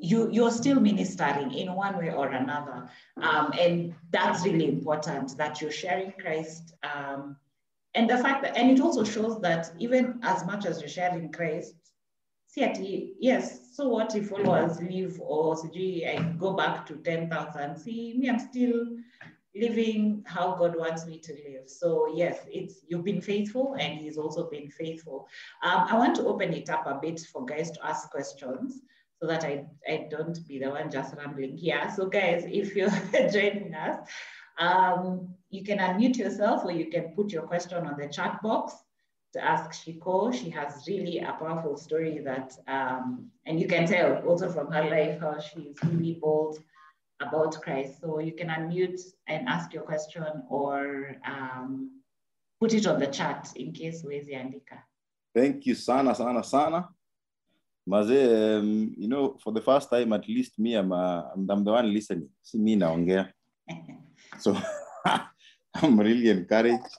You 0.00 0.30
you're 0.30 0.52
still 0.52 0.80
ministering 0.80 1.52
in 1.52 1.68
one 1.68 1.96
way 1.96 2.10
or 2.10 2.28
another. 2.34 2.88
Um, 3.16 3.52
and 3.60 3.94
that's 4.10 4.44
really 4.44 4.68
important 4.68 5.36
that 5.36 5.60
you're 5.60 5.72
sharing 5.72 6.12
christ 6.12 6.74
um, 6.82 7.36
and 7.94 8.08
the 8.08 8.18
fact 8.18 8.42
that 8.42 8.56
and 8.56 8.70
it 8.70 8.80
also 8.80 9.04
shows 9.04 9.40
that 9.40 9.70
even 9.78 10.18
as 10.22 10.44
much 10.46 10.66
as 10.66 10.80
you're 10.80 10.88
sharing 10.88 11.30
christ 11.30 11.74
see 12.46 13.14
yes 13.18 13.74
so 13.76 13.88
what 13.88 14.14
if 14.14 14.28
followers 14.28 14.80
leave 14.80 15.20
or 15.20 15.56
i 16.06 16.34
go 16.38 16.52
back 16.52 16.86
to 16.86 16.96
10000 16.96 17.76
see 17.76 18.14
me 18.18 18.28
i'm 18.28 18.38
still 18.38 18.86
living 19.54 20.22
how 20.26 20.54
god 20.54 20.76
wants 20.76 21.06
me 21.06 21.18
to 21.18 21.32
live 21.32 21.66
so 21.66 22.10
yes 22.14 22.38
it's 22.50 22.80
you've 22.88 23.04
been 23.04 23.20
faithful 23.20 23.76
and 23.78 24.00
he's 24.00 24.16
also 24.16 24.48
been 24.48 24.70
faithful 24.70 25.28
um, 25.62 25.86
i 25.88 25.96
want 25.96 26.14
to 26.14 26.26
open 26.26 26.52
it 26.52 26.70
up 26.70 26.86
a 26.86 26.98
bit 27.02 27.20
for 27.20 27.44
guys 27.44 27.70
to 27.70 27.84
ask 27.84 28.10
questions 28.10 28.80
so 29.22 29.28
that 29.28 29.44
I, 29.44 29.64
I 29.88 30.08
don't 30.10 30.36
be 30.48 30.58
the 30.58 30.70
one 30.70 30.90
just 30.90 31.14
rambling 31.16 31.56
here. 31.56 31.88
So 31.94 32.06
guys, 32.06 32.44
if 32.44 32.74
you're 32.74 32.90
joining 33.32 33.72
us, 33.72 34.08
um, 34.58 35.28
you 35.48 35.62
can 35.62 35.78
unmute 35.78 36.16
yourself 36.16 36.64
or 36.64 36.72
you 36.72 36.90
can 36.90 37.12
put 37.14 37.30
your 37.30 37.42
question 37.42 37.86
on 37.86 37.96
the 37.98 38.08
chat 38.08 38.42
box 38.42 38.74
to 39.34 39.42
ask 39.42 39.70
Shiko. 39.70 40.34
She 40.34 40.50
has 40.50 40.84
really 40.88 41.20
a 41.20 41.36
powerful 41.38 41.76
story 41.76 42.18
that, 42.24 42.52
um, 42.66 43.30
and 43.46 43.60
you 43.60 43.68
can 43.68 43.86
tell 43.86 44.16
also 44.26 44.50
from 44.50 44.72
her 44.72 44.90
life 44.90 45.20
how 45.20 45.38
she's 45.38 45.76
really 45.84 46.18
bold 46.20 46.58
about 47.22 47.60
Christ. 47.62 48.00
So 48.00 48.20
you 48.20 48.32
can 48.32 48.48
unmute 48.48 49.00
and 49.26 49.48
ask 49.48 49.72
your 49.72 49.82
question 49.82 50.24
or 50.48 51.16
um, 51.26 52.02
put 52.60 52.74
it 52.74 52.86
on 52.86 53.00
the 53.00 53.06
chat 53.06 53.52
in 53.56 53.72
case 53.72 54.02
huwezi 54.02 54.34
andika. 54.36 54.82
Thank 55.34 55.66
you 55.66 55.74
sana 55.74 56.14
sana 56.14 56.42
sana. 56.42 56.88
Maze, 57.86 58.58
um, 58.58 58.94
you 58.96 59.08
know, 59.08 59.36
for 59.42 59.52
the 59.52 59.60
first 59.60 59.90
time, 59.90 60.12
at 60.12 60.28
least 60.28 60.58
me, 60.58 60.74
I'm, 60.74 60.92
uh, 60.92 61.22
I'm, 61.34 61.50
I'm 61.50 61.64
the 61.64 61.72
one 61.72 61.92
listening. 61.92 62.28
See 62.42 62.58
me 62.58 62.76
naongea. 62.76 63.32
So 64.38 64.56
I'm 65.74 65.98
really 66.00 66.30
encouraged. 66.30 66.96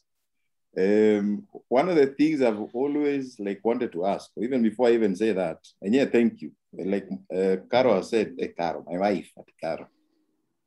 Um, 0.77 1.47
one 1.67 1.89
of 1.89 1.95
the 1.95 2.07
things 2.07 2.41
I've 2.41 2.59
always 2.73 3.39
like 3.39 3.61
wanted 3.63 3.91
to 3.93 4.05
ask, 4.05 4.29
even 4.37 4.61
before 4.63 4.87
I 4.87 4.93
even 4.93 5.15
say 5.15 5.31
that, 5.31 5.57
and 5.81 5.93
yeah, 5.93 6.05
thank 6.05 6.41
you. 6.41 6.51
Like 6.73 7.07
uh, 7.33 7.57
Caro 7.69 7.95
has 7.95 8.09
said, 8.09 8.33
eh, 8.39 8.47
Caro, 8.57 8.83
my 8.87 8.97
wife, 8.97 9.31
at 9.37 9.45
Caro. 9.61 9.87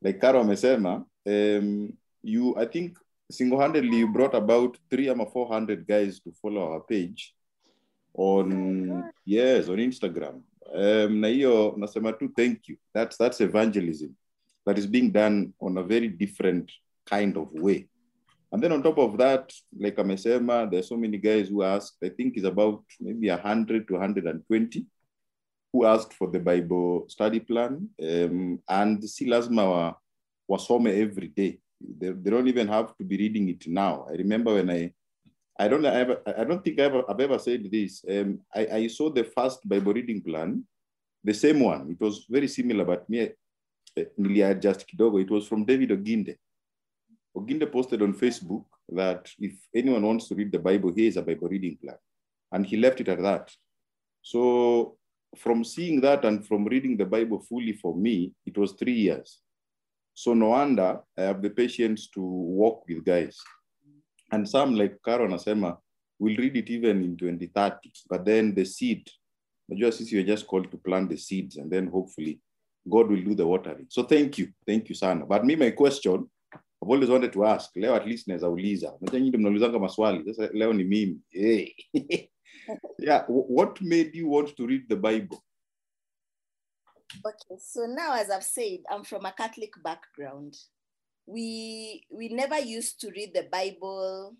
Like 0.02 0.18
Karo 0.18 0.40
amesema, 0.40 1.04
um, 1.26 1.92
you, 2.22 2.54
I 2.56 2.66
think 2.66 2.98
single-handedly 3.30 3.98
you 3.98 4.08
brought 4.08 4.34
about 4.34 4.78
three 4.90 5.08
ama 5.08 5.26
400 5.26 5.86
guys 5.86 6.20
to 6.20 6.32
follow 6.42 6.72
our 6.72 6.80
page 6.80 7.34
on 8.14 9.04
yes 9.24 9.68
on 9.68 9.78
instagram. 9.78 10.42
Um, 10.74 11.20
na 11.20 11.28
hiyo 11.28 11.74
nasema 11.76 12.12
tu 12.12 12.28
thank 12.28 12.68
you. 12.68 12.76
That's, 12.94 13.16
that's 13.18 13.40
evangelism 13.40 14.16
that 14.66 14.78
is 14.78 14.86
being 14.86 15.10
done 15.10 15.52
on 15.60 15.78
a 15.78 15.82
very 15.82 16.08
different 16.08 16.72
kind 17.04 17.36
of 17.36 17.48
way. 17.52 17.88
And 18.52 18.62
then 18.62 18.72
on 18.72 18.82
top 18.82 18.98
of 18.98 19.16
that 19.18 19.52
like 19.78 19.96
amesema 19.96 20.70
there's 20.70 20.88
so 20.88 20.96
many 20.96 21.18
guys 21.18 21.48
who 21.48 21.62
asked 21.62 21.98
i 22.02 22.08
think 22.08 22.36
is 22.36 22.44
about 22.44 22.82
maybe 23.00 23.28
100 23.28 23.86
to 23.88 23.94
120 23.94 24.86
who 25.76 25.84
asked 25.84 26.14
for 26.14 26.28
the 26.30 26.40
bible 26.40 27.04
study 27.08 27.40
plan 27.40 27.88
um, 28.02 28.58
and 28.68 29.04
si 29.04 29.26
lazima 29.26 29.64
wa, 29.70 29.94
wasome 30.50 30.90
every 31.04 31.28
day 31.28 31.58
they, 31.98 32.10
they 32.10 32.30
don't 32.30 32.48
even 32.48 32.68
have 32.68 32.96
to 32.96 33.04
be 33.04 33.16
reading 33.16 33.48
it 33.48 33.66
now 33.66 34.06
i 34.10 34.12
remember 34.12 34.54
when 34.54 34.70
i 34.70 34.92
I 35.58 35.68
don't 35.68 35.84
ever, 35.86 36.20
I 36.26 36.44
don't 36.44 36.62
think 36.62 36.78
I 36.78 36.82
ever, 36.82 37.02
I've 37.08 37.20
ever 37.20 37.38
said 37.38 37.70
this. 37.70 38.04
Um, 38.08 38.40
I, 38.54 38.66
I 38.66 38.86
saw 38.88 39.10
the 39.10 39.24
first 39.24 39.66
Bible 39.66 39.94
reading 39.94 40.20
plan, 40.20 40.62
the 41.24 41.32
same 41.32 41.60
one. 41.60 41.90
It 41.90 41.98
was 41.98 42.26
very 42.28 42.48
similar, 42.48 42.84
but 42.84 43.08
me, 43.08 43.30
uh, 43.98 44.54
just 44.54 44.86
kidogo. 44.86 45.22
It 45.22 45.30
was 45.30 45.48
from 45.48 45.64
David 45.64 45.90
Oginde. 45.90 46.36
Oginde 47.34 47.72
posted 47.72 48.02
on 48.02 48.12
Facebook 48.12 48.64
that 48.90 49.30
if 49.38 49.54
anyone 49.74 50.02
wants 50.02 50.28
to 50.28 50.34
read 50.34 50.52
the 50.52 50.58
Bible, 50.58 50.92
here 50.92 51.08
is 51.08 51.16
a 51.16 51.22
Bible 51.22 51.48
reading 51.48 51.78
plan. 51.82 51.96
And 52.52 52.66
he 52.66 52.76
left 52.76 53.00
it 53.00 53.08
at 53.08 53.22
that. 53.22 53.50
So 54.20 54.98
from 55.38 55.64
seeing 55.64 56.00
that 56.00 56.24
and 56.24 56.46
from 56.46 56.64
reading 56.64 56.96
the 56.96 57.04
Bible 57.04 57.40
fully 57.40 57.72
for 57.72 57.94
me, 57.94 58.32
it 58.44 58.56
was 58.56 58.72
three 58.72 58.92
years. 58.94 59.40
So 60.14 60.34
no 60.34 60.48
wonder 60.48 61.00
I 61.18 61.22
have 61.22 61.42
the 61.42 61.50
patience 61.50 62.08
to 62.14 62.20
walk 62.22 62.84
with 62.88 63.04
guys. 63.04 63.38
And 64.32 64.48
some 64.48 64.74
like 64.74 64.98
Karo 65.04 65.28
Nasema 65.28 65.76
will 66.18 66.36
read 66.36 66.56
it 66.56 66.70
even 66.70 67.02
in 67.02 67.16
2030, 67.16 67.92
but 68.08 68.24
then 68.24 68.54
the 68.54 68.64
seed, 68.64 69.08
najua 69.70 69.92
sisi 69.92 70.14
we're 70.14 70.26
just 70.26 70.46
called 70.46 70.70
to 70.70 70.78
plant 70.78 71.10
the 71.10 71.16
seeds 71.16 71.56
and 71.58 71.70
then 71.70 71.86
hopefully 71.88 72.40
God 72.88 73.10
will 73.10 73.22
do 73.22 73.34
the 73.34 73.46
watering. 73.46 73.86
So 73.88 74.04
thank 74.04 74.38
you, 74.38 74.48
thank 74.66 74.88
you 74.88 74.94
sana. 74.94 75.26
But 75.26 75.44
me, 75.44 75.56
my 75.56 75.70
question, 75.70 76.30
I've 76.54 76.88
always 76.88 77.10
wanted 77.10 77.32
to 77.32 77.44
ask, 77.44 77.70
leo 77.76 77.94
at 77.94 78.06
least 78.06 78.28
naweza 78.28 78.48
uliza. 78.48 78.92
Unajua 79.00 79.20
nyinyi 79.20 79.36
mnaulizanga 79.36 79.78
maswali, 79.78 80.24
sasa. 80.34 80.50
Hey. 81.30 81.72
yeah, 82.98 83.24
what 83.26 83.80
made 83.80 84.14
you 84.14 84.28
want 84.28 84.56
to 84.56 84.66
read 84.66 84.88
the 84.88 84.96
Bible? 84.96 85.42
Okay, 87.24 87.60
so 87.60 87.86
now 87.86 88.14
as 88.14 88.30
I've 88.30 88.44
said, 88.44 88.78
I'm 88.90 89.04
from 89.04 89.24
a 89.24 89.32
Catholic 89.32 89.72
background. 89.82 90.56
We 91.26 92.04
we 92.10 92.28
never 92.28 92.58
used 92.58 93.00
to 93.00 93.10
read 93.10 93.32
the 93.34 93.48
Bible 93.50 94.36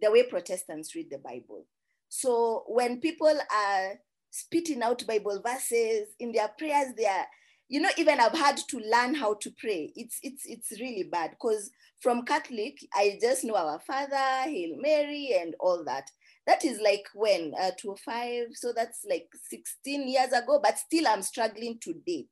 the 0.00 0.10
way 0.10 0.24
Protestants 0.24 0.94
read 0.94 1.10
the 1.10 1.18
Bible. 1.18 1.66
So 2.08 2.64
when 2.66 3.00
people 3.00 3.32
are 3.50 3.94
spitting 4.30 4.82
out 4.82 5.06
Bible 5.06 5.40
verses 5.44 6.08
in 6.18 6.32
their 6.32 6.48
prayers, 6.48 6.92
they 6.96 7.06
are, 7.06 7.26
you 7.68 7.80
know, 7.80 7.90
even 7.96 8.20
I've 8.20 8.36
had 8.36 8.56
to 8.56 8.78
learn 8.78 9.14
how 9.14 9.34
to 9.34 9.50
pray. 9.58 9.92
It's 9.96 10.18
it's 10.22 10.44
it's 10.44 10.80
really 10.80 11.04
bad 11.04 11.30
because 11.30 11.70
from 12.00 12.24
Catholic, 12.24 12.78
I 12.94 13.18
just 13.20 13.44
know 13.44 13.54
our 13.54 13.78
Father, 13.80 14.50
Hail 14.50 14.76
Mary, 14.78 15.36
and 15.40 15.54
all 15.60 15.84
that. 15.84 16.10
That 16.46 16.64
is 16.64 16.80
like 16.80 17.04
when 17.14 17.52
uh, 17.60 17.70
205, 17.78 18.48
so 18.54 18.72
that's 18.74 19.04
like 19.08 19.28
16 19.48 20.08
years 20.08 20.32
ago, 20.32 20.58
but 20.62 20.76
still 20.78 21.06
I'm 21.06 21.22
struggling 21.22 21.78
to 21.82 21.94
date. 22.04 22.30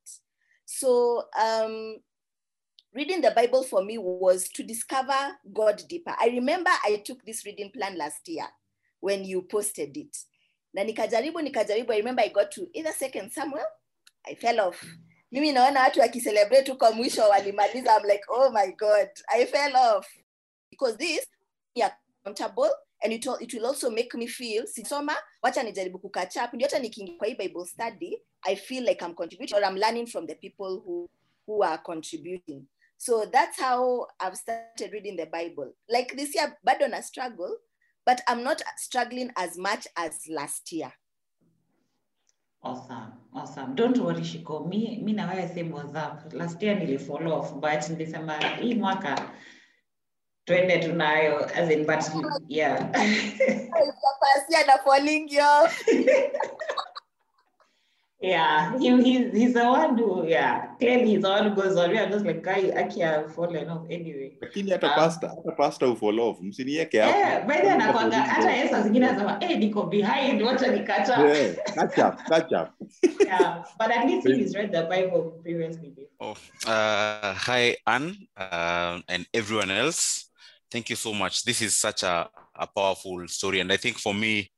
So 0.65 1.23
um, 1.41 1.97
reading 2.93 3.21
the 3.21 3.31
Bible 3.31 3.63
for 3.63 3.83
me 3.83 3.97
was 3.97 4.49
to 4.49 4.63
discover 4.63 5.13
God 5.53 5.81
deeper. 5.87 6.13
I 6.19 6.27
remember 6.27 6.69
I 6.83 7.01
took 7.05 7.23
this 7.25 7.45
reading 7.45 7.71
plan 7.71 7.97
last 7.97 8.27
year 8.27 8.45
when 8.99 9.23
you 9.23 9.43
posted 9.43 9.95
it. 9.95 10.17
Na 10.73 10.83
nikajaribu, 10.83 11.41
nikajaribu. 11.41 11.91
I 11.93 11.97
remember 11.97 12.21
I 12.21 12.29
got 12.29 12.51
to 12.51 12.67
either 12.73 12.91
second 12.91 13.31
Samuel, 13.31 13.65
I 14.27 14.35
fell 14.35 14.59
off. 14.59 14.85
Mimi 15.31 15.51
naona 15.51 15.79
watu 15.79 15.99
wakicelebrate 15.99 16.71
huko 16.71 16.91
mwisho 16.91 17.29
walimaliza. 17.29 17.95
I'm 17.97 18.03
like, 18.03 18.23
oh 18.29 18.51
my 18.51 18.71
God, 18.71 19.09
I 19.29 19.45
fell 19.45 19.75
off. 19.75 20.07
Because 20.69 20.97
this, 20.97 21.25
accountable 22.23 22.69
and 23.03 23.13
it 23.13 23.25
will, 23.25 23.37
it 23.41 23.53
will 23.53 23.65
also 23.65 23.89
make 23.89 24.17
me 24.17 24.27
feel 24.27 24.67
sisoma 24.67 25.15
wacha 25.41 25.63
nijaribu 25.63 25.99
kukatch 25.99 26.35
up 26.35 26.53
ndio 26.53 26.67
hata 26.67 26.79
nikiingia 26.79 27.15
kwa 27.17 27.27
hii 27.27 27.35
bible 27.35 27.65
study 27.65 28.21
i 28.41 28.55
feel 28.55 28.83
like 28.87 29.05
i'm 29.05 29.13
contributing 29.13 29.55
or 29.55 29.63
i'm 29.63 29.77
learning 29.77 30.07
from 30.07 30.27
the 30.27 30.35
people 30.35 30.81
who 30.85 31.09
who 31.47 31.63
are 31.63 31.77
contributing 31.77 32.63
so 32.97 33.25
that's 33.25 33.61
how 33.61 34.07
i've 34.27 34.35
started 34.35 34.91
reading 34.91 35.17
the 35.17 35.25
bible 35.25 35.73
like 35.87 36.15
this 36.15 36.35
year 36.35 36.57
bado 36.63 36.87
na 36.87 37.01
struggle 37.01 37.57
but 38.05 38.21
i'm 38.31 38.43
not 38.43 38.63
struggling 38.77 39.31
as 39.35 39.57
much 39.57 39.87
as 39.95 40.27
last 40.27 40.71
year 40.71 40.91
Awesome, 42.63 43.13
awesome. 43.33 43.73
Don't 43.73 43.97
worry, 43.97 44.21
Shiko. 44.21 44.69
Mi, 44.69 45.01
mi 45.03 45.13
na 45.13 45.27
wewe 45.27 45.47
same 45.47 45.73
up. 45.73 46.31
Last 46.33 46.61
year 46.61 46.75
nilifall 46.75 47.27
off, 47.27 47.53
but 47.53 47.89
nilisema 47.89 48.37
hii 48.39 48.75
mwaka 48.75 49.31
twende 50.45 50.79
tunayo 50.79 51.45
as 51.55 51.69
in 51.69 51.85
but 51.85 52.03
yeah. 52.47 52.91
Pasia 54.21 54.65
na 54.67 54.77
falling 54.83 55.29
off 55.41 55.83
Yeah, 58.23 58.77
he, 58.77 59.01
he's, 59.01 59.33
he's 59.33 59.53
the 59.55 59.65
one 59.65 59.97
who, 59.97 60.27
yeah, 60.27 60.75
clearly 60.79 61.07
he's 61.07 61.23
the 61.23 61.29
one 61.29 61.49
who 61.49 61.55
goes 61.55 61.75
on. 61.75 61.89
We 61.89 61.97
are 61.97 62.07
just 62.07 62.23
like, 62.23 62.43
guy, 62.43 62.69
Aki 62.69 62.99
have 63.01 63.33
fallen 63.33 63.67
off 63.67 63.87
anyway. 63.89 64.37
lakini 64.41 64.71
hata 64.71 64.87
Um, 64.87 64.95
pasta 64.95 65.27
hata 65.27 65.51
pasta 65.57 65.87
ufall 65.87 66.19
off 66.19 66.41
msinieke 66.41 66.99
hapo 67.01 67.17
Yeah, 67.19 67.47
by 67.47 67.53
then 67.61 67.81
anakwanga, 67.81 68.21
hata 68.21 68.51
yeye 68.51 68.69
saa 68.69 68.81
zingine 68.81 69.07
anasema, 69.07 69.37
eh, 69.43 69.57
niko 69.59 69.83
behind, 69.83 70.41
wacha 70.41 70.67
nikata. 70.67 71.19
Yeah, 71.19 71.55
catch 71.73 71.97
up 71.99 72.23
catch 72.29 72.51
up 72.53 72.69
Yeah, 73.25 73.63
but 73.79 73.91
at 73.91 74.05
least 74.07 74.27
he's 74.27 74.55
read 74.55 74.71
the 74.71 74.83
Bible 74.83 75.21
previously 75.43 75.89
before. 75.89 76.07
Oh, 76.19 76.71
uh, 76.71 77.33
hi, 77.33 77.75
Anne, 77.87 78.15
uh, 78.37 78.99
and 79.09 79.25
everyone 79.33 79.71
else. 79.71 80.30
Thank 80.71 80.89
you 80.89 80.95
so 80.95 81.13
much. 81.13 81.43
This 81.43 81.61
is 81.61 81.77
such 81.77 82.03
a, 82.03 82.29
a 82.55 82.65
powerful 82.65 83.27
story. 83.27 83.59
And 83.59 83.71
I 83.73 83.77
think 83.77 83.97
for 83.99 84.13
me, 84.13 84.51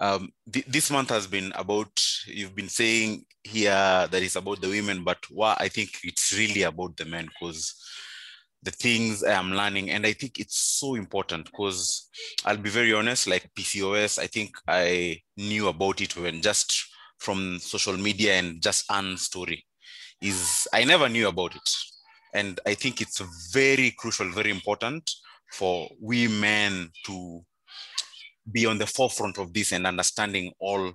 um, 0.00 0.30
th- 0.50 0.64
this 0.64 0.90
month 0.90 1.10
has 1.10 1.26
been 1.26 1.52
about, 1.54 2.02
you've 2.26 2.54
been 2.54 2.70
saying 2.70 3.26
here 3.44 3.70
that 4.10 4.22
it's 4.22 4.36
about 4.36 4.62
the 4.62 4.68
women, 4.68 5.04
but 5.04 5.18
what 5.28 5.60
I 5.60 5.68
think 5.68 5.90
it's 6.04 6.32
really 6.32 6.62
about 6.62 6.96
the 6.96 7.04
men 7.04 7.26
because 7.26 7.74
the 8.62 8.70
things 8.70 9.22
I 9.22 9.32
am 9.32 9.52
learning, 9.52 9.90
and 9.90 10.06
I 10.06 10.14
think 10.14 10.40
it's 10.40 10.56
so 10.56 10.94
important 10.94 11.46
because 11.46 12.08
I'll 12.46 12.56
be 12.56 12.70
very 12.70 12.94
honest, 12.94 13.26
like 13.26 13.50
PCOS, 13.54 14.18
I 14.18 14.28
think 14.28 14.54
I 14.66 15.20
knew 15.36 15.68
about 15.68 16.00
it 16.00 16.16
when 16.16 16.40
just 16.40 16.72
from 17.18 17.58
social 17.58 17.96
media 17.98 18.34
and 18.34 18.62
just 18.62 18.90
Anne's 18.90 19.22
story 19.22 19.66
is 20.22 20.66
I 20.72 20.84
never 20.84 21.10
knew 21.10 21.28
about 21.28 21.54
it. 21.56 21.70
And 22.32 22.58
I 22.64 22.72
think 22.72 23.02
it's 23.02 23.20
very 23.52 23.90
crucial, 23.90 24.30
very 24.30 24.50
important 24.50 25.10
for 25.52 25.88
we 26.00 26.28
men 26.28 26.88
to 27.06 27.44
be 28.50 28.66
on 28.66 28.78
the 28.78 28.86
forefront 28.86 29.38
of 29.38 29.52
this 29.52 29.72
and 29.72 29.86
understanding 29.86 30.52
all 30.58 30.92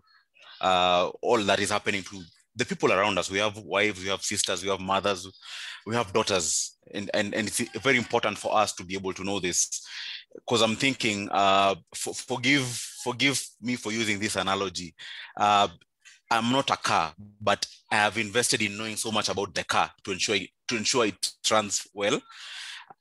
uh, 0.62 1.10
all 1.22 1.38
that 1.44 1.60
is 1.60 1.70
happening 1.70 2.04
to 2.04 2.22
the 2.56 2.66
people 2.66 2.92
around 2.92 3.18
us. 3.20 3.30
We 3.30 3.38
have 3.38 3.58
wives, 3.58 4.02
we 4.02 4.10
have 4.10 4.24
sisters, 4.24 4.64
we 4.64 4.70
have 4.70 4.80
mothers, 4.80 5.28
we 5.86 5.96
have 5.96 6.12
daughters, 6.12 6.78
and 6.94 7.10
and, 7.14 7.34
and 7.36 7.48
it's 7.48 7.60
very 7.82 7.98
important 7.98 8.38
for 8.38 8.56
us 8.56 8.74
to 8.74 8.84
be 8.84 8.96
able 8.96 9.14
to 9.14 9.24
know 9.24 9.40
this. 9.40 9.86
Because 10.34 10.62
I'm 10.62 10.76
thinking, 10.76 11.30
uh, 11.32 11.76
for, 11.96 12.14
forgive 12.14 12.66
forgive 13.04 13.44
me 13.62 13.76
for 13.76 13.92
using 13.92 14.20
this 14.20 14.36
analogy. 14.36 14.96
Uh, 15.40 15.68
I'm 16.30 16.52
not 16.52 16.70
a 16.70 16.78
car, 16.78 17.14
but 17.40 17.66
I 17.90 17.96
have 17.96 18.18
invested 18.18 18.62
in 18.62 18.78
knowing 18.78 18.98
so 18.98 19.12
much 19.12 19.30
about 19.30 19.56
the 19.56 19.64
car 19.64 19.92
to 20.04 20.12
ensure 20.12 20.36
it, 20.36 20.50
to 20.68 20.76
ensure 20.76 21.06
it 21.06 21.32
runs 21.50 21.88
well. 21.94 22.20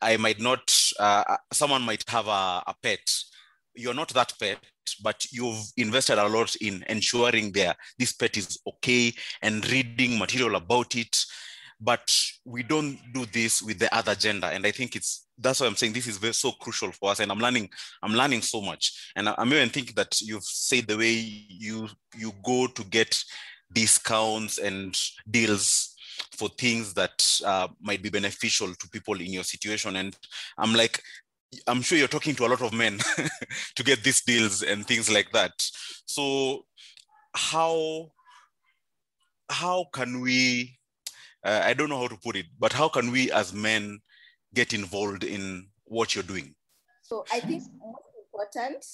I 0.00 0.16
might 0.16 0.40
not. 0.40 0.72
Uh, 0.98 1.36
someone 1.52 1.82
might 1.82 2.08
have 2.08 2.26
a, 2.26 2.62
a 2.66 2.74
pet. 2.82 3.00
You're 3.74 3.94
not 3.94 4.08
that 4.14 4.32
pet, 4.38 4.58
but 5.02 5.26
you've 5.32 5.64
invested 5.76 6.18
a 6.18 6.28
lot 6.28 6.54
in 6.56 6.84
ensuring 6.88 7.52
there 7.52 7.74
this 7.98 8.12
pet 8.12 8.36
is 8.36 8.58
okay 8.66 9.12
and 9.42 9.68
reading 9.70 10.18
material 10.18 10.56
about 10.56 10.94
it. 10.94 11.16
But 11.78 12.10
we 12.44 12.62
don't 12.62 12.98
do 13.12 13.26
this 13.26 13.60
with 13.60 13.78
the 13.78 13.94
other 13.94 14.14
gender, 14.14 14.46
and 14.46 14.66
I 14.66 14.70
think 14.70 14.96
it's 14.96 15.26
that's 15.38 15.60
why 15.60 15.66
I'm 15.66 15.76
saying 15.76 15.92
this 15.92 16.06
is 16.06 16.16
very 16.16 16.32
so 16.32 16.52
crucial 16.52 16.90
for 16.92 17.10
us. 17.10 17.20
And 17.20 17.30
I'm 17.30 17.38
learning. 17.38 17.68
I'm 18.02 18.14
learning 18.14 18.40
so 18.42 18.62
much, 18.62 19.12
and 19.14 19.28
I'm 19.28 19.52
even 19.52 19.68
thinking 19.68 19.94
that 19.96 20.18
you've 20.22 20.44
said 20.44 20.86
the 20.86 20.96
way 20.96 21.12
you 21.12 21.88
you 22.16 22.32
go 22.42 22.66
to 22.66 22.84
get 22.84 23.22
discounts 23.72 24.58
and 24.58 24.98
deals 25.30 25.95
for 26.36 26.48
things 26.48 26.94
that 26.94 27.40
uh, 27.44 27.68
might 27.80 28.02
be 28.02 28.10
beneficial 28.10 28.74
to 28.74 28.88
people 28.88 29.20
in 29.20 29.32
your 29.32 29.44
situation. 29.44 29.96
And 29.96 30.16
I'm 30.58 30.74
like, 30.74 31.02
I'm 31.66 31.82
sure 31.82 31.98
you're 31.98 32.08
talking 32.08 32.34
to 32.36 32.46
a 32.46 32.48
lot 32.48 32.62
of 32.62 32.72
men 32.72 32.98
to 33.76 33.82
get 33.82 34.02
these 34.02 34.22
deals 34.22 34.62
and 34.62 34.86
things 34.86 35.10
like 35.10 35.32
that. 35.32 35.52
So 36.06 36.64
how 37.34 38.10
how 39.48 39.86
can 39.92 40.20
we? 40.20 40.78
Uh, 41.44 41.62
I 41.64 41.74
don't 41.74 41.88
know 41.88 42.00
how 42.00 42.08
to 42.08 42.16
put 42.16 42.36
it, 42.36 42.46
but 42.58 42.72
how 42.72 42.88
can 42.88 43.12
we 43.12 43.30
as 43.30 43.52
men 43.52 44.00
get 44.54 44.72
involved 44.72 45.22
in 45.22 45.68
what 45.84 46.14
you're 46.14 46.24
doing? 46.24 46.54
So 47.02 47.24
I 47.32 47.38
think 47.40 47.62
most 47.78 48.02
important, 48.24 48.84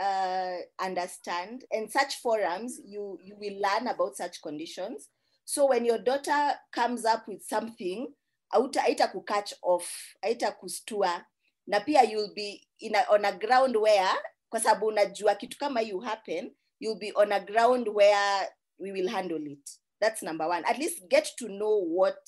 uh, 0.00 0.84
understand, 0.84 1.64
and 1.70 1.90
such 1.90 2.16
forums, 2.16 2.80
you 2.84 3.18
you 3.22 3.36
will 3.38 3.60
learn 3.60 3.86
about 3.86 4.16
such 4.16 4.42
conditions. 4.42 5.08
So 5.44 5.66
when 5.66 5.84
your 5.84 5.98
daughter 5.98 6.54
comes 6.72 7.04
up 7.04 7.28
with 7.28 7.42
something, 7.42 8.08
auta 8.52 8.80
aita 8.80 9.12
ku 9.12 9.22
catch 9.22 9.54
off, 9.62 10.16
aita 10.24 10.54
kustua, 10.56 11.24
na 11.66 11.80
pia 11.80 12.02
you'll 12.04 12.32
be 12.34 12.66
in 12.80 12.94
a, 12.94 13.04
on 13.12 13.24
a 13.24 13.32
ground 13.32 13.76
where, 13.76 14.10
kwa 14.48 14.60
sababu 14.60 14.86
unajua 14.86 15.34
kitu 15.34 15.58
kama 15.58 15.80
you 15.80 16.00
happen, 16.00 16.50
you'll 16.80 16.98
be 16.98 17.12
on 17.14 17.32
a 17.32 17.40
ground 17.40 17.88
where 17.88 18.48
we 18.78 18.92
will 18.92 19.08
handle 19.08 19.46
it. 19.46 19.70
That's 20.00 20.22
number 20.22 20.48
one. 20.48 20.64
At 20.64 20.78
least 20.78 21.08
get 21.08 21.32
to 21.38 21.48
know 21.48 21.78
what 21.78 22.18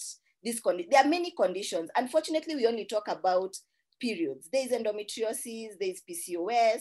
this 0.43 0.63
there 0.63 1.01
are 1.01 1.09
many 1.09 1.33
conditions. 1.33 1.91
Unfortunately, 1.97 2.55
we 2.55 2.67
only 2.67 2.85
talk 2.85 3.09
about 3.09 3.57
periods. 4.01 4.49
There 4.53 4.65
is 4.65 4.73
endometriosis, 4.73 5.79
there 5.81 5.91
is 5.91 6.03
PCOS, 6.09 6.81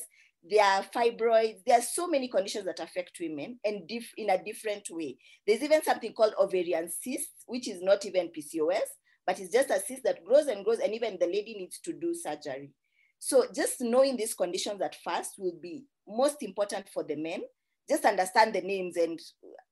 there 0.49 0.63
are 0.63 0.83
fibroids. 0.83 1.63
There 1.65 1.77
are 1.77 1.81
so 1.81 2.07
many 2.07 2.27
conditions 2.27 2.65
that 2.65 2.79
affect 2.79 3.17
women 3.19 3.59
and 3.63 3.89
in 4.17 4.29
a 4.29 4.43
different 4.43 4.87
way. 4.91 5.17
There's 5.47 5.63
even 5.63 5.83
something 5.83 6.13
called 6.13 6.33
ovarian 6.39 6.89
cysts, 6.89 7.43
which 7.47 7.67
is 7.67 7.81
not 7.81 8.05
even 8.05 8.29
PCOS, 8.29 8.87
but 9.25 9.39
it's 9.39 9.51
just 9.51 9.71
a 9.71 9.79
cyst 9.79 10.03
that 10.03 10.23
grows 10.23 10.47
and 10.47 10.63
grows, 10.63 10.79
and 10.79 10.93
even 10.93 11.17
the 11.19 11.25
lady 11.25 11.55
needs 11.57 11.79
to 11.79 11.93
do 11.93 12.13
surgery. 12.13 12.71
So 13.17 13.45
just 13.55 13.81
knowing 13.81 14.17
these 14.17 14.35
conditions 14.35 14.81
at 14.81 14.95
first 15.03 15.35
will 15.39 15.57
be 15.59 15.85
most 16.07 16.43
important 16.43 16.89
for 16.93 17.03
the 17.03 17.15
men. 17.15 17.41
Just 17.89 18.05
understand 18.05 18.53
the 18.53 18.61
names 18.61 18.97
and 18.97 19.19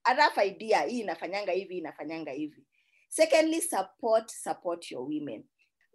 a 0.07 0.15
rough 0.15 0.38
idea, 0.38 0.84
in 0.86 0.89
hii 0.89 1.01
inafanyanga 1.03 1.51
hivi, 1.51 1.78
inafanyanga 1.78 2.32
hivi. 2.32 2.63
Secondly, 3.09 3.61
support, 3.61 4.32
support 4.32 4.89
your 4.89 5.05
women. 5.05 5.43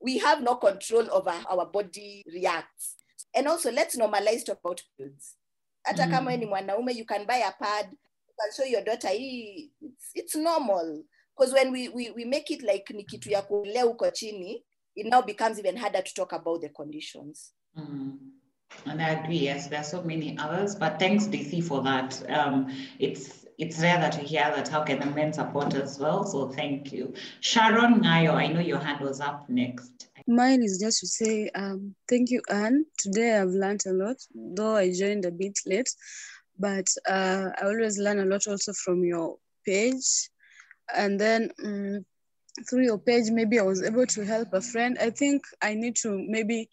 We 0.01 0.19
have 0.19 0.41
no 0.41 0.57
control 0.57 1.09
over 1.11 1.35
our 1.51 1.67
body 1.67 2.23
reacts. 2.33 2.98
And 3.39 3.47
also, 3.47 3.71
let's 3.71 3.97
normalize 3.97 4.45
talk 4.45 4.59
about. 4.65 4.83
Hata 5.85 6.07
Mm. 6.07 6.11
kama 6.11 6.37
ni 6.37 6.47
mwanaume, 6.47 6.93
you 6.93 7.05
can 7.05 7.25
buy 7.27 7.37
a 7.39 7.53
pad, 7.53 7.87
you 7.93 8.35
can 8.41 8.53
show 8.57 8.65
your 8.65 8.83
daughter, 8.85 9.09
hii, 9.09 9.71
it's, 9.81 10.11
it's 10.15 10.35
normal. 10.35 11.05
Because 11.37 11.53
when 11.55 11.73
we, 11.73 11.89
we, 11.89 12.11
we 12.11 12.25
make 12.25 12.51
it 12.51 12.63
like 12.63 12.91
ni 12.95 13.05
kitu 13.05 13.31
ya 13.31 13.43
kulea 13.43 13.83
huko 13.85 14.11
chini, 14.11 14.65
it 14.97 15.07
now 15.07 15.23
becomes 15.23 15.59
even 15.59 15.77
harder 15.77 16.03
to 16.03 16.15
talk 16.15 16.33
about 16.33 16.61
the 16.61 16.69
conditions. 16.69 17.53
Mm. 17.77 18.19
And 18.87 19.01
I 19.03 19.11
agree. 19.11 19.39
Yes, 19.39 19.69
there 19.69 19.79
are 19.79 19.85
so 19.85 20.03
many 20.03 20.37
others, 20.39 20.75
but 20.77 20.99
thanks 20.99 21.27
DC 21.29 21.63
for 21.63 21.83
that. 21.85 22.23
Um, 22.31 22.67
it's 22.99 23.47
it's 23.57 23.79
rare 23.81 23.99
that 23.99 24.19
we 24.21 24.27
hear 24.27 24.53
that. 24.57 24.69
How 24.69 24.83
can 24.85 24.99
the 25.01 25.07
men 25.07 25.33
support 25.33 25.75
as 25.75 25.99
well? 25.99 26.25
So 26.27 26.49
thank 26.49 26.93
you, 26.93 27.15
Sharon 27.41 28.03
Ngayo. 28.03 28.35
I 28.35 28.49
know 28.49 28.61
your 28.61 28.79
hand 28.79 29.01
was 29.01 29.21
up 29.21 29.49
next. 29.49 30.08
Mine 30.29 30.63
is 30.63 30.79
just 30.79 31.01
to 31.01 31.07
say 31.07 31.49
um, 31.55 31.95
thank 32.07 32.31
you, 32.31 32.43
Anne. 32.51 32.85
Today 32.99 33.39
I've 33.39 33.49
learned 33.49 33.81
a 33.87 33.93
lot, 33.93 34.17
though 34.35 34.77
I 34.77 34.93
joined 34.93 35.25
a 35.25 35.31
bit 35.31 35.59
late, 35.67 35.89
but 36.59 36.87
uh, 37.09 37.49
I 37.59 37.65
always 37.65 37.99
learn 37.99 38.21
a 38.21 38.27
lot 38.27 38.47
also 38.47 38.75
from 38.75 39.05
your 39.05 39.39
page. 39.65 40.29
And 40.95 41.19
then 41.19 41.51
um, 41.65 42.05
through 42.69 42.85
your 42.85 42.99
page, 42.99 43.31
maybe 43.31 43.59
I 43.59 43.63
was 43.63 43.83
able 43.83 44.05
to 44.05 44.25
help 44.27 44.53
a 44.53 44.61
friend. 44.61 44.99
I 45.01 45.09
think 45.09 45.45
I 45.63 45.73
need 45.75 45.97
to 46.03 46.23
maybe 46.29 46.69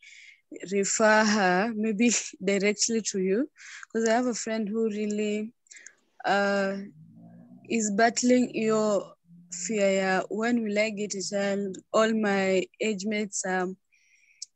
refer 0.74 1.24
her, 1.24 1.72
maybe 1.74 2.12
directly 2.43 3.01
to 3.12 3.20
you, 3.20 3.49
because 3.88 4.10
I 4.10 4.14
have 4.16 4.28
a 4.28 4.34
friend 4.34 4.68
who 4.68 4.89
really 4.89 5.53
uh, 6.26 6.76
is 7.70 7.89
battling 7.91 8.51
your 8.53 9.14
fear 9.68 9.91
yeah, 10.01 10.22
when 10.30 10.64
will 10.64 10.78
I 10.80 10.89
get 10.91 11.14
a 11.16 11.22
child? 11.22 11.78
All 11.93 12.14
my 12.14 12.64
age 12.82 13.06
mates 13.06 13.43
are 13.45 13.68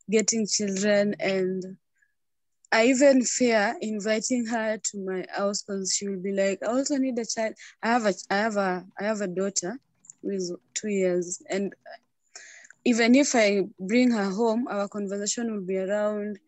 getting 0.10 0.46
children 0.48 1.16
and 1.20 1.64
I 2.72 2.86
even 2.88 3.24
fear 3.24 3.76
inviting 3.82 4.46
her 4.48 4.78
to 4.78 4.98
my 5.06 5.26
house 5.36 5.64
because 5.64 5.94
she 5.96 6.08
will 6.08 6.22
be 6.22 6.32
like, 6.34 6.60
I 6.64 6.68
also 6.68 6.98
need 6.98 7.18
a 7.20 7.26
child. 7.26 7.54
I 7.84 7.88
have 7.90 8.06
a 8.06 8.14
I 8.30 8.36
have 8.38 8.58
a 8.58 8.86
I 9.00 9.04
have 9.04 9.22
a 9.22 9.28
daughter 9.28 9.80
who 10.22 10.32
is 10.32 10.54
two 10.76 10.90
years 10.90 11.42
and 11.50 11.74
even 12.86 13.16
if 13.16 13.36
I 13.36 13.62
bring 13.80 14.12
her 14.12 14.30
home, 14.32 14.68
our 14.70 14.88
conversation 14.88 15.52
will 15.54 15.66
be 15.66 15.78
around 15.78 16.40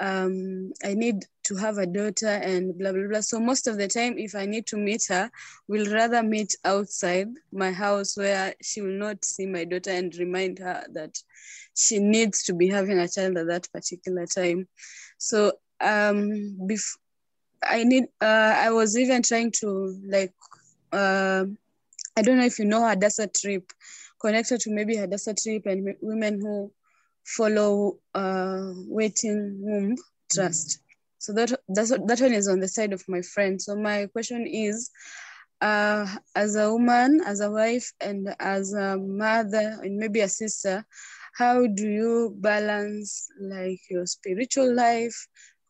um, 0.00 0.72
I 0.84 0.94
need 0.94 1.24
to 1.44 1.56
have 1.56 1.78
a 1.78 1.86
daughter 1.86 2.28
and 2.28 2.76
blah 2.78 2.92
blah 2.92 3.08
blah. 3.08 3.20
So 3.20 3.40
most 3.40 3.66
of 3.66 3.76
the 3.78 3.88
time, 3.88 4.18
if 4.18 4.34
I 4.34 4.46
need 4.46 4.66
to 4.68 4.76
meet 4.76 5.04
her, 5.08 5.30
we'll 5.68 5.92
rather 5.92 6.22
meet 6.22 6.54
outside 6.64 7.28
my 7.52 7.72
house 7.72 8.16
where 8.16 8.54
she 8.62 8.80
will 8.80 8.98
not 8.98 9.24
see 9.24 9.46
my 9.46 9.64
daughter 9.64 9.90
and 9.90 10.14
remind 10.16 10.58
her 10.58 10.84
that 10.94 11.16
she 11.74 11.98
needs 11.98 12.44
to 12.44 12.54
be 12.54 12.68
having 12.68 12.98
a 12.98 13.08
child 13.08 13.36
at 13.36 13.46
that 13.48 13.68
particular 13.72 14.26
time. 14.26 14.68
So 15.18 15.52
um, 15.80 16.56
bef- 16.60 16.98
I 17.62 17.84
need. 17.84 18.04
Uh, 18.20 18.54
I 18.58 18.70
was 18.70 18.96
even 18.96 19.22
trying 19.22 19.52
to 19.60 19.98
like. 20.08 20.34
Uh, 20.92 21.46
I 22.16 22.22
don't 22.22 22.38
know 22.38 22.44
if 22.44 22.58
you 22.58 22.66
know 22.66 22.86
Hadassah 22.86 23.28
Trip, 23.28 23.64
connected 24.20 24.60
to 24.60 24.70
maybe 24.70 24.96
Hadassah 24.96 25.34
Trip 25.34 25.64
and 25.66 25.94
women 26.02 26.40
who 26.40 26.70
follow 27.24 27.98
uh, 28.14 28.72
waiting 28.86 29.58
womb 29.60 29.96
trust. 30.32 30.81
So 31.22 31.32
that 31.34 31.52
that's, 31.68 31.90
that 31.90 32.20
one 32.20 32.32
is 32.32 32.48
on 32.48 32.58
the 32.58 32.66
side 32.66 32.92
of 32.92 33.04
my 33.08 33.22
friend. 33.22 33.62
So 33.62 33.76
my 33.76 34.06
question 34.06 34.44
is, 34.44 34.90
uh, 35.60 36.04
as 36.34 36.56
a 36.56 36.72
woman, 36.72 37.20
as 37.24 37.38
a 37.38 37.48
wife, 37.48 37.92
and 38.00 38.34
as 38.40 38.72
a 38.74 38.98
mother, 38.98 39.78
and 39.82 39.98
maybe 39.98 40.18
a 40.20 40.28
sister, 40.28 40.84
how 41.38 41.64
do 41.68 41.86
you 41.88 42.34
balance 42.40 43.28
like 43.40 43.78
your 43.88 44.04
spiritual 44.04 44.74
life? 44.74 45.14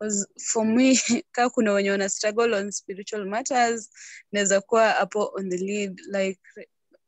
Because 0.00 0.26
for 0.52 0.64
me, 0.64 0.96
kaa 1.36 1.50
wenye 1.54 1.90
wana 1.90 2.10
struggle 2.10 2.54
on 2.54 2.72
spiritual 2.72 3.26
matters, 3.26 3.90
naweza 4.32 4.60
kuwa 4.62 5.06
on 5.36 5.50
the 5.50 5.58
lead, 5.58 6.00
like 6.10 6.40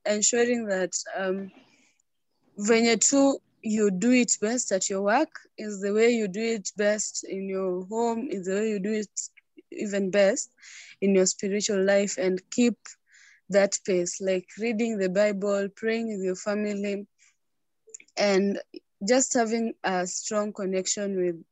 ensuring 0.05 0.67
that 0.69 0.93
um, 1.19 1.51
venye 2.59 2.99
tu 2.99 3.41
you 3.65 3.91
do 3.91 4.13
it 4.13 4.33
best 4.41 4.73
at 4.73 4.91
your 4.91 5.03
work 5.03 5.31
is 5.59 5.81
the 5.81 5.93
way 5.93 6.11
you 6.11 6.29
do 6.29 6.43
it 6.43 6.71
best 6.77 7.25
in 7.25 7.49
your 7.49 7.85
home, 7.87 8.29
is 8.31 8.47
the 8.47 8.55
way 8.55 8.69
you 8.71 8.81
do 8.81 8.93
it 8.93 9.11
even 9.73 10.11
best 10.11 10.51
in 11.01 11.15
your 11.15 11.27
spiritual 11.27 11.83
life 11.85 12.17
and 12.19 12.43
keep 12.51 12.77
that 13.51 13.79
pace, 13.87 14.21
like 14.21 14.47
reading 14.59 14.99
the 14.99 15.09
Bible, 15.09 15.69
praying 15.77 16.09
with 16.09 16.25
your 16.25 16.37
family, 16.37 17.07
and 18.17 18.59
just 19.09 19.35
having 19.35 19.75
a 19.85 20.07
strong 20.07 20.53
connection 20.53 21.17
with 21.17 21.43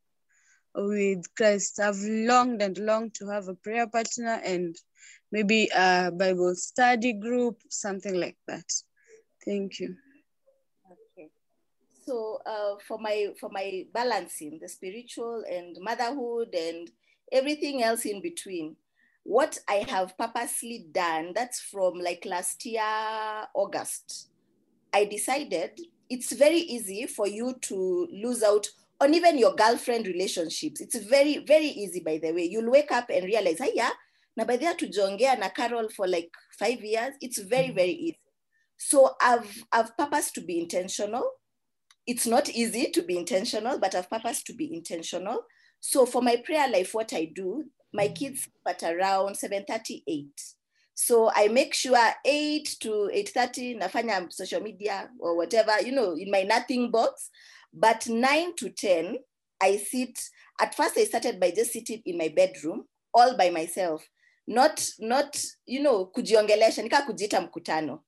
with 0.75 1.35
Christ. 1.37 1.81
I've 1.81 1.99
longed 2.01 2.63
and 2.63 2.79
longed 2.79 3.15
to 3.17 3.29
have 3.31 3.49
a 3.49 3.55
prayer 3.55 3.87
partner 3.87 4.41
and 4.45 4.77
maybe 5.33 5.69
a 5.77 6.11
Bible 6.13 6.55
study 6.55 7.13
group, 7.15 7.59
something 7.69 8.15
like 8.19 8.39
that. 8.47 8.71
Thank 9.45 9.81
you. 9.81 10.02
So 12.05 12.41
uh, 12.45 12.77
for 12.87 12.99
my 12.99 13.29
for 13.39 13.49
my 13.51 13.87
balancing 13.93 14.59
the 14.61 14.69
spiritual 14.69 15.45
and 15.49 15.77
motherhood 15.81 16.55
and 16.55 16.91
everything 17.31 17.83
else 17.83 18.05
in 18.05 18.21
between, 18.21 18.77
what 19.23 19.59
I 19.69 19.85
have 19.89 20.19
purposely 20.19 20.87
done, 20.91 21.33
that's 21.35 21.61
from 21.61 21.95
like 21.95 22.25
last 22.27 22.65
year, 22.67 22.83
August, 23.55 24.31
I 24.93 25.05
decided 25.05 25.79
it's 26.11 26.33
very 26.33 26.59
easy 26.59 27.07
for 27.07 27.29
you 27.29 27.55
to 27.63 28.09
lose 28.13 28.43
out 28.43 28.67
on 29.01 29.15
even 29.15 29.39
your 29.39 29.55
girlfriend 29.55 30.07
relationships. 30.07 30.81
It's 30.81 30.97
very, 30.97 31.39
very 31.39 31.67
easy, 31.67 32.01
by 32.01 32.19
the 32.19 32.33
way. 32.33 32.45
You'll 32.45 32.71
wake 32.71 32.93
up 32.93 33.11
and 33.11 33.25
realize, 33.25 33.59
hey, 33.59 33.73
yeah, 33.75 33.91
na 34.37 34.45
by 34.45 34.57
there 34.57 34.75
to 34.75 34.87
jongea 34.87 35.39
na 35.39 35.49
Carol 35.49 35.89
for 35.89 36.07
like 36.09 36.31
five 36.59 36.81
years. 36.83 37.15
It's 37.21 37.39
very, 37.39 37.71
very 37.71 37.93
easy. 37.93 38.19
So 38.77 39.15
I've 39.21 39.65
I've 39.71 39.97
purposed 39.97 40.35
to 40.35 40.41
be 40.41 40.59
intentional. 40.59 41.31
It's 42.07 42.27
not 42.27 42.49
easy 42.51 42.91
to 42.91 43.03
be 43.03 43.17
intentional, 43.17 43.79
but 43.79 43.95
I've 43.95 44.11
purposed 44.11 44.47
to 44.47 44.55
be 44.55 44.75
intentional. 44.75 45.45
So 45.81 46.07
for 46.07 46.23
my 46.23 46.37
prayer 46.37 46.69
life, 46.69 46.95
what 46.95 47.13
I 47.13 47.31
do, 47.35 47.65
my 47.93 48.09
mm. 48.09 48.15
kids 48.15 48.49
at 48.67 48.83
around 48.83 49.37
7:38. 49.37 50.27
So 50.95 51.31
I 51.35 51.49
make 51.49 51.75
sure 51.75 51.99
8 52.25 52.77
to 52.81 53.11
8:30 53.13 53.81
nafanya 53.81 54.33
social 54.33 54.61
media 54.61 55.11
or 55.19 55.37
whatever, 55.37 55.73
you 55.85 55.93
know, 55.93 56.15
in 56.15 56.31
my 56.31 56.43
nothing 56.43 56.91
box. 56.91 57.31
But 57.73 58.07
9 58.07 58.55
to 58.57 58.71
10, 58.71 59.17
I 59.61 59.79
sit. 59.79 60.29
At 60.61 60.75
first, 60.75 60.99
I 60.99 61.05
started 61.05 61.41
by 61.41 61.51
just 61.51 61.73
sitting 61.73 62.03
in 62.05 62.19
my 62.19 62.29
bedroom 62.29 62.85
all 63.15 63.37
by 63.37 63.51
myself. 63.51 64.07
Not, 64.47 64.87
not, 64.99 65.43
you 65.67 65.83
know, 65.83 66.07
kujiongelesha, 66.07 66.83
nika 66.83 67.03
kujita 67.03 67.41
mkutano. 67.41 68.01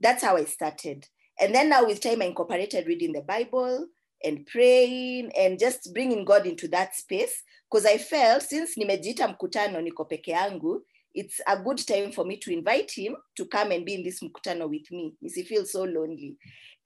That's 0.00 0.24
how 0.24 0.36
I 0.36 0.44
started. 0.44 1.06
And 1.40 1.54
then 1.54 1.68
now 1.68 1.84
with 1.84 2.00
time, 2.00 2.22
I 2.22 2.26
incorporated 2.26 2.86
reading 2.86 3.12
the 3.12 3.22
Bible 3.22 3.86
and 4.22 4.46
praying 4.46 5.32
and 5.36 5.58
just 5.58 5.92
bringing 5.92 6.24
God 6.24 6.46
into 6.46 6.68
that 6.68 6.94
space. 6.94 7.42
Because 7.70 7.86
I 7.86 7.98
felt 7.98 8.42
since 8.42 8.76
nimejita 8.76 9.28
mkutano 9.28 9.80
niko 9.80 10.08
peke 10.08 10.80
it's 11.14 11.40
a 11.46 11.56
good 11.56 11.78
time 11.78 12.10
for 12.10 12.24
me 12.24 12.36
to 12.38 12.52
invite 12.52 12.90
him 12.90 13.14
to 13.36 13.46
come 13.46 13.70
and 13.70 13.84
be 13.84 13.94
in 13.94 14.02
this 14.02 14.20
mkutano 14.20 14.68
with 14.68 14.90
me. 14.90 15.14
He 15.20 15.42
feels 15.44 15.72
so 15.72 15.84
lonely. 15.84 16.36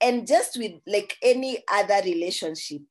And 0.01 0.27
just 0.27 0.57
with 0.57 0.73
like 0.85 1.17
any 1.21 1.63
other 1.71 2.01
relationship, 2.05 2.81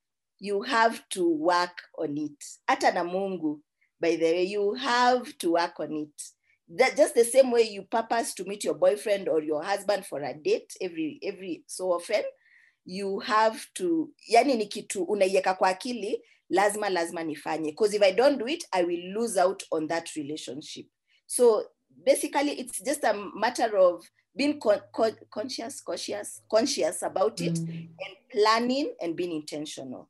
you 0.41 0.63
have 0.63 1.09
to 1.11 1.29
work 1.29 1.81
on 1.99 2.19
it. 2.19 2.45
Hata 2.69 2.93
na 2.93 3.05
Mungu, 3.05 3.61
by 4.01 4.17
the 4.17 4.23
way, 4.23 4.45
you 4.45 4.75
have 4.75 5.37
to 5.39 5.53
work 5.53 5.79
on 5.81 5.93
it. 5.93 6.23
That 6.77 6.97
just 6.97 7.15
the 7.15 7.25
same 7.25 7.51
way 7.51 7.63
you 7.63 7.83
purpose 7.83 8.35
to 8.35 8.45
meet 8.45 8.65
your 8.65 8.75
boyfriend 8.75 9.29
or 9.29 9.43
your 9.43 9.63
husband 9.65 10.05
for 10.05 10.21
a 10.23 10.35
date 10.35 10.77
every 10.81 11.19
every 11.23 11.65
so 11.67 11.93
often, 11.93 12.23
you 12.85 13.21
have 13.21 13.59
to, 13.75 14.11
yani 14.29 14.55
ni 14.57 14.67
kitu 14.67 15.03
unaiweka 15.05 15.55
kwa 15.55 15.69
akili, 15.69 16.23
lazima 16.51 16.89
lazima 16.89 17.23
nifanye. 17.25 17.71
Because 17.71 17.97
if 17.97 18.03
I 18.03 18.13
don't 18.13 18.39
do 18.39 18.47
it, 18.49 18.67
I 18.73 18.85
will 18.85 19.13
lose 19.15 19.41
out 19.41 19.63
on 19.71 19.89
that 19.89 20.09
relationship. 20.17 20.87
So 21.27 21.65
basically, 22.05 22.53
it's 22.61 22.83
just 22.85 23.05
a 23.05 23.13
matter 23.15 23.77
of 23.77 24.07
being 24.35 24.59
con- 24.61 24.83
con- 24.93 25.17
conscious, 25.31 25.81
conscious, 25.85 26.43
conscious 26.51 27.03
about 27.03 27.41
it, 27.41 27.59
Mm. 27.59 27.69
and 27.69 28.17
planning 28.31 28.95
and 29.01 29.15
being 29.17 29.33
intentional. 29.33 30.09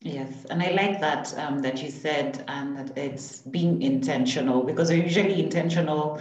Yes, 0.00 0.44
and 0.50 0.62
I 0.62 0.70
like 0.70 1.00
that 1.00 1.36
um, 1.38 1.60
that 1.62 1.82
you 1.82 1.90
said 1.90 2.44
and 2.48 2.76
that 2.78 2.96
it's 2.98 3.40
being 3.42 3.82
intentional 3.82 4.62
because 4.62 4.90
we're 4.90 5.02
usually 5.02 5.42
intentional. 5.42 6.20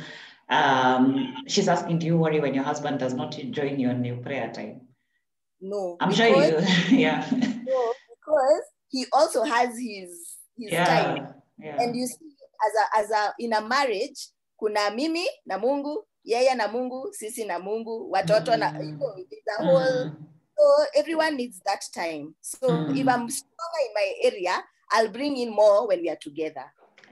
Um, 0.49 1.43
she's 1.47 1.67
asking, 1.67 1.99
do 1.99 2.05
you 2.05 2.17
worry 2.17 2.39
when 2.39 2.53
your 2.53 2.63
husband 2.63 2.99
does 2.99 3.13
not 3.13 3.31
join 3.51 3.79
you 3.79 3.89
on 3.89 4.03
your 4.05 4.17
prayer 4.17 4.51
time? 4.51 4.81
No, 5.61 5.97
I'm 5.99 6.11
sure 6.13 6.27
you, 6.27 6.59
yeah, 6.97 7.27
No, 7.31 7.93
because 8.09 8.63
he 8.91 9.05
also 9.11 9.43
has 9.43 9.69
his 9.77 10.37
his 10.57 10.71
time. 10.71 11.17
yeah, 11.17 11.31
yeah. 11.59 11.81
And 11.81 11.95
you 11.95 12.07
see, 12.07 12.31
as 12.65 12.73
a 12.79 12.99
as 12.99 13.11
a 13.11 13.33
in 13.39 13.53
a 13.53 13.61
marriage, 13.67 14.29
kuna 14.59 14.91
mimi 14.95 15.27
na 15.45 15.57
Mungu, 15.57 15.97
yeye 16.25 16.55
na 16.55 16.67
Mungu, 16.67 17.11
sisi 17.13 17.45
na 17.45 17.59
Mungu, 17.59 18.09
watoto 18.11 18.57
na 18.57 18.71
you 18.79 18.93
Mm. 18.93 18.99
know, 18.99 19.13
it's 19.17 19.59
a 19.59 19.63
whole 19.63 20.05
Mm. 20.05 20.15
So 20.57 20.85
everyone 20.95 21.35
needs 21.37 21.61
that 21.65 21.83
time. 21.93 22.35
So 22.41 22.85
if 22.89 23.05
Mm. 23.05 23.13
I'm 23.13 23.29
stronger 23.29 23.81
in 23.87 23.93
my 23.93 24.13
area, 24.23 24.63
I'll 24.91 25.09
bring 25.09 25.37
in 25.37 25.49
more 25.51 25.87
when 25.87 26.01
we 26.01 26.09
are 26.09 26.15
together. 26.21 26.65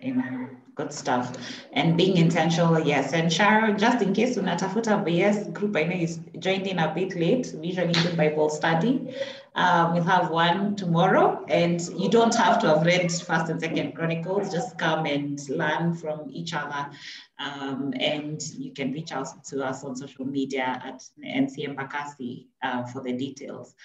Amen. 0.03 0.57
Good 0.75 0.91
stuff. 0.91 1.37
And 1.71 1.95
being 1.95 2.17
intentional, 2.17 2.79
yes. 2.79 3.13
And 3.13 3.29
Cheryl, 3.29 3.77
just 3.77 4.01
in 4.01 4.11
case 4.13 4.37
unatafuta 4.37 5.05
VS 5.05 5.49
group, 5.49 5.77
I 5.77 5.83
know 5.83 5.95
you 5.95 6.07
joined 6.39 6.65
in 6.65 6.79
a 6.79 6.91
bit 6.93 7.15
late. 7.15 7.53
We 7.55 7.67
usually 7.67 7.93
do 7.93 8.15
Bible 8.15 8.49
study. 8.49 9.15
Um, 9.55 9.93
we'll 9.93 10.03
have 10.03 10.31
one 10.31 10.75
tomorrow, 10.75 11.45
and 11.47 11.79
you 11.95 12.09
don't 12.09 12.33
have 12.33 12.59
to 12.61 12.69
have 12.69 12.85
read 12.87 13.11
First 13.11 13.49
and 13.49 13.61
Second 13.61 13.93
Chronicles. 13.93 14.51
Just 14.51 14.79
come 14.79 15.05
and 15.05 15.39
learn 15.47 15.93
from 15.93 16.27
each 16.31 16.55
other. 16.55 16.89
Um, 17.37 17.93
and 17.99 18.41
you 18.57 18.73
can 18.73 18.91
reach 18.93 19.11
out 19.11 19.27
to 19.45 19.63
us 19.63 19.83
on 19.83 19.95
social 19.95 20.25
media 20.25 20.81
at 20.83 21.03
NCM 21.23 21.75
Bakasi 21.75 22.47
uh, 22.63 22.83
for 22.85 23.01
the 23.01 23.13
details. 23.13 23.75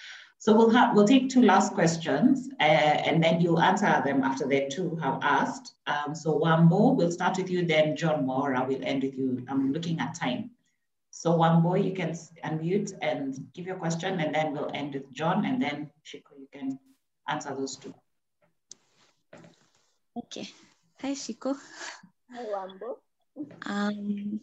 So 0.41 0.55
we'll 0.55 0.69
have 0.69 0.95
we'll 0.95 1.05
take 1.05 1.29
two 1.29 1.41
last 1.41 1.73
questions, 1.73 2.49
uh, 2.61 2.63
and 3.07 3.21
then 3.21 3.41
you'll 3.41 3.59
answer 3.59 4.01
them 4.05 4.23
after 4.23 4.47
the 4.47 4.69
two 4.69 4.95
have 4.95 5.19
asked. 5.21 5.73
Um, 5.85 6.15
so 6.15 6.39
Wambo, 6.39 6.95
we'll 6.95 7.11
start 7.11 7.37
with 7.37 7.49
you, 7.49 7.65
then 7.65 7.97
John 7.97 8.25
Mora 8.25 8.65
will 8.65 8.79
end 8.81 9.03
with 9.03 9.17
you. 9.17 9.45
I'm 9.49 9.73
looking 9.73 9.99
at 9.99 10.15
time. 10.15 10.51
So 11.11 11.31
Wambo, 11.31 11.75
you 11.75 11.91
can 11.91 12.11
unmute 12.45 12.93
and 13.01 13.35
give 13.53 13.67
your 13.67 13.75
question, 13.75 14.21
and 14.21 14.33
then 14.33 14.53
we'll 14.53 14.71
end 14.73 14.93
with 14.93 15.11
John, 15.11 15.43
and 15.43 15.61
then 15.61 15.91
Shiko, 16.05 16.39
you 16.39 16.47
can 16.53 16.79
answer 17.27 17.53
those 17.53 17.75
two. 17.75 17.93
Okay. 20.15 20.47
Hi, 21.01 21.11
Shiko. 21.11 21.57
Hi, 22.31 22.45
Wambo. 22.45 22.95
Um, 23.65 24.39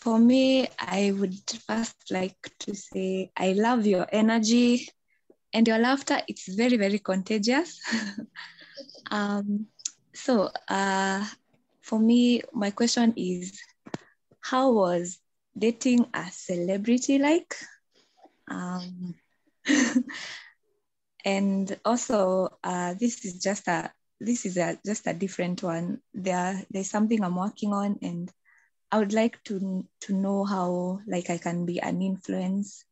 for 0.00 0.18
me, 0.18 0.66
I 0.78 1.12
would 1.12 1.38
first 1.66 2.10
like 2.10 2.50
to 2.60 2.74
say 2.74 3.30
I 3.36 3.52
love 3.52 3.86
your 3.86 4.06
energy 4.10 4.88
and 5.52 5.68
your 5.68 5.78
laughter. 5.78 6.22
It's 6.26 6.48
very, 6.54 6.76
very 6.76 6.98
contagious. 6.98 7.80
um, 9.10 9.66
so, 10.14 10.50
uh, 10.68 11.24
for 11.82 11.98
me, 11.98 12.42
my 12.52 12.70
question 12.70 13.12
is 13.16 13.60
how 14.40 14.72
was 14.72 15.18
dating 15.56 16.06
a 16.14 16.30
celebrity 16.30 17.18
like? 17.18 17.54
Um, 18.48 19.14
and 21.24 21.78
also, 21.84 22.48
uh, 22.64 22.94
this 22.94 23.24
is 23.26 23.42
just 23.42 23.68
a 23.68 23.92
this 24.22 24.44
is 24.44 24.56
a, 24.58 24.78
just 24.84 25.06
a 25.06 25.14
different 25.14 25.62
one. 25.62 26.00
There, 26.12 26.62
there's 26.70 26.90
something 26.90 27.22
I'm 27.22 27.36
working 27.36 27.72
on, 27.72 27.98
and 28.02 28.30
I 28.92 28.98
would 28.98 29.12
like 29.12 29.42
to 29.44 29.86
to 30.02 30.12
know 30.12 30.44
how 30.44 31.00
like 31.06 31.30
I 31.30 31.38
can 31.38 31.64
be 31.64 31.80
an 31.80 32.02
influence 32.02 32.84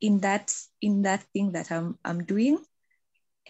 in 0.00 0.20
that 0.20 0.54
in 0.80 1.02
that 1.02 1.22
thing 1.32 1.52
that 1.52 1.70
I'm 1.70 1.98
I'm 2.04 2.24
doing. 2.24 2.58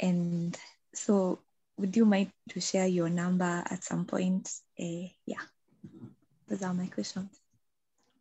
And 0.01 0.59
so, 0.93 1.39
would 1.79 1.97
you 1.97 2.05
mind 2.05 2.33
to 2.51 2.61
share 2.61 2.87
your 2.87 3.09
number 3.09 3.63
at 3.71 3.85
some 3.85 4.07
point? 4.07 4.51
Uh, 4.79 5.07
yeah, 5.25 5.43
those 6.49 6.63
are 6.63 6.75
my 6.75 6.87
questions. 6.87 7.31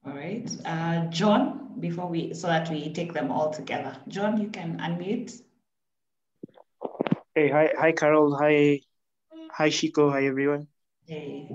All 0.06 0.14
right, 0.14 0.50
uh, 0.66 1.06
John. 1.08 1.62
Before 1.80 2.08
we, 2.08 2.34
so 2.36 2.48
that 2.48 2.70
we 2.70 2.94
take 2.94 3.14
them 3.14 3.32
all 3.32 3.50
together. 3.50 3.98
John, 4.08 4.40
you 4.40 4.50
can 4.50 4.78
unmute. 4.78 5.42
Hey, 7.34 7.50
hi, 7.50 7.74
hi, 7.78 7.92
Carol. 7.92 8.38
Hi, 8.38 8.80
hi, 9.52 9.70
Shiko. 9.70 10.12
Hi, 10.12 10.28
everyone. 10.28 10.68
Hey. 11.08 11.50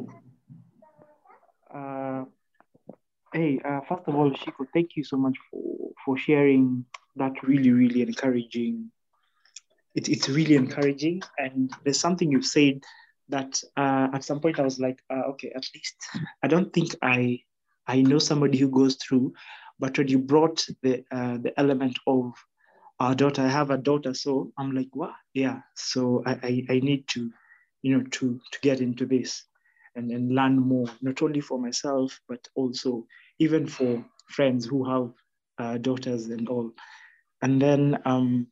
Uh, 1.73 2.25
Hey, 3.35 3.61
uh, 3.63 3.81
first 3.87 4.05
of 4.07 4.15
all, 4.15 4.31
Shiko, 4.31 4.67
thank 4.73 4.97
you 4.97 5.05
so 5.05 5.19
much 5.19 5.37
for 5.51 5.91
for 6.03 6.17
sharing 6.17 6.87
that 7.17 7.43
really, 7.43 7.73
really 7.73 8.01
encouraging. 8.01 8.91
It, 9.95 10.09
it's 10.09 10.31
really 10.31 10.55
encouraging, 10.55 11.23
and 11.37 11.71
there's 11.85 12.01
something 12.01 12.33
you've 12.33 12.47
said 12.47 12.83
that 13.29 13.63
uh, 13.77 14.09
at 14.15 14.25
some 14.25 14.41
point 14.41 14.59
I 14.59 14.63
was 14.63 14.81
like, 14.81 15.03
uh, 15.11 15.25
okay, 15.33 15.53
at 15.55 15.69
least 15.75 15.97
I 16.43 16.49
don't 16.49 16.73
think 16.73 16.97
I 17.03 17.41
I 17.87 18.01
know 18.01 18.19
somebody 18.19 18.57
who 18.57 18.71
goes 18.71 18.95
through, 18.97 19.35
but 19.79 19.99
when 19.99 20.09
you 20.09 20.19
brought 20.19 20.67
the 20.83 21.05
uh, 21.13 21.37
the 21.37 21.53
element 21.61 21.99
of 22.07 22.33
our 22.99 23.15
daughter, 23.15 23.43
I 23.43 23.49
have 23.49 23.71
a 23.71 23.77
daughter, 23.77 24.15
so 24.15 24.53
I'm 24.57 24.73
like, 24.73 24.89
what? 24.95 25.13
Yeah, 25.35 25.61
so 25.75 26.23
I, 26.25 26.33
I 26.43 26.63
I 26.77 26.81
need 26.81 27.07
to, 27.09 27.31
you 27.83 27.99
know, 27.99 28.05
to 28.05 28.41
to 28.53 28.59
get 28.63 28.81
into 28.81 29.05
this 29.05 29.45
and, 29.99 30.11
and 30.11 30.35
learn 30.35 30.57
more, 30.57 30.87
not 31.03 31.23
only 31.23 31.41
for 31.41 31.59
myself, 31.59 32.19
but 32.29 32.47
also 32.55 33.07
even 33.39 33.67
for 33.67 34.05
friends 34.29 34.65
who 34.65 34.89
have 34.89 35.11
uh, 35.59 35.79
daughters 35.79 36.27
and 36.27 36.49
all. 36.49 36.71
And 37.43 37.61
then 37.61 37.99
um, 38.05 38.47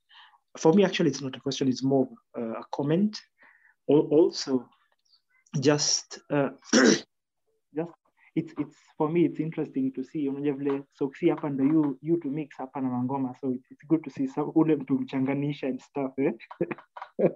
for 0.58 0.72
me, 0.72 0.84
actually, 0.84 1.10
it's 1.10 1.22
not 1.22 1.36
a 1.36 1.40
question, 1.40 1.68
it's 1.68 1.82
more 1.82 2.08
uh, 2.38 2.60
a 2.60 2.64
comment. 2.72 3.20
Also, 3.88 4.68
just, 5.60 6.18
uh, 6.32 6.50
just 7.74 7.92
it's, 8.34 8.52
it's 8.58 8.76
for 8.98 9.08
me, 9.08 9.24
it's 9.24 9.40
interesting 9.40 9.92
to 9.92 10.04
see 10.04 10.28
unajua 10.28 10.54
vile 10.56 10.82
soksi 10.92 11.30
hapa 11.30 11.50
ndo 11.50 11.64
you, 11.64 11.98
you 12.02 12.16
to 12.16 12.30
mix 12.30 12.56
hapa 12.56 12.80
na 12.80 12.88
mangoma 12.90 13.34
so 13.40 13.50
it's, 13.50 13.70
it's 13.70 13.86
good 13.88 14.02
to 14.04 14.10
see 14.10 14.28
some, 14.28 14.52
ule 14.54 14.76
mtu 14.76 14.98
mchanganisha 14.98 15.66
and 15.66 15.80
stuff 15.80 16.18
eh? 16.18 16.32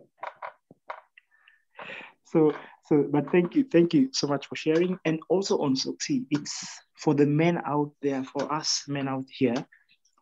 so 2.24 2.52
so 2.90 3.06
but 3.10 3.30
thank 3.30 3.54
you 3.54 3.64
thank 3.64 3.94
you 3.94 4.08
so 4.12 4.26
much 4.26 4.46
for 4.46 4.56
sharing. 4.56 4.98
And 5.04 5.20
also 5.28 5.58
on 5.58 5.74
soxy 5.74 6.26
it's 6.30 6.66
for 6.96 7.14
the 7.14 7.26
men 7.26 7.60
out 7.64 7.92
there 8.02 8.24
for 8.24 8.52
us 8.52 8.84
men 8.88 9.08
out 9.08 9.26
here 9.30 9.54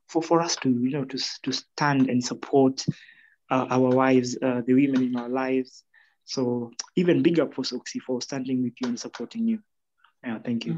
for 0.08 0.22
for 0.22 0.40
us 0.40 0.56
to 0.56 0.68
you 0.68 0.90
know 0.90 1.04
to 1.04 1.18
to 1.42 1.52
stand 1.52 2.10
and 2.10 2.22
support 2.22 2.84
uh, 3.50 3.66
our 3.70 3.90
wives 3.90 4.36
uh, 4.42 4.60
the 4.66 4.74
women 4.74 5.02
in 5.02 5.16
our 5.16 5.28
lives. 5.28 5.82
So 6.24 6.70
even 6.94 7.22
big 7.22 7.40
up 7.40 7.54
for 7.54 7.62
soxy 7.62 8.00
for 8.00 8.20
standing 8.20 8.62
with 8.62 8.74
you 8.80 8.88
and 8.88 9.00
supporting 9.00 9.48
you. 9.48 9.60
Yeah 10.22 10.38
thank 10.44 10.66
you 10.66 10.74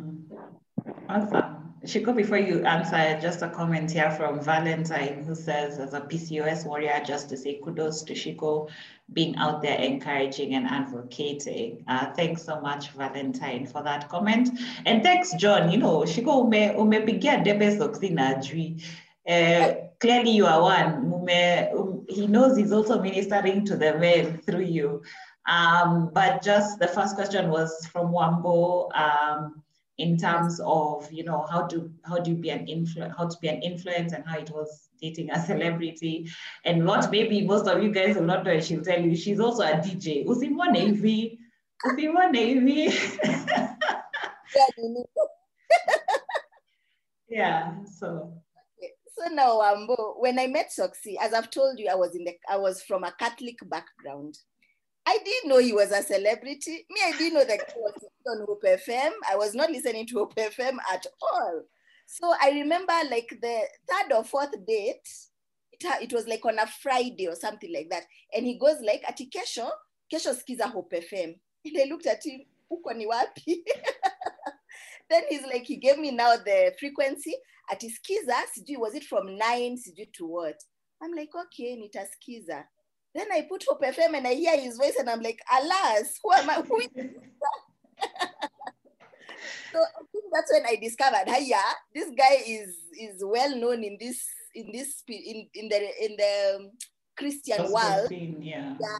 Awesome. 1.08 1.60
Shiko, 1.84 2.14
before 2.14 2.36
you 2.36 2.62
answer, 2.64 3.18
just 3.22 3.40
a 3.40 3.48
comment 3.48 3.90
here 3.90 4.10
from 4.10 4.38
Valentine 4.38 5.24
who 5.24 5.34
says, 5.34 5.78
as 5.78 5.94
a 5.94 6.00
PCOS 6.02 6.66
warrior, 6.66 7.00
just 7.06 7.30
to 7.30 7.38
say 7.38 7.58
kudos 7.64 8.02
to 8.02 8.12
Shiko 8.12 8.68
being 9.14 9.34
out 9.36 9.62
there 9.62 9.78
encouraging 9.78 10.54
and 10.54 10.66
advocating. 10.66 11.82
Uh, 11.88 12.12
thanks 12.12 12.42
so 12.42 12.60
much, 12.60 12.90
Valentine, 12.90 13.66
for 13.66 13.82
that 13.82 14.10
comment. 14.10 14.50
And 14.84 15.02
thanks, 15.02 15.32
John. 15.34 15.70
You 15.70 15.78
know, 15.78 16.00
Shiko, 16.00 16.44
ume, 16.44 16.76
umepigia 16.76 17.42
debe 17.42 17.76
soksina 17.78 18.36
ajui. 18.36 18.82
Uh, 19.26 19.86
clearly 20.00 20.32
you 20.32 20.44
are 20.44 20.60
one. 20.60 21.10
Ume, 21.10 21.68
um, 21.78 22.04
he 22.10 22.26
knows 22.26 22.58
he's 22.58 22.72
also 22.72 23.00
ministering 23.00 23.64
to 23.64 23.76
the 23.76 23.96
men 23.98 24.38
through 24.38 24.64
you. 24.64 25.02
Um, 25.46 26.10
but 26.12 26.42
just 26.42 26.78
the 26.78 26.88
first 26.88 27.16
question 27.16 27.48
was 27.48 27.86
from 27.86 28.12
Wambo. 28.12 28.94
Um, 28.94 29.62
in 30.00 30.16
terms 30.16 30.60
of 30.64 31.12
you 31.12 31.22
know 31.22 31.46
how 31.50 31.66
to 31.66 31.90
how 32.04 32.18
do 32.18 32.30
you 32.30 32.36
be 32.36 32.50
an 32.50 32.66
influ- 32.66 33.14
how 33.16 33.28
to 33.28 33.36
be 33.40 33.48
an 33.48 33.60
influence 33.62 34.14
and 34.14 34.24
how 34.26 34.38
it 34.38 34.50
was 34.50 34.88
dating 35.00 35.30
a 35.30 35.38
celebrity. 35.44 36.28
And 36.64 36.86
what 36.86 37.10
maybe 37.10 37.46
most 37.46 37.68
of 37.68 37.82
you 37.82 37.90
guys 37.92 38.16
will 38.16 38.24
not 38.24 38.44
know 38.44 38.58
she'll 38.60 38.82
tell 38.82 39.00
you 39.00 39.14
she's 39.14 39.40
also 39.40 39.62
a 39.62 39.72
dj 39.72 40.26
usimwone 40.26 40.78
hivi 40.78 41.38
usimwone 41.84 42.38
hivi 42.38 42.92
yeah 47.28 47.84
so. 47.84 48.32
So 49.18 49.34
now 49.34 49.60
um, 49.60 49.86
Wambo, 49.86 50.14
when 50.18 50.38
I 50.38 50.46
met 50.46 50.70
Soxy, 50.70 51.16
as 51.20 51.34
I've 51.34 51.50
told 51.50 51.78
you, 51.78 51.90
I 51.90 51.94
was 51.94 52.14
in 52.16 52.24
the 52.24 52.34
I 52.48 52.56
was 52.56 52.82
from 52.82 53.04
a 53.04 53.12
Catholic 53.18 53.58
background. 53.68 54.38
I 55.06 55.18
didn't 55.22 55.50
know 55.50 55.58
he 55.58 55.74
was 55.74 55.92
a 55.92 56.02
celebrity. 56.02 56.86
Me, 56.88 57.00
I 57.04 57.12
didn't 57.18 57.34
know 57.34 57.44
that 57.44 57.70
he 57.74 57.80
was 57.80 57.99
on 58.26 58.44
Hope 58.46 58.62
FM. 58.64 59.10
I 59.30 59.36
was 59.36 59.54
not 59.54 59.70
listening 59.70 60.06
to 60.08 60.18
Hope 60.18 60.34
FM 60.36 60.76
at 60.92 61.06
all. 61.22 61.62
So 62.06 62.34
I 62.40 62.50
remember 62.50 62.92
like 63.10 63.28
the 63.40 63.60
third 63.88 64.12
or 64.12 64.24
fourth 64.24 64.52
date, 64.66 65.08
it, 65.72 66.02
it 66.02 66.12
was 66.12 66.26
like 66.26 66.44
on 66.44 66.58
a 66.58 66.66
Friday 66.66 67.28
or 67.28 67.34
something 67.34 67.72
like 67.72 67.88
that. 67.90 68.04
And 68.34 68.44
he 68.44 68.58
goes 68.58 68.76
like, 68.84 69.02
ati 69.08 69.30
kesho, 69.30 69.68
kesho 70.12 70.34
skiza 70.34 70.70
Hope 70.70 70.92
FM. 70.92 71.36
And 71.64 71.78
I 71.78 71.84
looked 71.84 72.06
at 72.06 72.24
him, 72.24 72.40
uko 72.72 72.96
ni 72.96 73.06
wapi? 73.06 73.56
then 75.10 75.22
he's 75.28 75.42
like, 75.42 75.64
he 75.64 75.76
gave 75.76 75.98
me 75.98 76.10
now 76.10 76.36
the 76.36 76.72
frequency. 76.78 77.34
Ati 77.70 77.88
skiza, 77.88 78.34
sijui, 78.56 78.78
was 78.78 78.94
it 78.94 79.04
from 79.04 79.36
nine, 79.36 79.76
sijui 79.76 80.12
to 80.14 80.26
what? 80.26 80.56
I'm 81.02 81.12
like, 81.12 81.30
okay, 81.34 81.80
nitaskiza. 81.80 82.64
Then 83.14 83.26
I 83.32 83.46
put 83.48 83.64
Hope 83.68 83.82
FM 83.82 84.16
and 84.16 84.26
I 84.26 84.34
hear 84.34 84.58
his 84.58 84.76
voice 84.76 84.94
and 84.98 85.10
I'm 85.10 85.20
like, 85.20 85.40
alas, 85.52 86.18
who 86.22 86.32
am 86.32 86.50
I? 86.50 86.54
Who 86.62 86.80
is 86.80 86.88
so 89.72 89.78
I 89.78 90.02
think 90.12 90.24
that's 90.32 90.52
when 90.52 90.66
I 90.66 90.76
discovered, 90.80 91.28
hey, 91.28 91.44
yeah, 91.46 91.72
this 91.94 92.10
guy 92.16 92.36
is 92.46 92.76
is 92.98 93.22
well 93.24 93.54
known 93.56 93.82
in 93.84 93.96
this 94.00 94.26
in 94.54 94.70
this 94.72 95.02
in 95.08 95.46
in 95.54 95.68
the 95.68 96.04
in 96.04 96.16
the 96.16 96.70
Christian 97.16 97.58
Gospel 97.58 97.72
world. 97.74 98.08
scene, 98.08 98.42
yeah. 98.42 98.74
Yeah. 98.80 98.98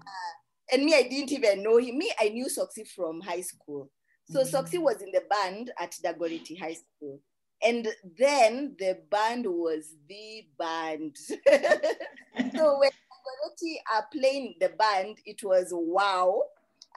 And 0.73 0.85
me, 0.85 0.95
I 0.95 1.03
didn't 1.03 1.33
even 1.33 1.63
know 1.65 1.79
him. 1.79 1.99
Me, 1.99 2.13
I 2.21 2.29
knew 2.29 2.47
Soxy 2.47 2.87
from 2.87 3.21
high 3.21 3.41
school. 3.41 3.91
So 4.25 4.41
Mhm. 4.43 4.51
Soxy 4.51 4.79
was 4.79 5.03
in 5.03 5.11
the 5.11 5.23
band 5.29 5.73
at 5.81 5.93
Dagoretti 6.05 6.59
High 6.59 6.75
School. 6.75 7.21
And 7.63 7.89
then 8.19 8.77
the 8.79 9.01
band 9.11 9.47
was 9.47 9.95
the 10.09 10.47
band. 10.59 11.17
so 12.57 12.79
when 12.79 12.91
Dagoretti 12.91 13.75
are 13.95 14.07
playing 14.13 14.55
the 14.61 14.71
band, 14.71 15.19
it 15.27 15.43
was 15.43 15.69
wow. 15.73 16.43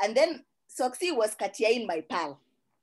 And 0.03 0.15
then 0.15 0.45
Soxy 0.79 1.15
was 1.15 1.35
Katiain 1.35 1.85
my 1.87 2.01
pal. 2.01 2.39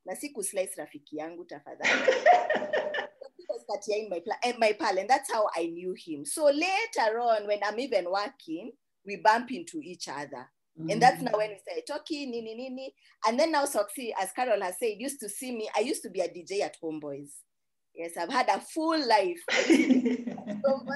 Na 0.07 0.15
siku 0.15 0.45
slice 0.45 0.77
rafiki 0.77 1.17
yangu 1.19 1.45
tafadhali. 1.45 2.13
Katiain 3.71 4.09
my, 4.09 4.21
pla- 4.21 4.39
eh, 4.43 4.53
my 4.59 4.73
pal. 4.73 4.99
And 4.99 5.09
that's 5.09 5.33
how 5.33 5.49
I 5.57 5.67
knew 5.67 5.95
him. 5.97 6.25
So 6.25 6.45
later 6.47 7.19
on, 7.21 7.47
when 7.47 7.61
I'm 7.65 7.79
even 7.79 8.11
working, 8.11 8.73
we 9.05 9.17
bump 9.17 9.51
into 9.53 9.81
each 9.81 10.09
other. 10.09 10.49
And 10.89 11.03
that's 11.03 11.21
now 11.21 11.33
when 11.37 11.51
we 11.51 11.59
started 11.59 11.87
talking, 11.87 12.31
nini, 12.31 12.55
nini. 12.55 12.95
And 13.27 13.39
then 13.39 13.53
now 13.53 13.65
Soxy, 13.65 14.13
as 14.19 14.33
Carol 14.33 14.63
has 14.63 14.79
said, 14.79 14.95
used 14.97 15.21
to 15.21 15.29
see 15.29 15.55
me. 15.55 15.69
I 15.77 15.81
used 15.81 16.03
to 16.05 16.11
be 16.11 16.21
a 16.21 16.29
DJ 16.29 16.63
at 16.63 16.77
Homeboyz. 16.83 17.29
Yes, 17.95 18.13
I've 18.19 18.31
had 18.31 18.49
a 18.49 18.61
full 18.61 18.99
life. 19.07 19.41
I 19.51 19.65
used 19.69 19.91
to 19.91 20.25
be 20.25 20.61
so. 20.65 20.87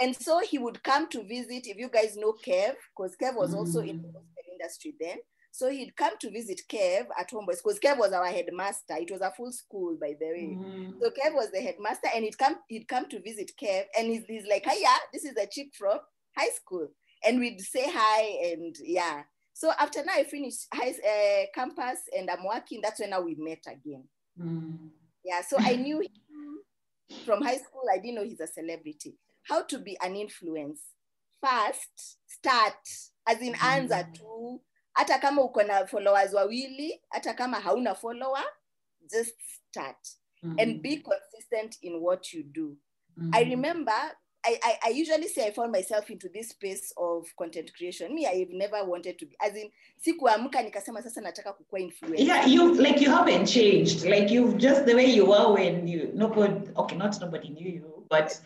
And 0.00 0.14
so 0.14 0.40
he 0.40 0.58
would 0.58 0.82
come 0.82 1.08
to 1.10 1.22
visit, 1.22 1.66
if 1.66 1.78
you 1.78 1.88
guys 1.88 2.16
know 2.16 2.34
Kev, 2.44 2.74
because 2.96 3.16
Kev 3.16 3.36
was 3.36 3.54
also 3.54 3.80
in 3.80 4.02
the 4.02 4.52
industry 4.52 4.94
then. 5.00 5.18
So 5.56 5.70
he'd 5.70 5.94
come 5.94 6.18
to 6.18 6.30
visit 6.32 6.62
Kev 6.68 7.06
at 7.16 7.30
Homeboyz, 7.30 7.62
because 7.62 7.78
Kev 7.78 7.96
was 7.96 8.12
our 8.12 8.26
headmaster. 8.26 8.96
It 8.96 9.12
was 9.12 9.20
a 9.20 9.30
full 9.30 9.52
school, 9.52 9.96
by 10.00 10.16
the 10.18 10.26
way. 10.26 10.56
Mhm. 10.58 11.00
So 11.00 11.10
Kev 11.10 11.32
was 11.32 11.52
the 11.52 11.60
headmaster, 11.60 12.08
and 12.12 12.24
he'd 12.24 12.36
come, 12.36 12.56
he'd 12.66 12.88
come 12.88 13.08
to 13.08 13.20
visit 13.20 13.52
Kev, 13.56 13.84
and 13.96 14.08
he's, 14.08 14.24
he's 14.26 14.46
like, 14.48 14.64
"Hiya, 14.64 14.88
this 15.12 15.24
is 15.24 15.34
the 15.34 15.46
chick 15.46 15.68
from 15.78 16.00
high 16.36 16.48
school," 16.48 16.88
and 17.24 17.38
we'd 17.38 17.60
say 17.60 17.84
hi, 17.86 18.50
and 18.50 18.74
yeah. 18.82 19.22
So 19.52 19.70
after 19.78 20.04
now 20.04 20.14
I 20.14 20.24
finished 20.24 20.66
high 20.74 20.90
uh, 20.90 21.46
campus, 21.54 22.00
and 22.18 22.28
I'm 22.28 22.44
working. 22.44 22.80
That's 22.82 22.98
when 22.98 23.10
now 23.10 23.20
we 23.20 23.36
met 23.36 23.62
again. 23.68 24.08
Mm. 24.36 24.90
Yeah. 25.24 25.42
So 25.42 25.56
I 25.60 25.76
knew 25.76 26.00
him 26.00 26.58
from 27.24 27.42
high 27.42 27.58
school. 27.58 27.82
I 27.92 27.98
didn't 27.98 28.16
know 28.16 28.24
he's 28.24 28.40
a 28.40 28.48
celebrity. 28.48 29.14
How 29.44 29.62
to 29.62 29.78
be 29.78 29.96
an 30.02 30.16
influence? 30.16 30.80
First, 31.40 32.18
start 32.26 32.74
as 33.28 33.40
in 33.40 33.54
anza 33.54 34.12
tu. 34.12 34.60
Hata 34.94 35.18
kama 35.18 35.42
uko 35.42 35.62
na 35.62 35.86
followers 35.86 36.34
wawili, 36.34 37.00
hata 37.08 37.34
kama 37.34 37.60
hauna 37.60 37.94
follower, 37.94 38.44
just 39.10 39.34
start 39.42 40.08
mm. 40.42 40.56
and 40.58 40.82
be 40.82 40.96
consistent 40.96 41.78
in 41.82 41.94
what 42.00 42.32
you 42.34 42.42
do. 42.42 42.76
Mm. 43.16 43.30
I 43.34 43.44
remember 43.44 44.16
I, 44.46 44.58
I, 44.62 44.78
I 44.86 44.88
usually 44.90 45.28
say 45.28 45.46
I 45.46 45.50
found 45.52 45.72
myself 45.72 46.10
into 46.10 46.28
this 46.28 46.50
space 46.50 46.92
of 46.98 47.26
content 47.38 47.70
creation. 47.76 48.14
Me, 48.14 48.26
I've 48.26 48.50
never 48.50 48.84
wanted 48.84 49.18
to 49.18 49.26
be 49.26 49.36
as 49.40 49.56
in 49.56 49.70
sikuamka 50.06 50.62
nikasema 50.62 51.02
sasa 51.02 51.20
nataka 51.20 51.52
kukuwa 51.52 51.80
influencer. 51.80 52.26
Yeah, 52.26 52.46
you 52.46 52.74
like 52.74 53.00
you 53.00 53.10
haven't 53.10 53.46
changed. 53.46 54.04
Like 54.04 54.30
you've 54.30 54.58
just 54.58 54.84
the 54.84 54.94
way 54.94 55.06
you 55.06 55.26
were 55.26 55.52
when 55.52 55.88
you 55.88 56.10
nobody 56.14 56.70
okay, 56.76 56.96
not 56.96 57.20
nobody 57.20 57.48
knew 57.48 57.68
you, 57.68 58.04
but 58.10 58.38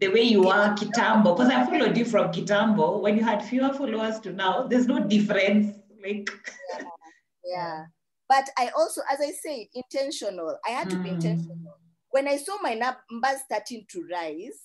the 0.00 0.08
way 0.08 0.22
you 0.22 0.48
are 0.48 0.74
Kitambo. 0.74 1.36
Because 1.36 1.50
I 1.52 1.64
followed 1.66 1.96
you 1.96 2.04
from 2.04 2.32
Kitambo 2.32 3.00
when 3.00 3.16
you 3.16 3.24
had 3.24 3.44
fewer 3.44 3.72
followers 3.72 4.20
to 4.20 4.32
now. 4.32 4.66
There's 4.66 4.86
no 4.86 5.00
difference. 5.00 5.76
Like 6.04 6.30
yeah. 7.44 7.86
But 8.28 8.48
I 8.58 8.70
also, 8.76 9.02
as 9.10 9.20
I 9.20 9.32
said, 9.32 9.66
intentional. 9.74 10.58
I 10.66 10.70
had 10.70 10.90
to 10.90 10.96
be 10.98 11.10
Mm. 11.10 11.14
intentional. 11.14 11.78
When 12.10 12.28
I 12.28 12.36
saw 12.36 12.56
my 12.62 12.74
numbers 12.74 13.42
starting 13.44 13.86
to 13.90 14.06
rise, 14.10 14.60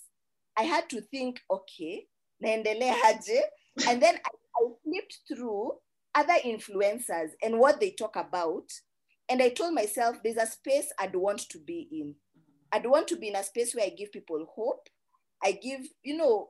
I 0.57 0.63
had 0.63 0.89
to 0.89 1.01
think, 1.01 1.41
okay, 1.49 2.07
naendelea 2.43 2.93
aje? 3.03 3.41
And 3.87 4.01
then 4.01 4.15
I, 4.15 4.29
I 4.29 4.67
flipped 4.83 5.19
through 5.27 5.71
other 6.15 6.35
influencers 6.45 7.31
and 7.43 7.59
what 7.59 7.79
they 7.79 7.91
talk 7.91 8.15
about. 8.15 8.71
And 9.29 9.41
I 9.41 9.49
told 9.49 9.73
myself 9.73 10.17
there's 10.23 10.37
a 10.37 10.45
space 10.47 10.91
I'd 10.99 11.15
want 11.15 11.49
to 11.49 11.59
be 11.59 11.87
in. 11.91 12.15
I'd 12.71 12.85
want 12.85 13.07
to 13.09 13.15
be 13.15 13.27
in 13.29 13.35
a 13.35 13.43
space 13.43 13.75
where 13.75 13.85
I 13.85 13.89
give 13.89 14.11
people 14.11 14.45
hope. 14.55 14.87
I 15.43 15.53
give, 15.53 15.81
you 16.03 16.17
know, 16.17 16.49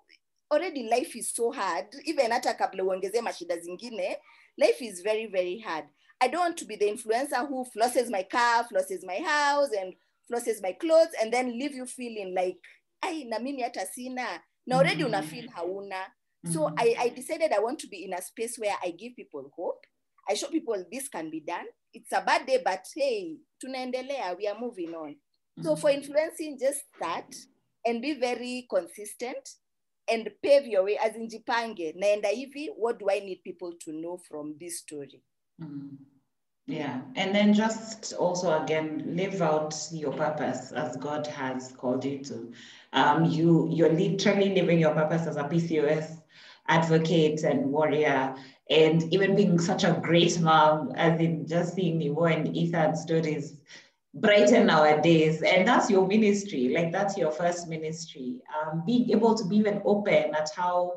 already 0.51 0.89
life 0.89 1.15
is 1.15 1.31
so 1.33 1.51
hard. 1.51 1.85
Even 2.05 2.31
hata 2.31 2.53
kabla 2.53 2.83
uongezee 2.83 3.21
mashida 3.21 3.57
zingine, 3.57 4.17
life 4.60 4.82
is 4.82 5.01
very, 5.01 5.28
very 5.28 5.60
hard. 5.60 5.86
I 6.22 6.28
don't 6.28 6.41
want 6.41 6.57
to 6.57 6.66
be 6.66 6.76
the 6.76 6.91
influencer 6.91 7.47
who 7.47 7.66
flosses 7.76 8.10
my 8.10 8.24
car, 8.24 8.66
flosses 8.66 9.05
my 9.05 9.20
house, 9.26 9.70
and 9.80 9.93
flosses 10.32 10.62
my 10.62 10.74
clothes, 10.74 11.14
and 11.22 11.34
then 11.34 11.57
leave 11.57 11.74
you 11.74 11.86
feeling 11.86 12.34
like, 12.36 12.57
ai, 13.03 13.24
na 13.28 13.39
mimi 13.39 13.64
hata 13.64 13.86
sina. 13.93 14.41
Na 14.68 14.78
already 14.78 15.03
una 15.03 15.22
feel 15.22 15.45
mm. 15.45 15.53
hauna. 15.53 16.03
So 16.51 16.68
mm. 16.68 16.74
I, 16.78 16.95
I 16.99 17.10
decided 17.10 17.53
I 17.53 17.60
want 17.60 17.80
to 17.80 17.88
be 17.88 18.03
in 18.03 18.14
a 18.14 18.22
space 18.22 18.57
where 18.57 18.76
I 18.84 18.91
give 18.91 19.16
people 19.16 19.49
hope. 19.55 19.86
I 20.30 20.34
show 20.36 20.47
people 20.47 20.86
this 20.91 21.07
can 21.07 21.30
be 21.30 21.39
done. 21.39 21.66
It's 21.93 22.12
a 22.12 22.22
bad 22.22 22.45
day, 22.45 22.62
but 22.64 22.86
hey, 22.95 23.38
tunaendelea, 23.64 24.38
we 24.38 24.47
are 24.47 24.60
moving 24.60 24.93
on. 24.93 25.16
So 25.62 25.76
mm. 25.76 25.80
for 25.80 25.89
influencing, 25.89 26.57
just 26.60 26.82
start 26.95 27.34
and 27.86 28.01
be 28.01 28.20
very 28.20 28.68
consistent 28.70 29.49
and 30.12 30.30
pave 30.41 30.66
your 30.66 30.84
way 30.84 30.97
as 30.97 31.16
in 31.16 31.28
jipange. 31.28 31.95
Naenda 31.97 32.26
hivi, 32.26 32.68
what 32.76 32.99
do 32.99 33.10
I 33.10 33.20
need 33.20 33.43
people 33.43 33.74
to 33.82 33.91
know 33.91 34.18
from 34.18 34.55
this 34.60 34.80
story? 34.80 35.22
Mm. 35.62 35.97
Yeah, 36.70 37.01
and 37.16 37.34
then 37.34 37.55
just 37.55 38.14
also 38.14 38.62
again 38.62 39.03
live 39.16 39.41
out 39.41 39.76
your 39.91 40.14
purpose 40.14 40.72
as 40.72 40.95
God 40.97 41.26
has 41.26 41.72
called 41.72 42.05
you 42.05 42.20
to. 42.26 42.51
Um, 42.93 43.26
you 43.26 43.68
you're 43.72 43.91
literally 43.91 44.53
living 44.53 44.78
your 44.80 44.93
purpose 44.93 45.26
as 45.26 45.38
a 45.38 45.45
PCOS 45.45 46.22
advocate 46.68 47.43
and 47.43 47.72
warrior, 47.72 48.36
and 48.70 49.12
even 49.12 49.36
being 49.36 49.57
such 49.57 49.84
a 49.84 49.99
great 50.03 50.39
mom, 50.39 50.91
as 50.95 51.20
in 51.20 51.47
just 51.47 51.74
seeing 51.74 51.99
Nivo 51.99 52.32
and 52.32 52.55
Ethan 52.55 52.95
stories 52.95 53.57
brighten 54.22 54.70
our 54.70 54.99
days, 55.01 55.41
and 55.41 55.67
that's 55.67 55.89
your 55.89 56.07
ministry. 56.07 56.70
Like 56.70 56.91
that's 56.91 57.17
your 57.17 57.32
first 57.32 57.67
ministry. 57.67 58.41
Um, 58.55 58.84
being 58.86 59.09
able 59.11 59.36
to 59.36 59.45
be 59.45 59.57
even 59.57 59.82
open 59.86 60.36
at 60.36 60.49
how 60.55 60.95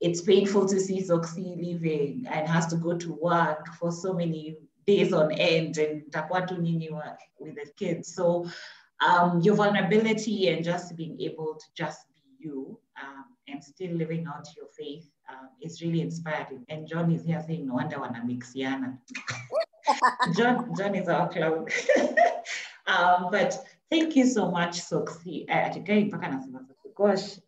it's 0.00 0.20
painful 0.20 0.66
to 0.68 0.80
see 0.80 1.00
Soxy 1.00 1.56
leaving 1.56 2.26
and 2.30 2.48
has 2.48 2.66
to 2.68 2.76
go 2.76 2.96
to 2.96 3.12
work 3.14 3.66
for 3.78 3.90
so 3.90 4.12
many 4.12 4.56
days 4.86 5.12
on 5.12 5.32
end 5.32 5.78
and 5.78 6.02
takwatu 6.10 6.58
nini 6.58 6.90
with 7.38 7.54
the 7.54 7.66
kids. 7.78 8.14
So 8.14 8.46
um, 9.04 9.40
your 9.40 9.54
vulnerability 9.54 10.48
and 10.48 10.64
just 10.64 10.96
being 10.96 11.20
able 11.20 11.54
to 11.54 11.64
just 11.76 12.06
be 12.12 12.20
you 12.38 12.78
um, 13.02 13.24
and 13.48 13.62
still 13.62 13.92
living 13.94 14.26
out 14.26 14.46
your 14.56 14.66
faith 14.78 15.08
um, 15.30 15.48
is 15.62 15.80
really 15.82 16.00
inspiring. 16.00 16.64
And 16.68 16.86
John 16.86 17.10
is 17.10 17.24
here 17.24 17.42
saying, 17.46 17.66
no 17.66 17.74
wonder 17.74 17.96
wana 17.96 18.22
mixiana. 18.24 18.98
John, 20.36 20.74
John 20.76 20.94
is 20.94 21.08
our 21.08 21.28
clown. 21.28 21.66
um, 22.86 23.28
but 23.30 23.64
thank 23.90 24.16
you 24.16 24.26
so 24.26 24.50
much, 24.50 24.80
Soxy. 24.80 25.46
Soxy. 25.48 26.94
Gosh. 26.96 27.38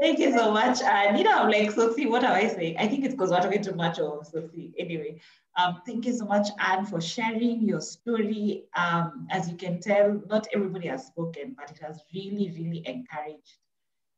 Thank 0.00 0.20
you 0.20 0.32
so 0.32 0.52
much. 0.52 0.80
Uh, 0.82 1.10
Nina, 1.10 1.30
I'm 1.30 1.50
like, 1.50 1.72
Sophie, 1.72 2.06
what 2.06 2.22
am 2.22 2.32
I 2.32 2.46
saying? 2.46 2.76
I 2.78 2.86
think 2.86 3.04
it's 3.04 3.14
because 3.14 3.30
we're 3.30 3.40
talking 3.40 3.62
too 3.62 3.74
much 3.74 3.98
of 3.98 4.24
Sophie. 4.26 4.72
Anyway, 4.78 5.20
um, 5.56 5.82
thank 5.84 6.06
you 6.06 6.12
so 6.12 6.24
much, 6.26 6.48
Anne, 6.58 6.86
for 6.86 7.00
sharing 7.00 7.62
your 7.62 7.80
story. 7.80 8.64
Um, 8.76 9.26
as 9.30 9.50
you 9.50 9.56
can 9.56 9.80
tell, 9.80 10.22
not 10.28 10.46
everybody 10.54 10.86
has 10.88 11.06
spoken, 11.06 11.56
but 11.58 11.70
it 11.70 11.78
has 11.82 12.00
really, 12.14 12.52
really 12.56 12.82
encouraged 12.86 13.58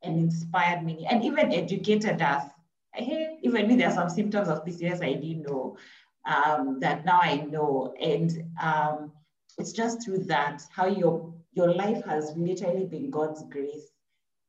and 0.03 0.19
inspired 0.19 0.85
many 0.85 1.07
and 1.07 1.25
even 1.25 1.53
educated 1.53 2.21
us. 2.21 2.45
Hey, 2.95 3.39
even 3.43 3.67
me, 3.67 3.77
there 3.77 3.89
are 3.89 3.95
some 3.95 4.11
symptoms 4.11 4.49
of 4.49 4.67
PCOS 4.67 5.03
I 5.03 5.15
didn't 5.15 5.43
know 5.43 5.79
um, 6.27 6.79
that 6.81 7.05
now 7.05 7.21
I 7.23 7.37
know. 7.37 7.95
And 8.01 8.45
um, 8.63 9.13
it's 9.59 9.73
just 9.73 10.05
through 10.05 10.25
that, 10.25 10.63
how 10.75 10.87
your, 10.87 11.35
your 11.53 11.75
life 11.75 12.05
has 12.05 12.33
literally 12.37 12.87
been 12.87 13.11
God's 13.11 13.43
grace 13.51 13.91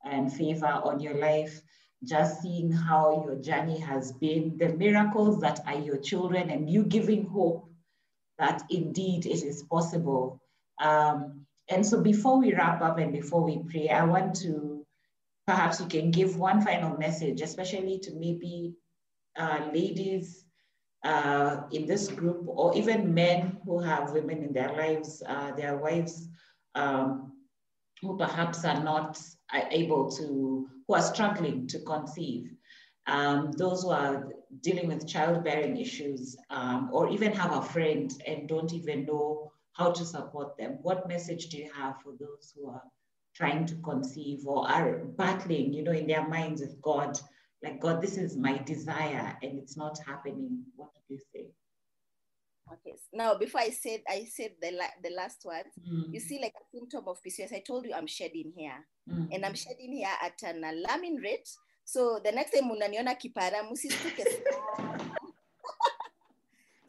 and 0.04 0.32
favor 0.32 0.68
on 0.68 1.00
your 1.00 1.16
life, 1.16 1.62
just 2.04 2.42
seeing 2.42 2.72
how 2.72 3.24
your 3.26 3.36
journey 3.36 3.80
has 3.80 4.12
been, 4.12 4.58
the 4.58 4.70
miracles 4.70 5.40
that 5.42 5.62
are 5.66 5.80
your 5.80 5.98
children, 5.98 6.50
and 6.50 6.70
you 6.70 6.84
giving 6.84 7.26
hope 7.26 7.70
that 8.38 8.64
indeed 8.70 9.26
it 9.26 9.44
is 9.44 9.64
possible. 9.64 10.42
Um, 10.82 11.46
and 11.70 11.86
so 11.86 12.02
before 12.02 12.40
we 12.40 12.54
wrap 12.54 12.82
up 12.82 12.98
and 12.98 13.14
before 13.14 13.42
we 13.42 13.60
pray, 13.70 13.90
I 13.90 14.04
want 14.04 14.36
to 14.42 14.86
perhaps 15.48 15.80
you 15.80 15.88
can 15.88 16.12
give 16.12 16.38
one 16.38 16.62
final 16.62 16.98
message, 16.98 17.42
especially 17.42 18.00
to 18.00 18.14
maybe 18.14 18.74
uh, 19.38 19.70
ladies 19.74 20.46
uh, 21.04 21.64
in 21.72 21.86
this 21.86 22.08
group, 22.08 22.44
or 22.48 22.76
even 22.76 23.14
men 23.14 23.58
who 23.66 23.80
have 23.80 24.12
women 24.12 24.44
in 24.44 24.54
their 24.54 24.72
lives, 24.74 25.22
uh, 25.28 25.52
their 25.52 25.78
wives 25.78 26.30
um, 26.76 27.34
who 28.02 28.18
perhaps 28.18 28.66
are 28.66 28.84
not 28.84 29.20
able 29.72 30.10
to, 30.12 30.68
who 30.88 30.94
are 30.94 31.02
struggling 31.02 31.68
to 31.68 31.80
conceive, 31.80 32.52
um, 33.08 33.52
those 33.54 33.84
who 33.84 33.90
are 33.90 34.30
dealing 34.62 34.88
with 34.88 35.08
childbearing 35.08 35.78
issues, 35.78 36.38
um, 36.50 36.90
or 36.94 37.10
even 37.10 37.32
have 37.32 37.54
a 37.54 37.62
friend 37.62 38.12
and 38.26 38.48
don't 38.48 38.74
even 38.74 39.06
know 39.06 39.52
how 39.74 39.92
to 39.92 40.06
support 40.06 40.58
them. 40.58 40.78
What 40.82 41.08
message 41.08 41.48
do 41.50 41.58
you 41.58 41.70
have 41.74 42.02
for 42.02 42.14
those 42.20 42.54
who 42.56 42.70
are 42.70 42.84
trying 43.36 43.66
to 43.66 43.76
conceive 43.76 44.46
or 44.46 44.70
are 44.70 45.00
battling, 45.18 45.74
you 45.74 45.84
know, 45.84 45.92
in 45.92 46.08
their 46.08 46.28
minds 46.28 46.62
with 46.62 46.82
God? 46.82 47.20
Like, 47.64 47.80
God, 47.80 48.02
this 48.02 48.18
is 48.18 48.36
my 48.36 48.58
desire 48.58 49.38
and 49.42 49.58
it's 49.58 49.78
not 49.78 49.98
happening. 50.06 50.64
What 50.76 50.90
do 51.08 51.16
you 51.16 51.20
say? 51.34 51.46
Okay. 52.72 52.98
Now, 53.14 53.36
before 53.36 53.62
I 53.62 53.70
said 53.70 54.02
I 54.08 54.26
said 54.30 54.52
the 54.62 54.72
la- 54.72 54.98
the 55.02 55.12
last 55.16 55.44
words, 55.46 55.70
Mm, 55.80 56.14
you 56.14 56.20
see, 56.20 56.40
like 56.42 56.54
a 56.56 56.66
symptom 56.78 57.08
of 57.08 57.20
PCOS, 57.24 57.54
I 57.54 57.60
told 57.66 57.86
you 57.86 57.94
I'm 57.94 58.08
shedding 58.08 58.52
hair, 58.58 58.86
mm. 59.10 59.28
and 59.32 59.46
I'm 59.46 59.54
shedding 59.54 59.98
hair 60.02 60.16
at 60.22 60.42
an 60.44 60.64
alarming 60.64 61.18
rate. 61.18 61.48
So 61.86 62.20
the 62.24 62.32
next 62.32 62.52
time 62.52 62.70
unaniona 62.72 63.16
kipara, 63.20 63.64
musistuke 63.70 64.24
sana. 64.24 65.10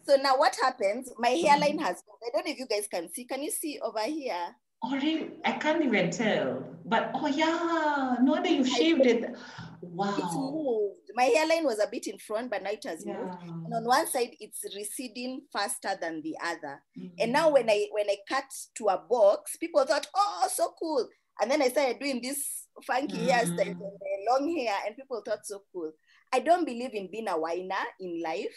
So 0.07 0.17
now 0.17 0.37
what 0.37 0.55
happens? 0.63 1.11
My 1.19 1.31
hairline 1.31 1.79
has. 1.79 2.03
I 2.23 2.31
don't 2.31 2.45
know 2.47 2.53
if 2.53 2.59
you 2.59 2.67
guys 2.67 2.87
can 2.87 3.09
see. 3.11 3.25
Can 3.25 3.43
you 3.43 3.51
see 3.51 3.81
over 3.83 4.01
here? 4.03 4.55
Oh, 4.87 4.93
really? 4.93 5.31
I 5.45 5.53
can't 5.53 5.83
even 5.83 6.11
tell. 6.11 6.63
But 6.85 7.13
oh 7.15 7.27
yeah, 7.27 8.17
no 8.21 8.33
wonder 8.33 8.51
you 8.51 8.65
shaved 8.65 9.07
it. 9.07 9.35
Wow. 9.81 10.15
It's 10.19 10.35
moved. 10.37 11.11
My 11.15 11.25
hairline 11.25 11.65
was 11.65 11.79
a 11.79 11.87
bit 11.91 12.07
in 12.07 12.19
front, 12.19 12.51
but 12.51 12.63
now 12.63 12.71
it 12.71 12.85
has 12.85 13.07
moved. 13.07 13.35
And 13.43 13.73
on 13.75 13.85
one 13.85 14.07
side, 14.09 14.37
it's 14.41 14.63
receding 14.77 15.43
faster 15.53 15.97
than 16.01 16.21
the 16.23 16.37
other. 16.43 16.83
Mm. 16.99 17.11
And 17.19 17.33
now 17.33 17.51
when 17.51 17.71
I 17.71 17.87
when 17.93 18.11
I 18.11 18.17
cut 18.29 18.45
to 18.77 18.89
a 18.89 18.99
box, 18.99 19.57
people 19.57 19.85
thought, 19.87 20.07
oh, 20.15 20.49
so 20.53 20.75
cool. 20.79 21.09
And 21.41 21.51
then 21.51 21.63
I 21.63 21.69
started 21.69 21.99
doing 22.01 22.21
this 22.21 22.67
funky 22.87 23.29
hairstyle 23.29 23.75
Mm. 23.75 23.81
and 23.81 24.01
the 24.01 24.31
long 24.31 24.57
hair, 24.57 24.77
and 24.87 24.97
people 24.97 25.23
thought 25.25 25.47
so 25.47 25.63
cool. 25.73 25.93
I 26.33 26.41
don't 26.41 26.65
believe 26.67 26.93
in 26.93 27.11
being 27.11 27.29
a 27.29 27.39
whiner 27.39 27.85
in 28.01 28.21
life. 28.23 28.57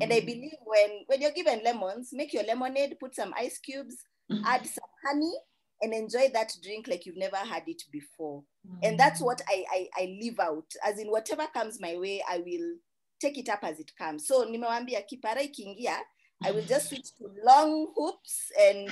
And 0.00 0.12
I 0.12 0.20
Mm. 0.20 0.26
believe 0.26 0.56
when 0.64 0.90
when 1.06 1.20
you're 1.20 1.32
given 1.32 1.60
lemons, 1.64 2.10
make 2.12 2.32
your 2.32 2.44
lemonade, 2.44 2.96
put 2.98 3.14
some 3.14 3.34
ice 3.36 3.58
cubes, 3.58 3.96
Mm. 4.30 4.42
add 4.44 4.66
some 4.66 4.90
honey, 5.06 5.32
and 5.80 5.92
enjoy 5.94 6.28
that 6.32 6.52
drink 6.62 6.88
like 6.88 7.06
you've 7.06 7.16
never 7.16 7.36
had 7.36 7.62
it 7.66 7.82
before. 7.92 8.42
And 8.82 8.98
that's 8.98 9.20
what 9.20 9.40
I, 9.48 9.64
I 9.72 9.88
I 10.02 10.18
live 10.22 10.40
out. 10.40 10.66
As 10.84 10.98
in 10.98 11.08
whatever 11.08 11.46
comes 11.54 11.80
my 11.80 11.96
way, 11.96 12.22
I 12.28 12.38
will 12.38 12.76
take 13.20 13.38
it 13.38 13.48
up 13.48 13.60
as 13.62 13.78
it 13.80 13.92
comes. 13.96 14.26
So 14.26 14.44
nimewambia 14.44 15.02
kipara 15.06 15.42
ikiingia, 15.42 15.96
I 16.44 16.50
will 16.52 16.64
just 16.64 16.88
switch 16.88 17.14
to 17.18 17.30
long 17.44 17.92
hoops 17.96 18.52
and 18.60 18.90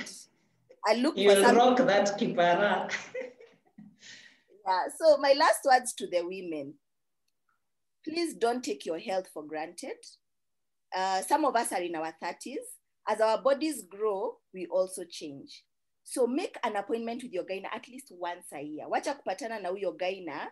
I 0.87 0.95
look 0.95 1.17
You'll 1.17 1.35
for 1.35 1.41
something. 1.41 1.57
rock 1.57 1.77
that 1.87 2.17
kipara. 2.19 2.91
Yeah. 4.65 4.83
So 4.97 5.17
my 5.17 5.33
last 5.33 5.59
words 5.65 5.93
to 5.95 6.07
the 6.07 6.21
women: 6.23 6.73
please 8.03 8.33
don't 8.33 8.63
take 8.63 8.85
your 8.85 8.99
health 8.99 9.27
for 9.33 9.43
granted. 9.43 9.97
Uh, 10.95 11.21
some 11.21 11.45
of 11.45 11.55
us 11.55 11.71
are 11.71 11.81
in 11.81 11.95
our 11.95 12.13
thirties. 12.21 12.59
As 13.09 13.21
our 13.21 13.41
bodies 13.41 13.83
grow, 13.89 14.37
we 14.53 14.65
also 14.67 15.03
change. 15.09 15.63
So 16.09 16.25
make 16.25 16.55
an 16.63 16.77
appointment 16.77 17.21
with 17.21 17.33
your 17.33 17.43
gyna 17.43 17.67
at 17.75 17.85
least 17.89 18.13
once 18.17 18.45
a 18.53 18.61
year. 18.61 18.87
Wacha 18.87 19.13
kupatana 19.13 19.61
na 19.61 19.69
huyo 19.69 19.91
gyna 19.91 20.47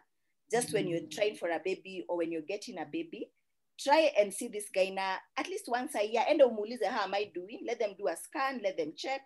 just 0.52 0.74
when 0.74 0.86
you're 0.86 1.00
mm. 1.00 1.12
trying 1.12 1.36
for 1.38 1.50
a 1.50 1.62
baby 1.64 2.04
or 2.10 2.18
when 2.18 2.30
you're 2.30 2.42
getting 2.42 2.78
a 2.78 2.84
baby. 2.84 3.32
Try 3.80 4.12
and 4.20 4.34
see 4.34 4.50
this 4.50 4.66
gyna 4.76 5.16
at 5.38 5.48
least 5.48 5.70
once 5.70 5.96
a 5.96 6.06
year. 6.06 6.26
Enda 6.30 6.44
umuulize, 6.44 6.86
how 6.86 7.06
am 7.06 7.14
I 7.14 7.32
doing? 7.34 7.62
Let 7.66 7.80
them 7.80 7.96
do 7.98 8.10
a 8.10 8.18
scan, 8.18 8.60
let 8.62 8.76
them 8.76 8.92
check. 8.98 9.22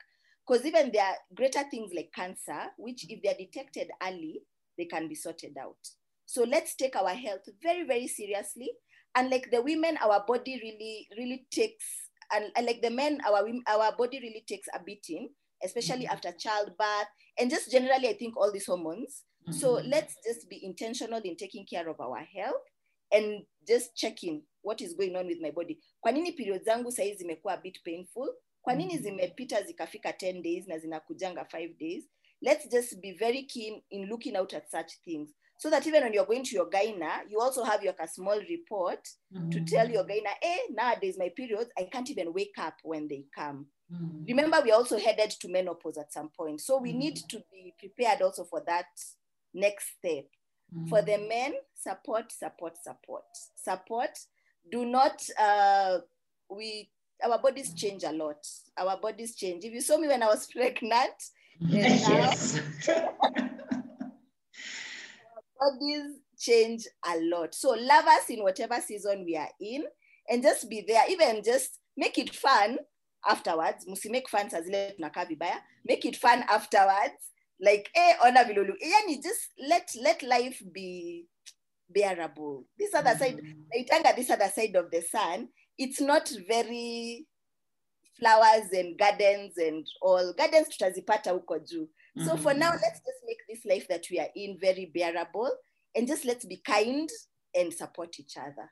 Because 0.47 0.63
even 0.67 0.91
there 0.93 1.03
are 1.03 1.15
greater 1.33 1.63
things 1.67 1.93
like 1.95 2.11
cancer, 2.13 2.67
which 2.77 3.07
if 3.09 3.23
they're 3.23 3.33
detected 3.33 3.89
early, 3.99 4.43
they 4.77 4.85
can 4.85 5.07
be 5.07 5.15
sorted 5.15 5.57
out. 5.59 5.79
So 6.27 6.43
let's 6.43 6.75
take 6.75 6.95
our 6.95 7.09
health 7.09 7.49
very, 7.63 7.87
very 7.87 8.07
seriously. 8.07 8.69
And 9.15 9.31
like 9.31 9.49
the 9.49 9.63
women, 9.63 9.97
our 9.97 10.23
body 10.27 10.59
really, 10.61 11.07
really 11.17 11.47
takes, 11.49 11.85
and, 12.31 12.51
and 12.55 12.67
like 12.67 12.83
the 12.83 12.91
men, 12.91 13.19
our 13.27 13.49
our 13.67 13.95
body 13.97 14.19
really 14.19 14.43
takes 14.47 14.67
a 14.75 14.83
beating, 14.83 15.29
especially 15.63 16.05
Mhm. 16.05 16.11
after 16.13 16.31
childbirth, 16.37 17.07
and 17.37 17.51
just 17.51 17.71
generally, 17.71 18.07
I 18.07 18.13
think 18.13 18.37
all 18.37 18.51
these 18.51 18.65
hormones. 18.71 19.25
So 19.51 19.75
Mhm. 19.75 19.89
let's 19.89 20.15
just 20.27 20.47
be 20.49 20.55
intentional 20.57 21.21
in 21.23 21.35
taking 21.35 21.65
care 21.65 21.89
of 21.89 21.99
our 21.99 22.23
health 22.23 22.63
and 23.11 23.45
just 23.67 23.95
checking 23.95 24.43
what 24.63 24.81
is 24.81 24.95
going 24.97 25.15
on 25.15 25.27
with 25.27 25.39
my 25.41 25.51
body. 25.51 25.79
Kwa 26.01 26.11
nini 26.11 26.31
periods 26.31 26.65
zangu 26.65 26.91
saizi 26.91 27.15
zimekuwa 27.17 27.53
a 27.53 27.57
bit 27.57 27.83
painful? 27.83 28.35
Kwa 28.61 28.73
nini 28.75 28.97
zimepita 28.97 29.63
zikafika 29.63 30.13
10 30.13 30.41
days 30.41 30.67
na 30.67 30.77
zinakujanga 30.79 31.45
5 31.45 31.73
days 31.77 32.09
let's 32.41 32.69
just 32.69 32.99
be 32.99 33.11
very 33.11 33.43
keen 33.43 33.81
in 33.89 34.05
looking 34.05 34.35
out 34.37 34.53
at 34.53 34.69
such 34.69 34.93
things 35.03 35.29
so 35.57 35.69
that 35.69 35.85
even 35.87 36.03
when 36.03 36.13
you're 36.13 36.27
going 36.27 36.43
to 36.43 36.55
your 36.55 36.69
gyna 36.69 37.25
you 37.29 37.41
also 37.41 37.63
have 37.63 37.85
your 37.85 37.95
a 37.99 38.07
small 38.07 38.39
report 38.39 39.07
to 39.51 39.59
tell 39.59 39.91
your 39.91 40.05
gyna 40.05 40.29
eh 40.41 40.59
nowadays 40.69 41.17
my 41.17 41.29
periods 41.29 41.69
i 41.75 41.83
can't 41.85 42.09
even 42.09 42.27
wake 42.33 42.57
up 42.67 42.73
when 42.83 43.07
they 43.07 43.23
come 43.35 43.65
Mm. 43.91 44.27
remember 44.27 44.61
we're 44.63 44.75
also 44.75 44.99
headed 44.99 45.31
to 45.31 45.49
menopause 45.49 45.97
at 45.97 46.13
some 46.13 46.29
point. 46.29 46.61
So 46.61 46.79
we 46.79 46.93
need 46.93 47.17
to 47.29 47.41
be 47.51 47.73
prepared 47.79 48.21
also 48.21 48.43
for 48.43 48.61
that 48.67 48.85
next 49.53 49.97
step. 49.97 50.25
For 50.87 51.01
the 51.01 51.17
men 51.17 51.53
support 51.73 52.31
support 52.31 52.77
support. 52.83 53.23
Support. 53.55 54.11
Do 54.71 54.85
not 54.85 55.27
uh 55.39 55.99
we 56.49 56.91
our 57.23 57.39
bodies 57.39 57.73
change 57.73 58.03
a 58.03 58.11
lot. 58.11 58.45
Our 58.77 58.97
bodies 58.97 59.35
change. 59.35 59.65
If 59.65 59.73
you 59.73 59.81
saw 59.81 59.97
me 59.97 60.07
when 60.07 60.21
i 60.21 60.27
was 60.27 60.47
pregnant 60.51 61.13
and 61.59 61.71
now 61.71 62.09
yes. 62.09 62.59
bodies 65.59 66.19
change 66.37 66.85
a 67.05 67.19
lot. 67.21 67.55
So 67.55 67.71
love 67.71 68.05
us 68.05 68.29
in 68.29 68.43
whatever 68.43 68.79
season 68.79 69.25
we 69.25 69.35
are 69.35 69.49
in 69.59 69.85
and 70.29 70.43
just 70.43 70.69
be 70.69 70.85
there. 70.87 71.03
Even 71.09 71.43
just 71.43 71.79
make 71.97 72.19
it 72.19 72.35
fun 72.35 72.77
afterwards 73.27 73.87
must 73.87 74.05
make 74.05 74.29
fun 74.29 74.49
saa 74.49 74.61
zile 74.61 74.91
tunakaa 74.91 75.25
vibaya. 75.25 75.61
Make 75.85 76.07
it 76.07 76.17
fun 76.17 76.43
afterwards. 76.47 77.31
Like 77.59 77.89
eh, 77.93 78.15
ona 78.25 78.43
vilulu. 78.43 78.73
Yani 78.81 79.21
just 79.21 79.51
let 79.57 79.95
let 79.95 80.23
life 80.23 80.63
be 80.71 81.27
bearable 81.89 82.65
this 82.77 82.93
other 82.93 83.17
side 83.17 83.41
naitanga 83.75 84.15
this 84.15 84.29
other 84.29 84.49
side 84.49 84.75
of 84.75 84.91
the 84.91 85.01
sun. 85.01 85.49
It's 85.77 86.01
not 86.01 86.31
very 86.47 87.25
flowers 88.19 88.71
and 88.73 88.97
gardens 88.97 89.57
and 89.57 89.85
all. 90.01 90.33
Gardens 90.33 90.69
tutazipata 90.69 91.31
huko 91.31 91.59
juu. 91.59 91.87
So 92.25 92.37
for 92.37 92.53
now 92.53 92.71
let's 92.71 92.99
just 92.99 93.23
make 93.25 93.39
this 93.47 93.65
life 93.65 93.87
that 93.87 94.05
we 94.11 94.19
are 94.19 94.29
in 94.35 94.57
very 94.59 94.91
bearable 94.93 95.49
and 95.95 96.07
just 96.07 96.25
let's 96.25 96.45
be 96.45 96.57
kind 96.57 97.09
and 97.55 97.73
support 97.73 98.19
each 98.19 98.37
other 98.37 98.69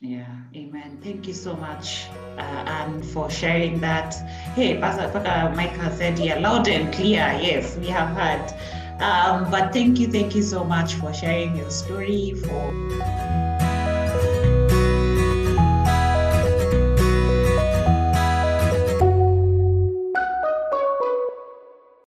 Yeah, 0.00 0.26
amen. 0.54 0.98
Thank 1.02 1.26
you 1.26 1.32
so 1.32 1.56
much, 1.56 2.06
uh, 2.36 2.40
Anne, 2.40 3.02
for 3.02 3.30
sharing 3.30 3.80
that. 3.80 4.14
Hey, 4.54 4.78
Pastor 4.78 5.08
Michael 5.56 5.90
said, 5.90 6.18
yeah, 6.18 6.38
loud 6.38 6.68
and 6.68 6.92
clear. 6.92 7.38
Yes, 7.40 7.76
we 7.78 7.86
have 7.86 8.14
heard. 8.14 9.00
Um, 9.00 9.50
but 9.50 9.72
thank 9.72 9.98
you, 9.98 10.06
thank 10.08 10.34
you 10.34 10.42
so 10.42 10.64
much 10.64 10.94
for 10.94 11.14
sharing 11.14 11.56
your 11.56 11.70
story, 11.70 12.34
for 12.34 13.45